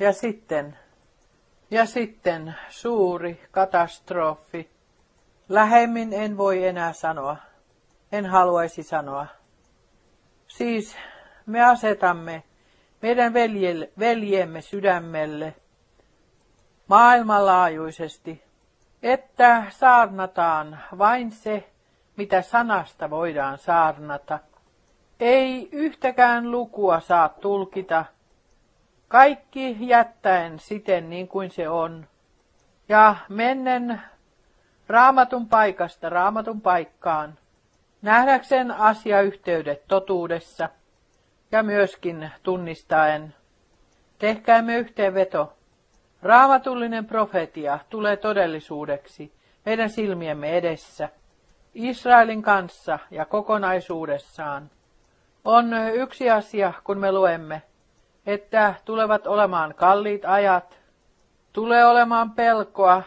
Ja 0.00 0.12
sitten, 0.12 0.78
ja 1.70 1.86
sitten 1.86 2.54
suuri 2.68 3.42
katastrofi. 3.50 4.70
Lähemmin 5.48 6.12
en 6.12 6.36
voi 6.36 6.64
enää 6.66 6.92
sanoa. 6.92 7.36
En 8.12 8.26
haluaisi 8.26 8.82
sanoa. 8.82 9.26
Siis 10.48 10.96
me 11.46 11.64
asetamme 11.64 12.42
meidän 13.02 13.32
veljemme 13.98 14.60
sydämelle 14.60 15.54
maailmanlaajuisesti, 16.86 18.44
että 19.02 19.64
saarnataan 19.70 20.78
vain 20.98 21.30
se, 21.30 21.70
mitä 22.16 22.42
sanasta 22.42 23.10
voidaan 23.10 23.58
saarnata. 23.58 24.38
Ei 25.20 25.68
yhtäkään 25.72 26.50
lukua 26.50 27.00
saa 27.00 27.28
tulkita, 27.28 28.04
kaikki 29.10 29.76
jättäen 29.80 30.58
siten 30.58 31.10
niin 31.10 31.28
kuin 31.28 31.50
se 31.50 31.68
on, 31.68 32.06
ja 32.88 33.16
mennen 33.28 34.02
raamatun 34.88 35.48
paikasta 35.48 36.08
raamatun 36.08 36.60
paikkaan, 36.60 37.38
nähdäkseen 38.02 38.70
asiayhteydet 38.70 39.82
totuudessa 39.88 40.68
ja 41.52 41.62
myöskin 41.62 42.30
tunnistaen. 42.42 43.34
Tehkäämme 44.18 44.76
yhteenveto. 44.76 45.52
Raamatullinen 46.22 47.06
profetia 47.06 47.78
tulee 47.88 48.16
todellisuudeksi 48.16 49.32
meidän 49.64 49.90
silmiemme 49.90 50.56
edessä. 50.56 51.08
Israelin 51.74 52.42
kanssa 52.42 52.98
ja 53.10 53.24
kokonaisuudessaan. 53.24 54.70
On 55.44 55.74
yksi 55.94 56.30
asia, 56.30 56.72
kun 56.84 56.98
me 56.98 57.12
luemme, 57.12 57.62
että 58.32 58.74
tulevat 58.84 59.26
olemaan 59.26 59.74
kalliit 59.74 60.24
ajat, 60.24 60.78
tulee 61.52 61.84
olemaan 61.86 62.30
pelkoa, 62.30 63.02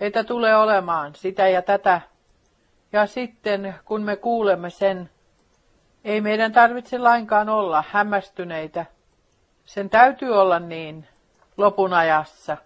että 0.00 0.24
tulee 0.24 0.56
olemaan 0.56 1.14
sitä 1.14 1.48
ja 1.48 1.62
tätä. 1.62 2.00
Ja 2.92 3.06
sitten, 3.06 3.74
kun 3.84 4.02
me 4.02 4.16
kuulemme 4.16 4.70
sen, 4.70 5.10
ei 6.04 6.20
meidän 6.20 6.52
tarvitse 6.52 6.98
lainkaan 6.98 7.48
olla 7.48 7.84
hämmästyneitä. 7.88 8.86
Sen 9.64 9.90
täytyy 9.90 10.40
olla 10.40 10.58
niin 10.58 11.08
lopun 11.56 11.92
ajassa. 11.92 12.56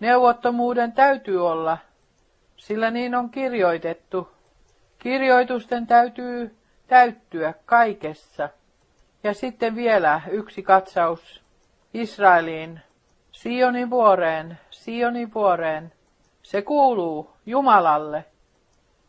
Neuvottomuuden 0.00 0.92
täytyy 0.92 1.46
olla, 1.46 1.78
sillä 2.56 2.90
niin 2.90 3.14
on 3.14 3.30
kirjoitettu. 3.30 4.28
Kirjoitusten 4.98 5.86
täytyy 5.86 6.56
täyttyä 6.86 7.54
kaikessa. 7.66 8.48
Ja 9.22 9.34
sitten 9.34 9.76
vielä 9.76 10.20
yksi 10.30 10.62
katsaus 10.62 11.42
Israeliin, 11.94 12.80
Sionin 13.32 13.90
vuoreen, 13.90 14.58
Sionin 14.70 15.34
vuoreen. 15.34 15.92
Se 16.42 16.62
kuuluu 16.62 17.30
Jumalalle. 17.46 18.24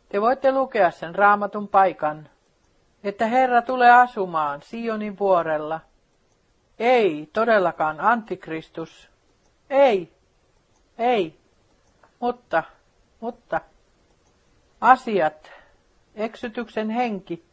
Te 0.10 0.22
voitte 0.22 0.52
lukea 0.52 0.92
sen 0.92 1.16
raamatun 1.16 1.68
paikan, 1.68 2.30
että 3.04 3.26
Herra 3.28 3.62
tulee 3.62 3.92
asumaan 3.92 4.62
Sionin 4.62 5.20
vuorella. 5.20 5.80
Ei 6.80 7.30
todellakaan 7.34 8.02
antikristus. 8.02 9.10
Ei, 9.70 10.14
ei, 10.98 11.40
mutta, 12.20 12.64
mutta 13.20 13.62
asiat, 14.82 15.52
eksytyksen 16.16 16.90
henki 16.90 17.46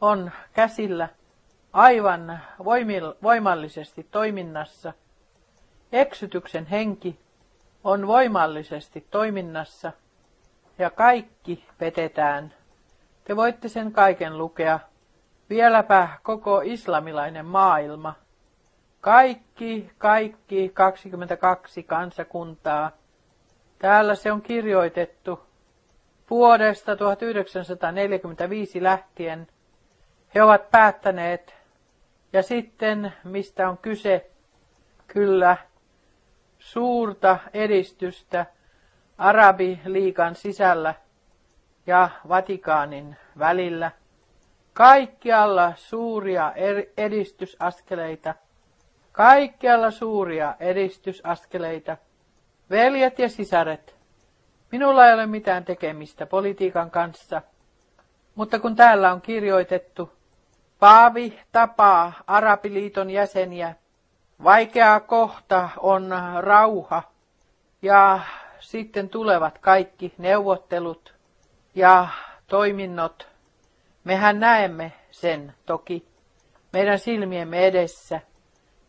on 0.00 0.30
käsillä 0.52 1.08
aivan 1.72 2.40
voimallisesti 3.22 4.06
toiminnassa. 4.10 4.92
Eksytyksen 5.92 6.66
henki 6.66 7.18
on 7.84 8.06
voimallisesti 8.06 9.06
toiminnassa 9.10 9.92
ja 10.78 10.90
kaikki 10.90 11.64
petetään. 11.78 12.54
Te 13.24 13.36
voitte 13.36 13.68
sen 13.68 13.92
kaiken 13.92 14.38
lukea. 14.38 14.80
Vieläpä 15.50 16.08
koko 16.22 16.60
islamilainen 16.64 17.46
maailma. 17.46 18.14
Kaikki, 19.00 19.90
kaikki 19.98 20.70
22 20.74 21.82
kansakuntaa. 21.82 22.90
Täällä 23.78 24.14
se 24.14 24.32
on 24.32 24.42
kirjoitettu 24.42 25.40
vuodesta 26.30 26.96
1945 26.96 28.82
lähtien. 28.82 29.46
He 30.34 30.42
ovat 30.42 30.70
päättäneet. 30.70 31.61
Ja 32.32 32.42
sitten, 32.42 33.12
mistä 33.24 33.68
on 33.68 33.78
kyse, 33.78 34.30
kyllä, 35.06 35.56
suurta 36.58 37.38
edistystä 37.54 38.46
Arabiliikan 39.18 40.34
sisällä 40.34 40.94
ja 41.86 42.08
Vatikaanin 42.28 43.16
välillä. 43.38 43.90
Kaikkialla 44.72 45.72
suuria 45.76 46.52
edistysaskeleita. 46.96 48.34
Kaikkialla 49.12 49.90
suuria 49.90 50.54
edistysaskeleita. 50.60 51.96
Veljet 52.70 53.18
ja 53.18 53.28
sisaret, 53.28 53.96
minulla 54.72 55.06
ei 55.06 55.14
ole 55.14 55.26
mitään 55.26 55.64
tekemistä 55.64 56.26
politiikan 56.26 56.90
kanssa, 56.90 57.42
mutta 58.34 58.58
kun 58.58 58.76
täällä 58.76 59.12
on 59.12 59.20
kirjoitettu, 59.20 60.12
Paavi 60.82 61.38
tapaa 61.52 62.12
Arabiliiton 62.26 63.10
jäseniä, 63.10 63.74
vaikea 64.44 65.00
kohta 65.00 65.68
on 65.80 66.10
rauha 66.40 67.02
ja 67.82 68.20
sitten 68.60 69.08
tulevat 69.08 69.58
kaikki 69.58 70.14
neuvottelut 70.18 71.14
ja 71.74 72.08
toiminnot. 72.46 73.28
Mehän 74.04 74.40
näemme 74.40 74.92
sen 75.10 75.54
toki 75.66 76.08
meidän 76.72 76.98
silmiemme 76.98 77.66
edessä. 77.66 78.20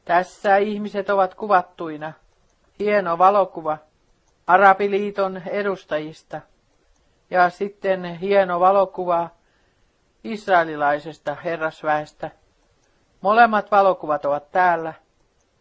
Tässä 0.05 0.57
ihmiset 0.57 1.09
ovat 1.09 1.35
kuvattuina. 1.35 2.13
Hieno 2.79 3.17
valokuva 3.17 3.77
Arabiliiton 4.47 5.41
edustajista. 5.45 6.41
Ja 7.29 7.49
sitten 7.49 8.03
hieno 8.03 8.59
valokuva 8.59 9.29
israelilaisesta 10.23 11.35
herrasväestä. 11.35 12.31
Molemmat 13.21 13.71
valokuvat 13.71 14.25
ovat 14.25 14.51
täällä. 14.51 14.93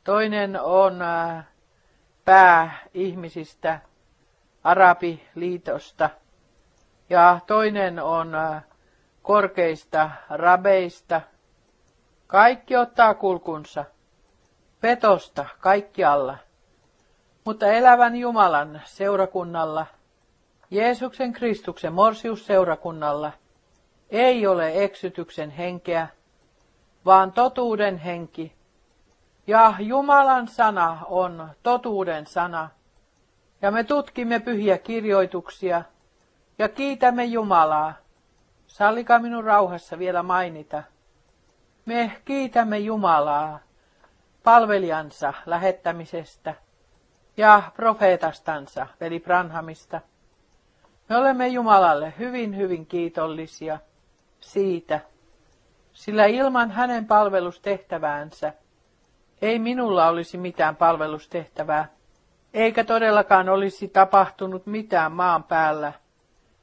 Toinen 0.04 0.60
on 0.60 1.02
äh, 1.02 1.44
pää 2.24 2.78
ihmisistä 2.94 3.80
Arabiliitosta 4.64 6.10
ja 7.10 7.40
toinen 7.46 7.98
on 7.98 8.34
äh, 8.34 8.64
korkeista 9.22 10.10
rabeista. 10.30 11.20
Kaikki 12.26 12.76
ottaa 12.76 13.14
kulkunsa. 13.14 13.84
Petosta 14.80 15.46
kaikkialla. 15.60 16.38
Mutta 17.44 17.66
elävän 17.66 18.16
Jumalan 18.16 18.82
seurakunnalla, 18.84 19.86
Jeesuksen 20.70 21.32
Kristuksen 21.32 21.92
morsiusseurakunnalla, 21.92 23.32
ei 24.12 24.46
ole 24.46 24.84
eksytyksen 24.84 25.50
henkeä, 25.50 26.08
vaan 27.04 27.32
totuuden 27.32 27.98
henki. 27.98 28.52
Ja 29.46 29.74
Jumalan 29.78 30.48
sana 30.48 30.98
on 31.06 31.50
totuuden 31.62 32.26
sana. 32.26 32.68
Ja 33.62 33.70
me 33.70 33.84
tutkimme 33.84 34.40
pyhiä 34.40 34.78
kirjoituksia 34.78 35.82
ja 36.58 36.68
kiitämme 36.68 37.24
Jumalaa. 37.24 37.94
Sallikaa 38.66 39.18
minun 39.18 39.44
rauhassa 39.44 39.98
vielä 39.98 40.22
mainita. 40.22 40.82
Me 41.86 42.12
kiitämme 42.24 42.78
Jumalaa 42.78 43.58
palvelijansa 44.44 45.34
lähettämisestä 45.46 46.54
ja 47.36 47.62
profeetastansa, 47.76 48.86
veli 49.00 49.20
Branhamista. 49.20 50.00
Me 51.08 51.16
olemme 51.16 51.48
Jumalalle 51.48 52.14
hyvin, 52.18 52.56
hyvin 52.56 52.86
kiitollisia 52.86 53.78
siitä, 54.42 55.00
sillä 55.92 56.26
ilman 56.26 56.70
hänen 56.70 57.06
palvelustehtäväänsä 57.06 58.52
ei 59.42 59.58
minulla 59.58 60.08
olisi 60.08 60.38
mitään 60.38 60.76
palvelustehtävää, 60.76 61.88
eikä 62.54 62.84
todellakaan 62.84 63.48
olisi 63.48 63.88
tapahtunut 63.88 64.66
mitään 64.66 65.12
maan 65.12 65.44
päällä 65.44 65.92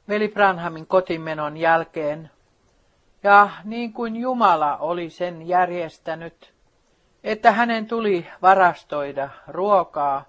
veli 0.08 0.28
Branhamin 0.28 0.86
kotimenon 0.86 1.56
jälkeen. 1.56 2.30
Ja 3.22 3.50
niin 3.64 3.92
kuin 3.92 4.16
Jumala 4.16 4.76
oli 4.76 5.10
sen 5.10 5.48
järjestänyt, 5.48 6.54
että 7.24 7.52
hänen 7.52 7.86
tuli 7.86 8.26
varastoida 8.42 9.28
ruokaa, 9.48 10.24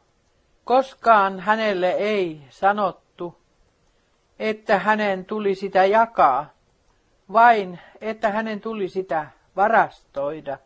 koskaan 0.64 1.40
hänelle 1.40 1.90
ei 1.90 2.42
sanottu, 2.50 3.38
että 4.40 4.80
hänen 4.80 5.26
tuli 5.26 5.56
sitä 5.56 5.86
jakaa, 5.86 6.50
vain 7.34 7.80
että 8.02 8.30
hänen 8.30 8.62
tuli 8.62 8.90
sitä 8.90 9.28
varastoida. 9.56 10.58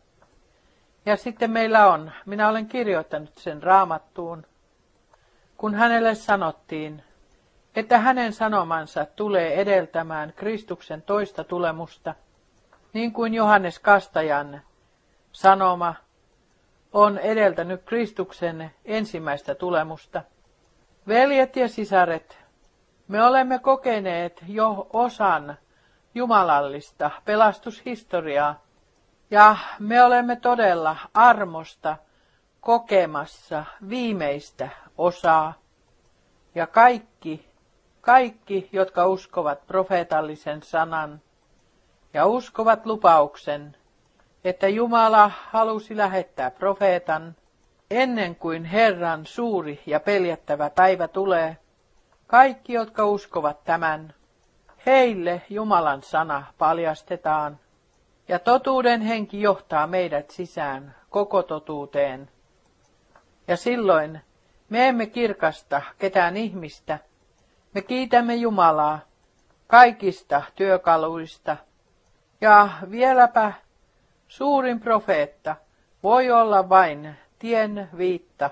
Ja 1.05 1.17
sitten 1.17 1.51
meillä 1.51 1.87
on, 1.87 2.11
minä 2.25 2.49
olen 2.49 2.67
kirjoittanut 2.67 3.37
sen 3.37 3.63
raamattuun, 3.63 4.45
kun 5.57 5.75
hänelle 5.75 6.15
sanottiin, 6.15 7.03
että 7.75 7.99
hänen 7.99 8.33
sanomansa 8.33 9.05
tulee 9.05 9.61
edeltämään 9.61 10.33
Kristuksen 10.35 11.01
toista 11.01 11.43
tulemusta, 11.43 12.15
niin 12.93 13.13
kuin 13.13 13.33
Johannes 13.33 13.79
Kastajan 13.79 14.61
sanoma 15.31 15.95
on 16.93 17.17
edeltänyt 17.17 17.83
Kristuksen 17.85 18.71
ensimmäistä 18.85 19.55
tulemusta. 19.55 20.21
Veljet 21.07 21.55
ja 21.55 21.67
sisaret, 21.67 22.37
me 23.07 23.23
olemme 23.23 23.59
kokeneet 23.59 24.43
jo 24.47 24.87
osan 24.93 25.57
jumalallista 26.15 27.11
pelastushistoriaa, 27.25 28.61
ja 29.31 29.57
me 29.79 30.03
olemme 30.03 30.35
todella 30.35 30.97
armosta 31.13 31.97
kokemassa 32.61 33.65
viimeistä 33.89 34.69
osaa. 34.97 35.53
Ja 36.55 36.67
kaikki, 36.67 37.49
kaikki, 38.01 38.69
jotka 38.71 39.07
uskovat 39.07 39.67
profeetallisen 39.67 40.63
sanan 40.63 41.21
ja 42.13 42.25
uskovat 42.25 42.85
lupauksen, 42.85 43.77
että 44.43 44.67
Jumala 44.67 45.31
halusi 45.49 45.97
lähettää 45.97 46.51
profeetan 46.51 47.35
ennen 47.91 48.35
kuin 48.35 48.65
Herran 48.65 49.25
suuri 49.25 49.83
ja 49.85 49.99
peljättävä 49.99 50.69
päivä 50.69 51.07
tulee, 51.07 51.57
kaikki, 52.27 52.73
jotka 52.73 53.05
uskovat 53.05 53.63
tämän, 53.63 54.13
Heille 54.85 55.41
Jumalan 55.49 56.03
sana 56.03 56.43
paljastetaan, 56.57 57.59
ja 58.27 58.39
totuuden 58.39 59.01
henki 59.01 59.41
johtaa 59.41 59.87
meidät 59.87 60.31
sisään 60.31 60.95
koko 61.09 61.43
totuuteen. 61.43 62.29
Ja 63.47 63.57
silloin 63.57 64.21
me 64.69 64.87
emme 64.87 65.05
kirkasta 65.05 65.81
ketään 65.99 66.37
ihmistä, 66.37 66.99
me 67.73 67.81
kiitämme 67.81 68.35
Jumalaa 68.35 68.99
kaikista 69.67 70.41
työkaluista, 70.55 71.57
ja 72.41 72.69
vieläpä 72.91 73.53
suurin 74.27 74.79
profeetta 74.79 75.55
voi 76.03 76.31
olla 76.31 76.69
vain 76.69 77.15
tien 77.39 77.89
viitta, 77.97 78.49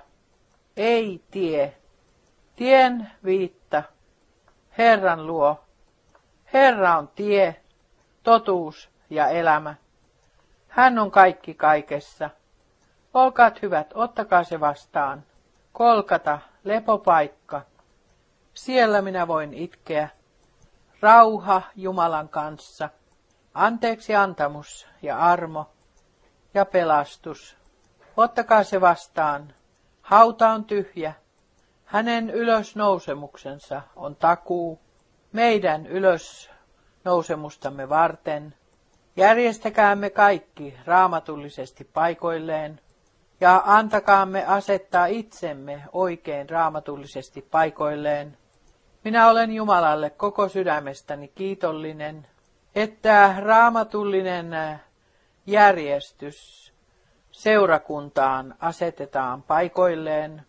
ei 0.78 1.22
tie, 1.32 1.78
tien 2.56 3.12
viitta, 3.24 3.84
Herran 4.78 5.28
luo. 5.28 5.63
Herra 6.54 6.98
on 6.98 7.08
tie, 7.08 7.64
totuus 8.24 8.90
ja 9.10 9.28
elämä. 9.28 9.76
Hän 10.68 11.00
on 11.00 11.12
kaikki 11.12 11.54
kaikessa. 11.54 12.30
Olkaat 13.14 13.62
hyvät, 13.62 13.92
ottakaa 13.94 14.44
se 14.44 14.60
vastaan. 14.60 15.24
Kolkata, 15.72 16.40
lepopaikka. 16.64 17.62
Siellä 18.54 19.02
minä 19.02 19.28
voin 19.28 19.54
itkeä. 19.54 20.10
Rauha 21.02 21.62
Jumalan 21.76 22.30
kanssa. 22.30 22.90
Anteeksi 23.54 24.16
antamus 24.16 24.88
ja 25.02 25.20
armo 25.20 25.70
ja 26.54 26.66
pelastus. 26.66 27.58
Ottakaa 28.18 28.64
se 28.64 28.82
vastaan. 28.82 29.54
Hauta 30.02 30.50
on 30.50 30.66
tyhjä. 30.66 31.14
Hänen 31.86 32.30
ylösnousemuksensa 32.30 33.82
on 33.96 34.16
takuu 34.16 34.80
meidän 35.34 35.88
ylösnousemustamme 35.88 37.90
varten. 37.90 38.56
Järjestäkäämme 39.16 40.10
kaikki 40.10 40.78
raamatullisesti 40.86 41.84
paikoilleen 41.84 42.80
ja 43.42 43.64
antakaamme 43.66 44.46
asettaa 44.46 45.06
itsemme 45.06 45.84
oikein 45.94 46.50
raamatullisesti 46.50 47.42
paikoilleen. 47.42 48.38
Minä 49.04 49.30
olen 49.30 49.52
Jumalalle 49.52 50.10
koko 50.10 50.50
sydämestäni 50.50 51.28
kiitollinen, 51.28 52.28
että 52.76 53.36
raamatullinen 53.40 54.56
järjestys 55.48 56.74
seurakuntaan 57.32 58.56
asetetaan 58.60 59.44
paikoilleen 59.44 60.42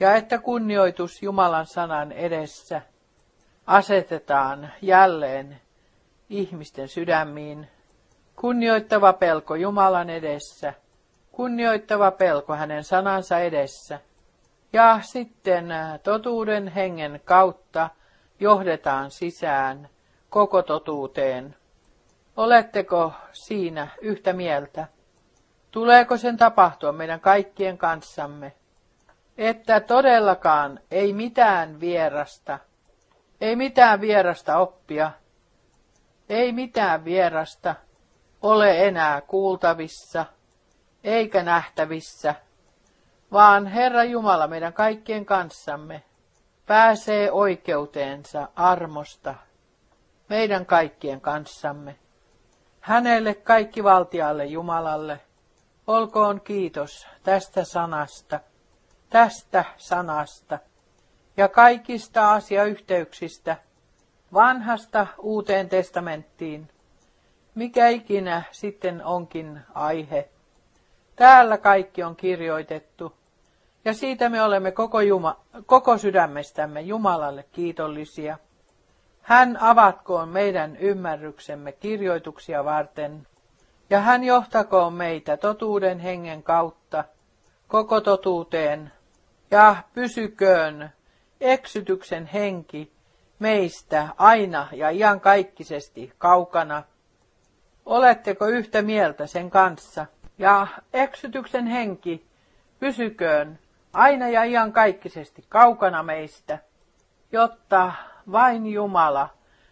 ja 0.00 0.16
että 0.16 0.38
kunnioitus 0.38 1.22
Jumalan 1.22 1.66
sanan 1.66 2.12
edessä 2.12 2.82
asetetaan 3.66 4.72
jälleen 4.82 5.60
ihmisten 6.30 6.88
sydämiin. 6.88 7.68
Kunnioittava 8.36 9.12
pelko 9.12 9.54
Jumalan 9.54 10.10
edessä, 10.10 10.74
kunnioittava 11.32 12.10
pelko 12.10 12.56
hänen 12.56 12.84
sanansa 12.84 13.38
edessä. 13.38 14.00
Ja 14.72 14.98
sitten 15.02 15.66
totuuden 16.02 16.68
hengen 16.68 17.20
kautta 17.24 17.90
johdetaan 18.40 19.10
sisään 19.10 19.88
koko 20.30 20.62
totuuteen. 20.62 21.56
Oletteko 22.36 23.12
siinä 23.32 23.88
yhtä 24.00 24.32
mieltä? 24.32 24.86
Tuleeko 25.70 26.16
sen 26.16 26.36
tapahtua 26.36 26.92
meidän 26.92 27.20
kaikkien 27.20 27.78
kanssamme? 27.78 28.52
Että 29.38 29.80
todellakaan 29.80 30.80
ei 30.90 31.12
mitään 31.12 31.80
vierasta, 31.80 32.58
ei 33.42 33.56
mitään 33.56 34.00
vierasta 34.00 34.58
oppia, 34.58 35.10
ei 36.28 36.52
mitään 36.52 37.04
vierasta 37.04 37.74
ole 38.42 38.86
enää 38.86 39.20
kuultavissa, 39.20 40.26
eikä 41.04 41.42
nähtävissä, 41.42 42.34
vaan 43.32 43.66
Herra 43.66 44.04
Jumala 44.04 44.46
meidän 44.46 44.72
kaikkien 44.72 45.26
kanssamme 45.26 46.02
pääsee 46.66 47.32
oikeuteensa 47.32 48.48
armosta 48.56 49.34
meidän 50.28 50.66
kaikkien 50.66 51.20
kanssamme. 51.20 51.96
Hänelle 52.80 53.34
kaikki 53.34 53.84
valtialle 53.84 54.44
Jumalalle– 54.44 55.20
Olkoon 55.86 56.40
kiitos 56.40 57.06
tästä 57.22 57.64
sanasta, 57.64 58.40
tästä 59.10 59.64
sanasta 59.76 60.58
ja 61.36 61.48
kaikista 61.48 62.32
asiayhteyksistä 62.32 63.56
vanhasta 64.32 65.06
uuteen 65.18 65.68
testamenttiin, 65.68 66.68
mikä 67.54 67.88
ikinä 67.88 68.42
sitten 68.50 69.04
onkin 69.04 69.60
aihe. 69.74 70.28
Täällä 71.16 71.58
kaikki 71.58 72.02
on 72.02 72.16
kirjoitettu, 72.16 73.14
ja 73.84 73.94
siitä 73.94 74.28
me 74.28 74.42
olemme 74.42 74.72
koko, 74.72 75.00
Juma, 75.00 75.40
koko 75.66 75.98
sydämestämme 75.98 76.80
Jumalalle 76.80 77.44
kiitollisia. 77.52 78.38
Hän 79.22 79.58
avatkoon 79.60 80.28
meidän 80.28 80.76
ymmärryksemme 80.76 81.72
kirjoituksia 81.72 82.64
varten, 82.64 83.26
ja 83.90 84.00
hän 84.00 84.24
johtakoon 84.24 84.92
meitä 84.92 85.36
totuuden 85.36 85.98
hengen 85.98 86.42
kautta 86.42 87.04
koko 87.68 88.00
totuuteen 88.00 88.92
ja 89.50 89.76
pysyköön 89.94 90.92
eksytyksen 91.42 92.26
henki 92.26 92.92
meistä 93.38 94.08
aina 94.18 94.68
ja 94.72 94.90
iankaikkisesti 94.90 96.12
kaukana. 96.18 96.82
Oletteko 97.86 98.46
yhtä 98.46 98.82
mieltä 98.82 99.26
sen 99.26 99.50
kanssa? 99.50 100.06
Ja 100.38 100.66
eksytyksen 100.92 101.66
henki 101.66 102.26
pysyköön 102.80 103.58
aina 103.92 104.28
ja 104.28 104.44
iankaikkisesti 104.44 105.44
kaukana 105.48 106.02
meistä, 106.02 106.58
jotta 107.32 107.92
vain 108.32 108.66
Jumala 108.66 109.28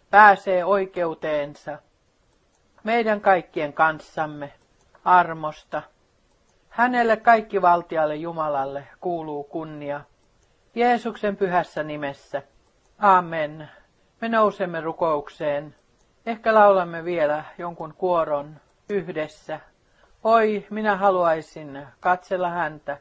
pääsee 0.09 0.65
oikeuteensa 0.65 1.79
meidän 2.83 3.21
kaikkien 3.21 3.73
kanssamme 3.73 4.53
armosta. 5.05 5.81
Hänelle 6.69 7.17
kaikki 7.17 7.61
valtialle 7.61 8.15
Jumalalle 8.15 8.87
kuuluu 9.01 9.43
kunnia. 9.43 10.01
Jeesuksen 10.75 11.37
pyhässä 11.37 11.83
nimessä. 11.83 12.41
Amen. 12.99 13.69
Me 14.21 14.29
nousemme 14.29 14.81
rukoukseen. 14.81 15.75
Ehkä 16.25 16.53
laulamme 16.53 17.05
vielä 17.05 17.43
jonkun 17.57 17.93
kuoron 17.97 18.55
yhdessä. 18.89 19.59
Oi, 20.23 20.65
minä 20.69 20.95
haluaisin 20.95 21.87
katsella 21.99 22.49
häntä, 22.49 22.97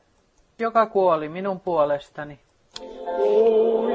joka 0.58 0.86
kuoli 0.86 1.28
minun 1.28 1.60
puolestani. 1.60 2.40
Oh, 3.06 3.90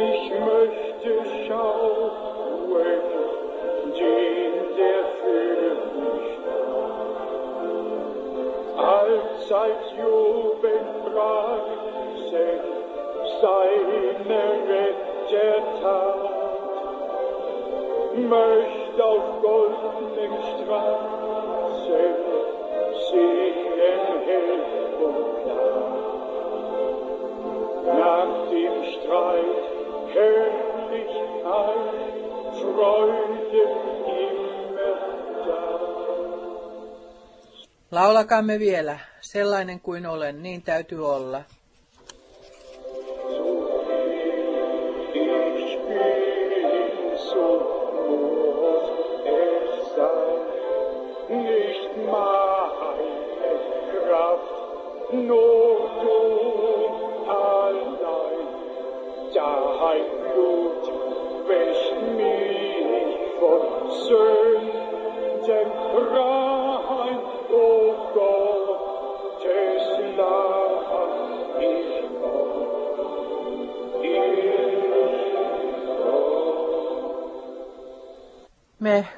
jubeln 9.98 10.86
preisen 11.04 12.75
seine 13.46 14.02
Rettertat. 14.70 16.22
Möcht 18.16 18.98
auf 19.02 19.26
sehen 23.10 24.20
hell 24.28 24.62
und 25.06 25.26
klar. 25.44 25.88
Nach 28.00 28.34
dem 28.52 28.76
Streit 28.94 29.64
Herrlichkeit, 30.16 31.96
Freude 32.60 33.64
immer 34.22 34.98
da. 35.48 35.62
Laulakaamme 37.92 38.60
vielä, 38.60 39.00
sellainen 39.22 39.80
kuin 39.80 40.08
olen, 40.08 40.44
niin 40.44 40.62
täytyy 40.62 41.06
olla. 41.16 41.42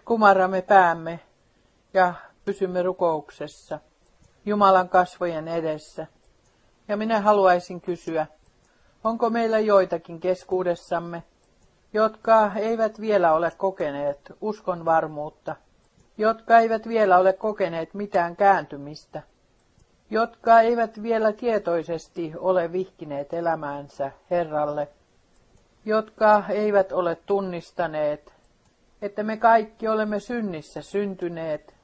Kumarramme 0.07 0.61
päämme 0.61 1.19
ja 1.93 2.13
pysymme 2.45 2.83
rukouksessa 2.83 3.79
Jumalan 4.45 4.89
kasvojen 4.89 5.47
edessä. 5.47 6.07
Ja 6.87 6.97
minä 6.97 7.21
haluaisin 7.21 7.81
kysyä, 7.81 8.27
onko 9.03 9.29
meillä 9.29 9.59
joitakin 9.59 10.19
keskuudessamme, 10.19 11.23
jotka 11.93 12.51
eivät 12.55 13.01
vielä 13.01 13.33
ole 13.33 13.51
kokeneet 13.57 14.33
uskon 14.41 14.85
varmuutta, 14.85 15.55
jotka 16.17 16.59
eivät 16.59 16.87
vielä 16.87 17.17
ole 17.17 17.33
kokeneet 17.33 17.93
mitään 17.93 18.35
kääntymistä, 18.35 19.21
jotka 20.09 20.61
eivät 20.61 21.03
vielä 21.03 21.33
tietoisesti 21.33 22.33
ole 22.37 22.71
vihkineet 22.71 23.33
elämäänsä 23.33 24.11
Herralle, 24.31 24.87
jotka 25.85 26.43
eivät 26.49 26.91
ole 26.91 27.15
tunnistaneet, 27.15 28.36
että 29.01 29.23
me 29.23 29.37
kaikki 29.37 29.87
olemme 29.87 30.19
synnissä 30.19 30.81
syntyneet, 30.81 31.75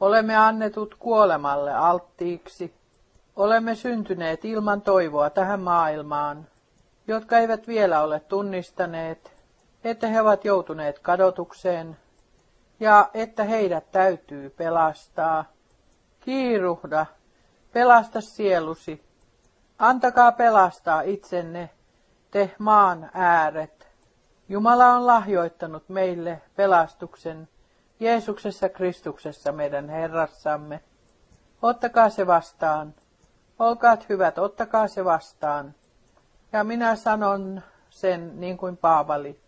olemme 0.00 0.36
annetut 0.36 0.94
kuolemalle 0.94 1.74
alttiiksi, 1.74 2.74
olemme 3.36 3.74
syntyneet 3.74 4.44
ilman 4.44 4.82
toivoa 4.82 5.30
tähän 5.30 5.60
maailmaan, 5.60 6.46
jotka 7.08 7.38
eivät 7.38 7.68
vielä 7.68 8.02
ole 8.02 8.20
tunnistaneet, 8.20 9.32
että 9.84 10.06
he 10.06 10.20
ovat 10.20 10.44
joutuneet 10.44 10.98
kadotukseen 10.98 11.96
ja 12.80 13.10
että 13.14 13.44
heidät 13.44 13.92
täytyy 13.92 14.50
pelastaa. 14.50 15.44
Kiiruhda, 16.20 17.06
pelasta 17.72 18.20
sielusi, 18.20 19.04
antakaa 19.78 20.32
pelastaa 20.32 21.00
itsenne, 21.00 21.70
te 22.30 22.54
maan 22.58 23.10
ääret. 23.14 23.75
Jumala 24.48 24.92
on 24.92 25.06
lahjoittanut 25.06 25.88
meille 25.88 26.42
pelastuksen 26.56 27.48
Jeesuksessa 28.00 28.68
Kristuksessa 28.68 29.52
meidän 29.52 29.88
Herrassamme. 29.88 30.80
Ottakaa 31.62 32.10
se 32.10 32.26
vastaan. 32.26 32.94
Olkaat 33.58 34.08
hyvät, 34.08 34.38
ottakaa 34.38 34.88
se 34.88 35.04
vastaan. 35.04 35.74
Ja 36.52 36.64
minä 36.64 36.96
sanon 36.96 37.62
sen 37.90 38.40
niin 38.40 38.56
kuin 38.56 38.76
Paavali 38.76 39.40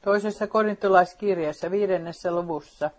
toisessa 0.00 0.46
korintolaiskirjassa 0.46 1.70
viidennessä 1.70 2.32
luvussa. 2.32 2.90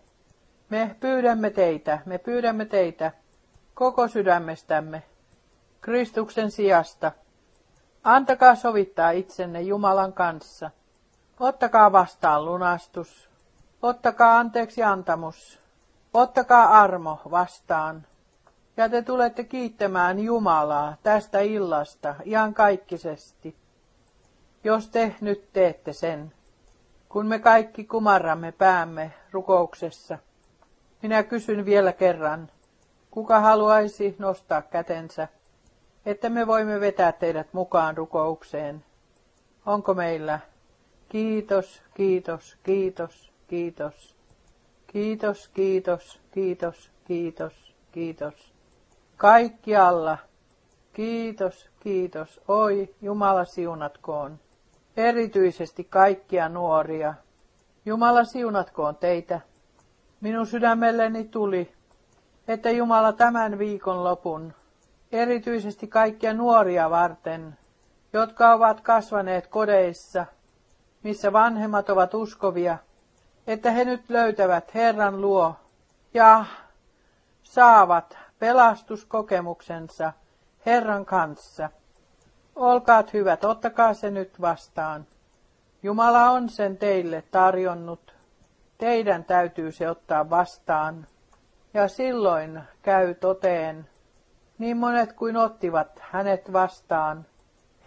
Me 0.70 0.96
pyydämme 1.00 1.50
teitä, 1.50 2.00
me 2.06 2.18
pyydämme 2.18 2.66
teitä 2.66 3.12
koko 3.74 4.08
sydämestämme, 4.08 5.04
Kristuksen 5.82 6.52
sijasta. 6.52 7.12
Antakaa 8.04 8.56
sovittaa 8.56 9.12
itsenne 9.12 9.62
Jumalan 9.62 10.14
kanssa. 10.14 10.72
Ottakaa 11.42 11.92
vastaan 11.92 12.46
lunastus. 12.46 13.30
Ottakaa 13.82 14.40
anteeksi 14.40 14.84
antamus. 14.84 15.60
Ottakaa 16.14 16.82
armo 16.82 17.22
vastaan. 17.32 18.08
Ja 18.78 18.90
te 18.90 19.02
tulette 19.02 19.44
kiittämään 19.44 20.20
Jumalaa 20.20 20.96
tästä 21.04 21.40
illasta 21.40 22.16
ihan 22.24 22.54
kaikkisesti, 22.54 23.56
jos 24.64 24.90
te 24.90 25.16
nyt 25.22 25.54
teette 25.54 25.94
sen. 25.94 26.34
Kun 27.10 27.26
me 27.26 27.40
kaikki 27.40 27.84
kumarramme 27.84 28.52
päämme 28.52 29.14
rukouksessa, 29.32 30.18
minä 31.02 31.24
kysyn 31.24 31.66
vielä 31.66 31.94
kerran, 31.94 32.50
kuka 33.12 33.40
haluaisi 33.40 34.16
nostaa 34.20 34.62
kätensä, 34.62 35.28
että 36.06 36.30
me 36.30 36.48
voimme 36.48 36.80
vetää 36.80 37.12
teidät 37.12 37.54
mukaan 37.54 37.98
rukoukseen. 37.98 38.86
Onko 39.66 39.94
meillä? 39.94 40.40
Kiitos, 41.12 41.82
kiitos, 41.94 42.58
kiitos, 42.64 43.32
kiitos. 43.48 44.16
Kiitos, 44.88 45.48
kiitos, 45.48 46.20
kiitos, 46.32 46.92
kiitos, 47.08 47.76
kiitos. 47.92 48.54
Kaikkialla. 49.18 50.18
Kiitos, 50.94 51.70
kiitos. 51.80 52.42
Oi, 52.48 52.96
Jumala 53.02 53.46
siunatkoon 53.46 54.40
erityisesti 54.98 55.84
kaikkia 55.84 56.50
nuoria. 56.50 57.14
Jumala 57.86 58.24
siunatkoon 58.24 58.96
teitä. 58.96 59.42
Minun 60.22 60.48
sydämelleni 60.48 61.24
tuli, 61.24 61.74
että 62.48 62.70
Jumala 62.70 63.14
tämän 63.14 63.58
viikon 63.58 64.04
lopun, 64.04 64.54
erityisesti 65.12 65.88
kaikkia 65.88 66.34
nuoria 66.34 66.90
varten, 66.90 67.58
jotka 68.14 68.54
ovat 68.54 68.82
kasvaneet 68.82 69.48
kodeissa, 69.48 70.26
missä 71.04 71.34
vanhemmat 71.34 71.90
ovat 71.90 72.14
uskovia, 72.14 72.78
että 73.48 73.72
he 73.72 73.86
nyt 73.86 74.10
löytävät 74.10 74.74
Herran 74.74 75.22
luo 75.22 75.56
ja 76.14 76.46
saavat 77.44 78.18
pelastuskokemuksensa 78.40 80.14
Herran 80.66 81.06
kanssa. 81.06 81.70
Olkaat 82.56 83.14
hyvät, 83.14 83.44
ottakaa 83.44 83.94
se 83.94 84.12
nyt 84.12 84.42
vastaan. 84.42 85.06
Jumala 85.84 86.30
on 86.30 86.50
sen 86.50 86.78
teille 86.78 87.24
tarjonnut. 87.32 88.16
Teidän 88.78 89.24
täytyy 89.24 89.72
se 89.72 89.90
ottaa 89.90 90.30
vastaan. 90.30 91.08
Ja 91.74 91.88
silloin 91.88 92.62
käy 92.82 93.14
toteen. 93.14 93.88
Niin 94.58 94.78
monet 94.78 95.14
kuin 95.14 95.38
ottivat 95.38 95.88
hänet 96.00 96.54
vastaan, 96.54 97.26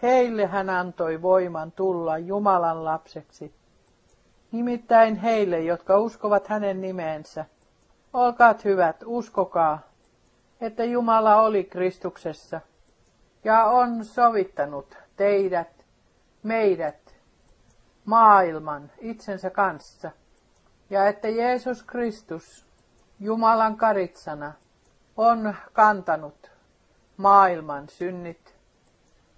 heille 0.05 0.45
hän 0.45 0.69
antoi 0.69 1.21
voiman 1.21 1.71
tulla 1.71 2.17
Jumalan 2.17 2.83
lapseksi. 2.85 3.53
Nimittäin 4.51 5.15
heille, 5.15 5.59
jotka 5.59 5.97
uskovat 5.97 6.47
hänen 6.47 6.81
nimeensä. 6.81 7.45
Olkaat 8.13 8.65
hyvät, 8.65 9.03
uskokaa, 9.05 9.79
että 10.61 10.83
Jumala 10.83 11.41
oli 11.41 11.63
Kristuksessa– 11.63 12.61
ja 13.45 13.65
on 13.65 14.05
sovittanut 14.05 14.97
teidät, 15.15 15.85
meidät, 16.43 17.15
maailman 18.05 18.91
itsensä 18.99 19.49
kanssa, 19.49 20.11
ja 20.89 21.07
että 21.07 21.27
Jeesus 21.27 21.83
Kristus, 21.83 22.65
Jumalan 23.19 23.77
karitsana, 23.77 24.53
on 25.17 25.55
kantanut 25.73 26.51
maailman 27.17 27.89
synnit. 27.89 28.54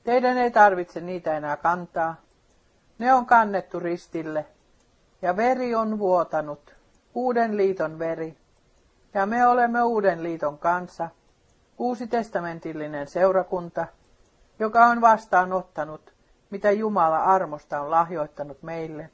Teidän 0.08 0.38
ei 0.38 0.52
tarvitse 0.52 1.02
niitä 1.02 1.38
enää 1.38 1.58
kantaa. 1.58 2.16
Ne 3.00 3.14
on 3.14 3.26
kannettu 3.26 3.80
ristille, 3.80 4.46
ja 5.22 5.38
veri 5.38 5.76
on 5.76 6.00
vuotanut, 6.00 6.76
uuden 7.14 7.58
liiton 7.58 8.00
veri, 8.00 8.38
ja 9.14 9.26
me 9.26 9.48
olemme 9.48 9.84
uuden 9.84 10.24
liiton 10.24 10.58
kanssa, 10.58 11.10
uusi 11.78 12.08
testamentillinen 12.08 13.08
seurakunta, 13.08 13.88
joka 14.60 14.86
on 14.86 15.02
vastaanottanut, 15.02 16.14
mitä 16.50 16.72
Jumala 16.72 17.24
armosta 17.24 17.82
on 17.82 17.92
lahjoittanut 17.92 18.64
meille. 18.64 19.10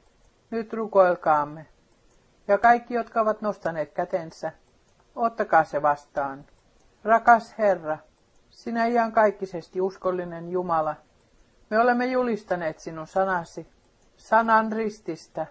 Nyt 0.50 0.72
rukoilkaamme. 0.72 1.66
Ja 2.48 2.58
kaikki, 2.58 2.94
jotka 2.94 3.20
ovat 3.20 3.40
nostaneet 3.40 3.92
kätensä, 3.92 4.52
ottakaa 5.16 5.64
se 5.64 5.82
vastaan. 5.82 6.44
Rakas 7.04 7.58
Herra, 7.58 7.98
sinä 8.54 8.86
ihan 8.86 9.12
kaikkisesti 9.12 9.80
uskollinen 9.80 10.48
Jumala, 10.48 10.96
me 11.70 11.78
olemme 11.78 12.06
julistaneet 12.06 12.78
sinun 12.78 13.06
sanasi, 13.06 13.68
sanan 14.16 14.72
rististä 14.72 15.46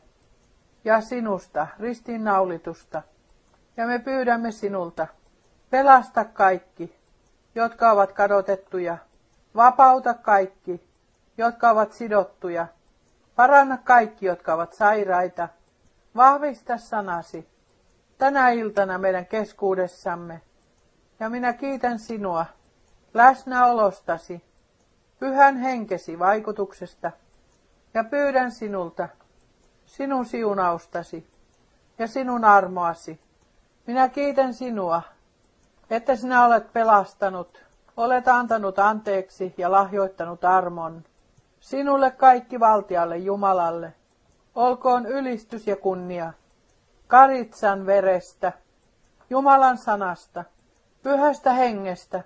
ja 0.84 1.02
sinusta, 1.02 1.68
ristiinnaulitusta, 1.80 3.02
ja 3.78 3.88
me 3.88 4.00
pyydämme 4.00 4.52
sinulta, 4.52 5.08
pelasta 5.70 6.26
kaikki, 6.26 6.96
jotka 7.56 7.92
ovat 7.92 8.12
kadotettuja 8.12 8.98
Vapauta 9.56 10.14
kaikki, 10.14 10.90
jotka 11.38 11.70
ovat 11.70 11.92
sidottuja. 11.92 12.68
Paranna 13.36 13.78
kaikki, 13.78 14.26
jotka 14.26 14.54
ovat 14.54 14.74
sairaita. 14.74 15.50
Vahvista 16.16 16.78
sanasi 16.78 17.50
tänä 18.18 18.50
iltana 18.50 18.98
meidän 18.98 19.26
keskuudessamme. 19.26 20.42
Ja 21.20 21.30
minä 21.30 21.54
kiitän 21.54 22.00
sinua 22.00 22.46
läsnäolostasi, 23.14 24.44
pyhän 25.19 25.57
henkesi 25.57 26.19
vaikutuksesta 26.19 27.11
ja 27.94 28.03
pyydän 28.03 28.52
sinulta 28.52 29.10
sinun 29.85 30.26
siunaustasi 30.26 31.27
ja 31.98 32.07
sinun 32.07 32.45
armoasi. 32.45 33.19
Minä 33.88 34.10
kiitän 34.10 34.53
sinua, 34.53 35.02
että 35.90 36.15
sinä 36.15 36.45
olet 36.45 36.73
pelastanut 36.73 37.64
Olet 37.98 38.27
antanut 38.27 38.80
anteeksi 38.80 39.53
ja 39.57 39.72
lahjoittanut 39.72 40.45
armon. 40.45 41.03
Sinulle 41.60 42.11
kaikki 42.11 42.60
valtialle 42.60 43.18
Jumalalle. 43.18 43.94
Olkoon 44.56 45.06
ylistys 45.06 45.68
ja 45.68 45.76
kunnia. 45.76 46.34
Karitsan 47.07 47.85
verestä, 47.85 48.53
Jumalan 49.30 49.77
sanasta, 49.77 50.44
pyhästä 51.03 51.53
hengestä, 51.53 52.23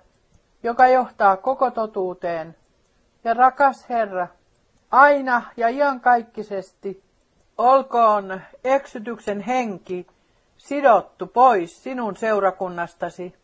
joka 0.62 0.88
johtaa 0.88 1.36
koko 1.36 1.70
totuuteen. 1.70 2.56
Ja 3.24 3.34
rakas 3.34 3.88
Herra, 3.88 4.28
aina 4.90 5.42
ja 5.56 5.68
iankaikkisesti 5.68 7.02
olkoon 7.58 8.40
eksytyksen 8.64 9.40
henki 9.40 10.06
sidottu 10.56 11.26
pois 11.26 11.82
sinun 11.82 12.16
seurakunnastasi 12.16 13.34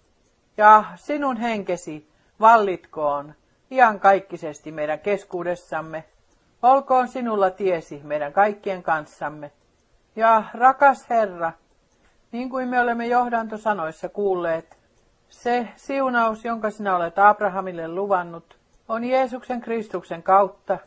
ja 0.57 0.85
sinun 0.97 1.36
henkesi 1.36 2.09
vallitkoon 2.41 3.35
iankaikkisesti 3.70 4.73
meidän 4.73 5.01
keskuudessamme. 5.01 6.05
Olkoon 6.62 7.09
sinulla 7.09 7.51
tiesi 7.51 8.01
meidän 8.05 8.32
kaikkien 8.32 8.82
kanssamme. 8.82 9.51
Ja 10.16 10.45
rakas 10.55 11.11
Herra, 11.11 11.53
niin 12.32 12.51
kuin 12.51 12.69
me 12.69 12.81
olemme 12.81 13.07
johdantosanoissa 13.07 14.09
kuulleet, 14.09 14.78
se 15.35 15.69
siunaus, 15.77 16.44
jonka 16.44 16.70
sinä 16.70 16.97
olet 16.97 17.19
Abrahamille 17.19 17.89
luvannut, 17.89 18.59
on 18.89 19.05
Jeesuksen 19.05 19.61
Kristuksen 19.61 20.23
kautta 20.23 20.78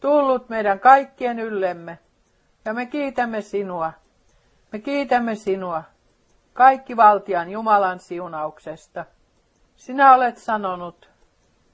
tullut 0.00 0.48
meidän 0.48 0.80
kaikkien 0.80 1.38
yllemme. 1.38 1.98
Ja 2.64 2.74
me 2.74 2.86
kiitämme 2.86 3.40
sinua, 3.40 3.92
me 4.72 4.78
kiitämme 4.78 5.34
sinua, 5.34 5.82
kaikki 6.52 6.96
valtian 6.96 7.50
Jumalan 7.50 8.00
siunauksesta. 8.00 9.04
Sinä 9.76 10.14
olet 10.14 10.38
sanonut, 10.38 11.10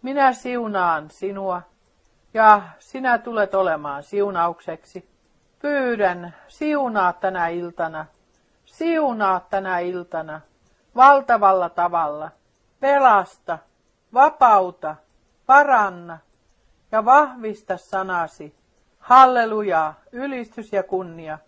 minä 0.03 0.33
siunaan 0.33 1.11
sinua, 1.11 1.63
ja 2.35 2.63
sinä 2.79 3.19
tulet 3.19 3.55
olemaan 3.55 4.03
siunaukseksi. 4.03 5.09
Pyydän, 5.59 6.35
siunaa 6.49 7.13
tänä 7.13 7.49
iltana, 7.49 8.07
siunaa 8.65 9.41
tänä 9.41 9.79
iltana, 9.79 10.41
valtavalla 10.97 11.69
tavalla, 11.69 12.31
pelasta, 12.81 13.59
vapauta, 14.15 14.97
paranna 15.47 16.19
ja 16.93 17.05
vahvista 17.05 17.77
sanasi. 17.77 18.55
Hallelujaa, 18.99 19.95
ylistys 20.13 20.73
ja 20.73 20.83
kunnia. 20.83 21.39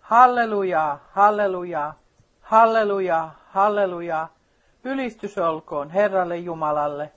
Hallelujaa, 0.00 0.98
hallelujaa, 1.12 1.94
hallelujaa, 2.40 3.34
hallelujaa. 3.48 4.28
Ylistys 4.84 5.38
olkoon 5.38 5.90
Herralle 5.90 6.36
Jumalalle. 6.36 7.12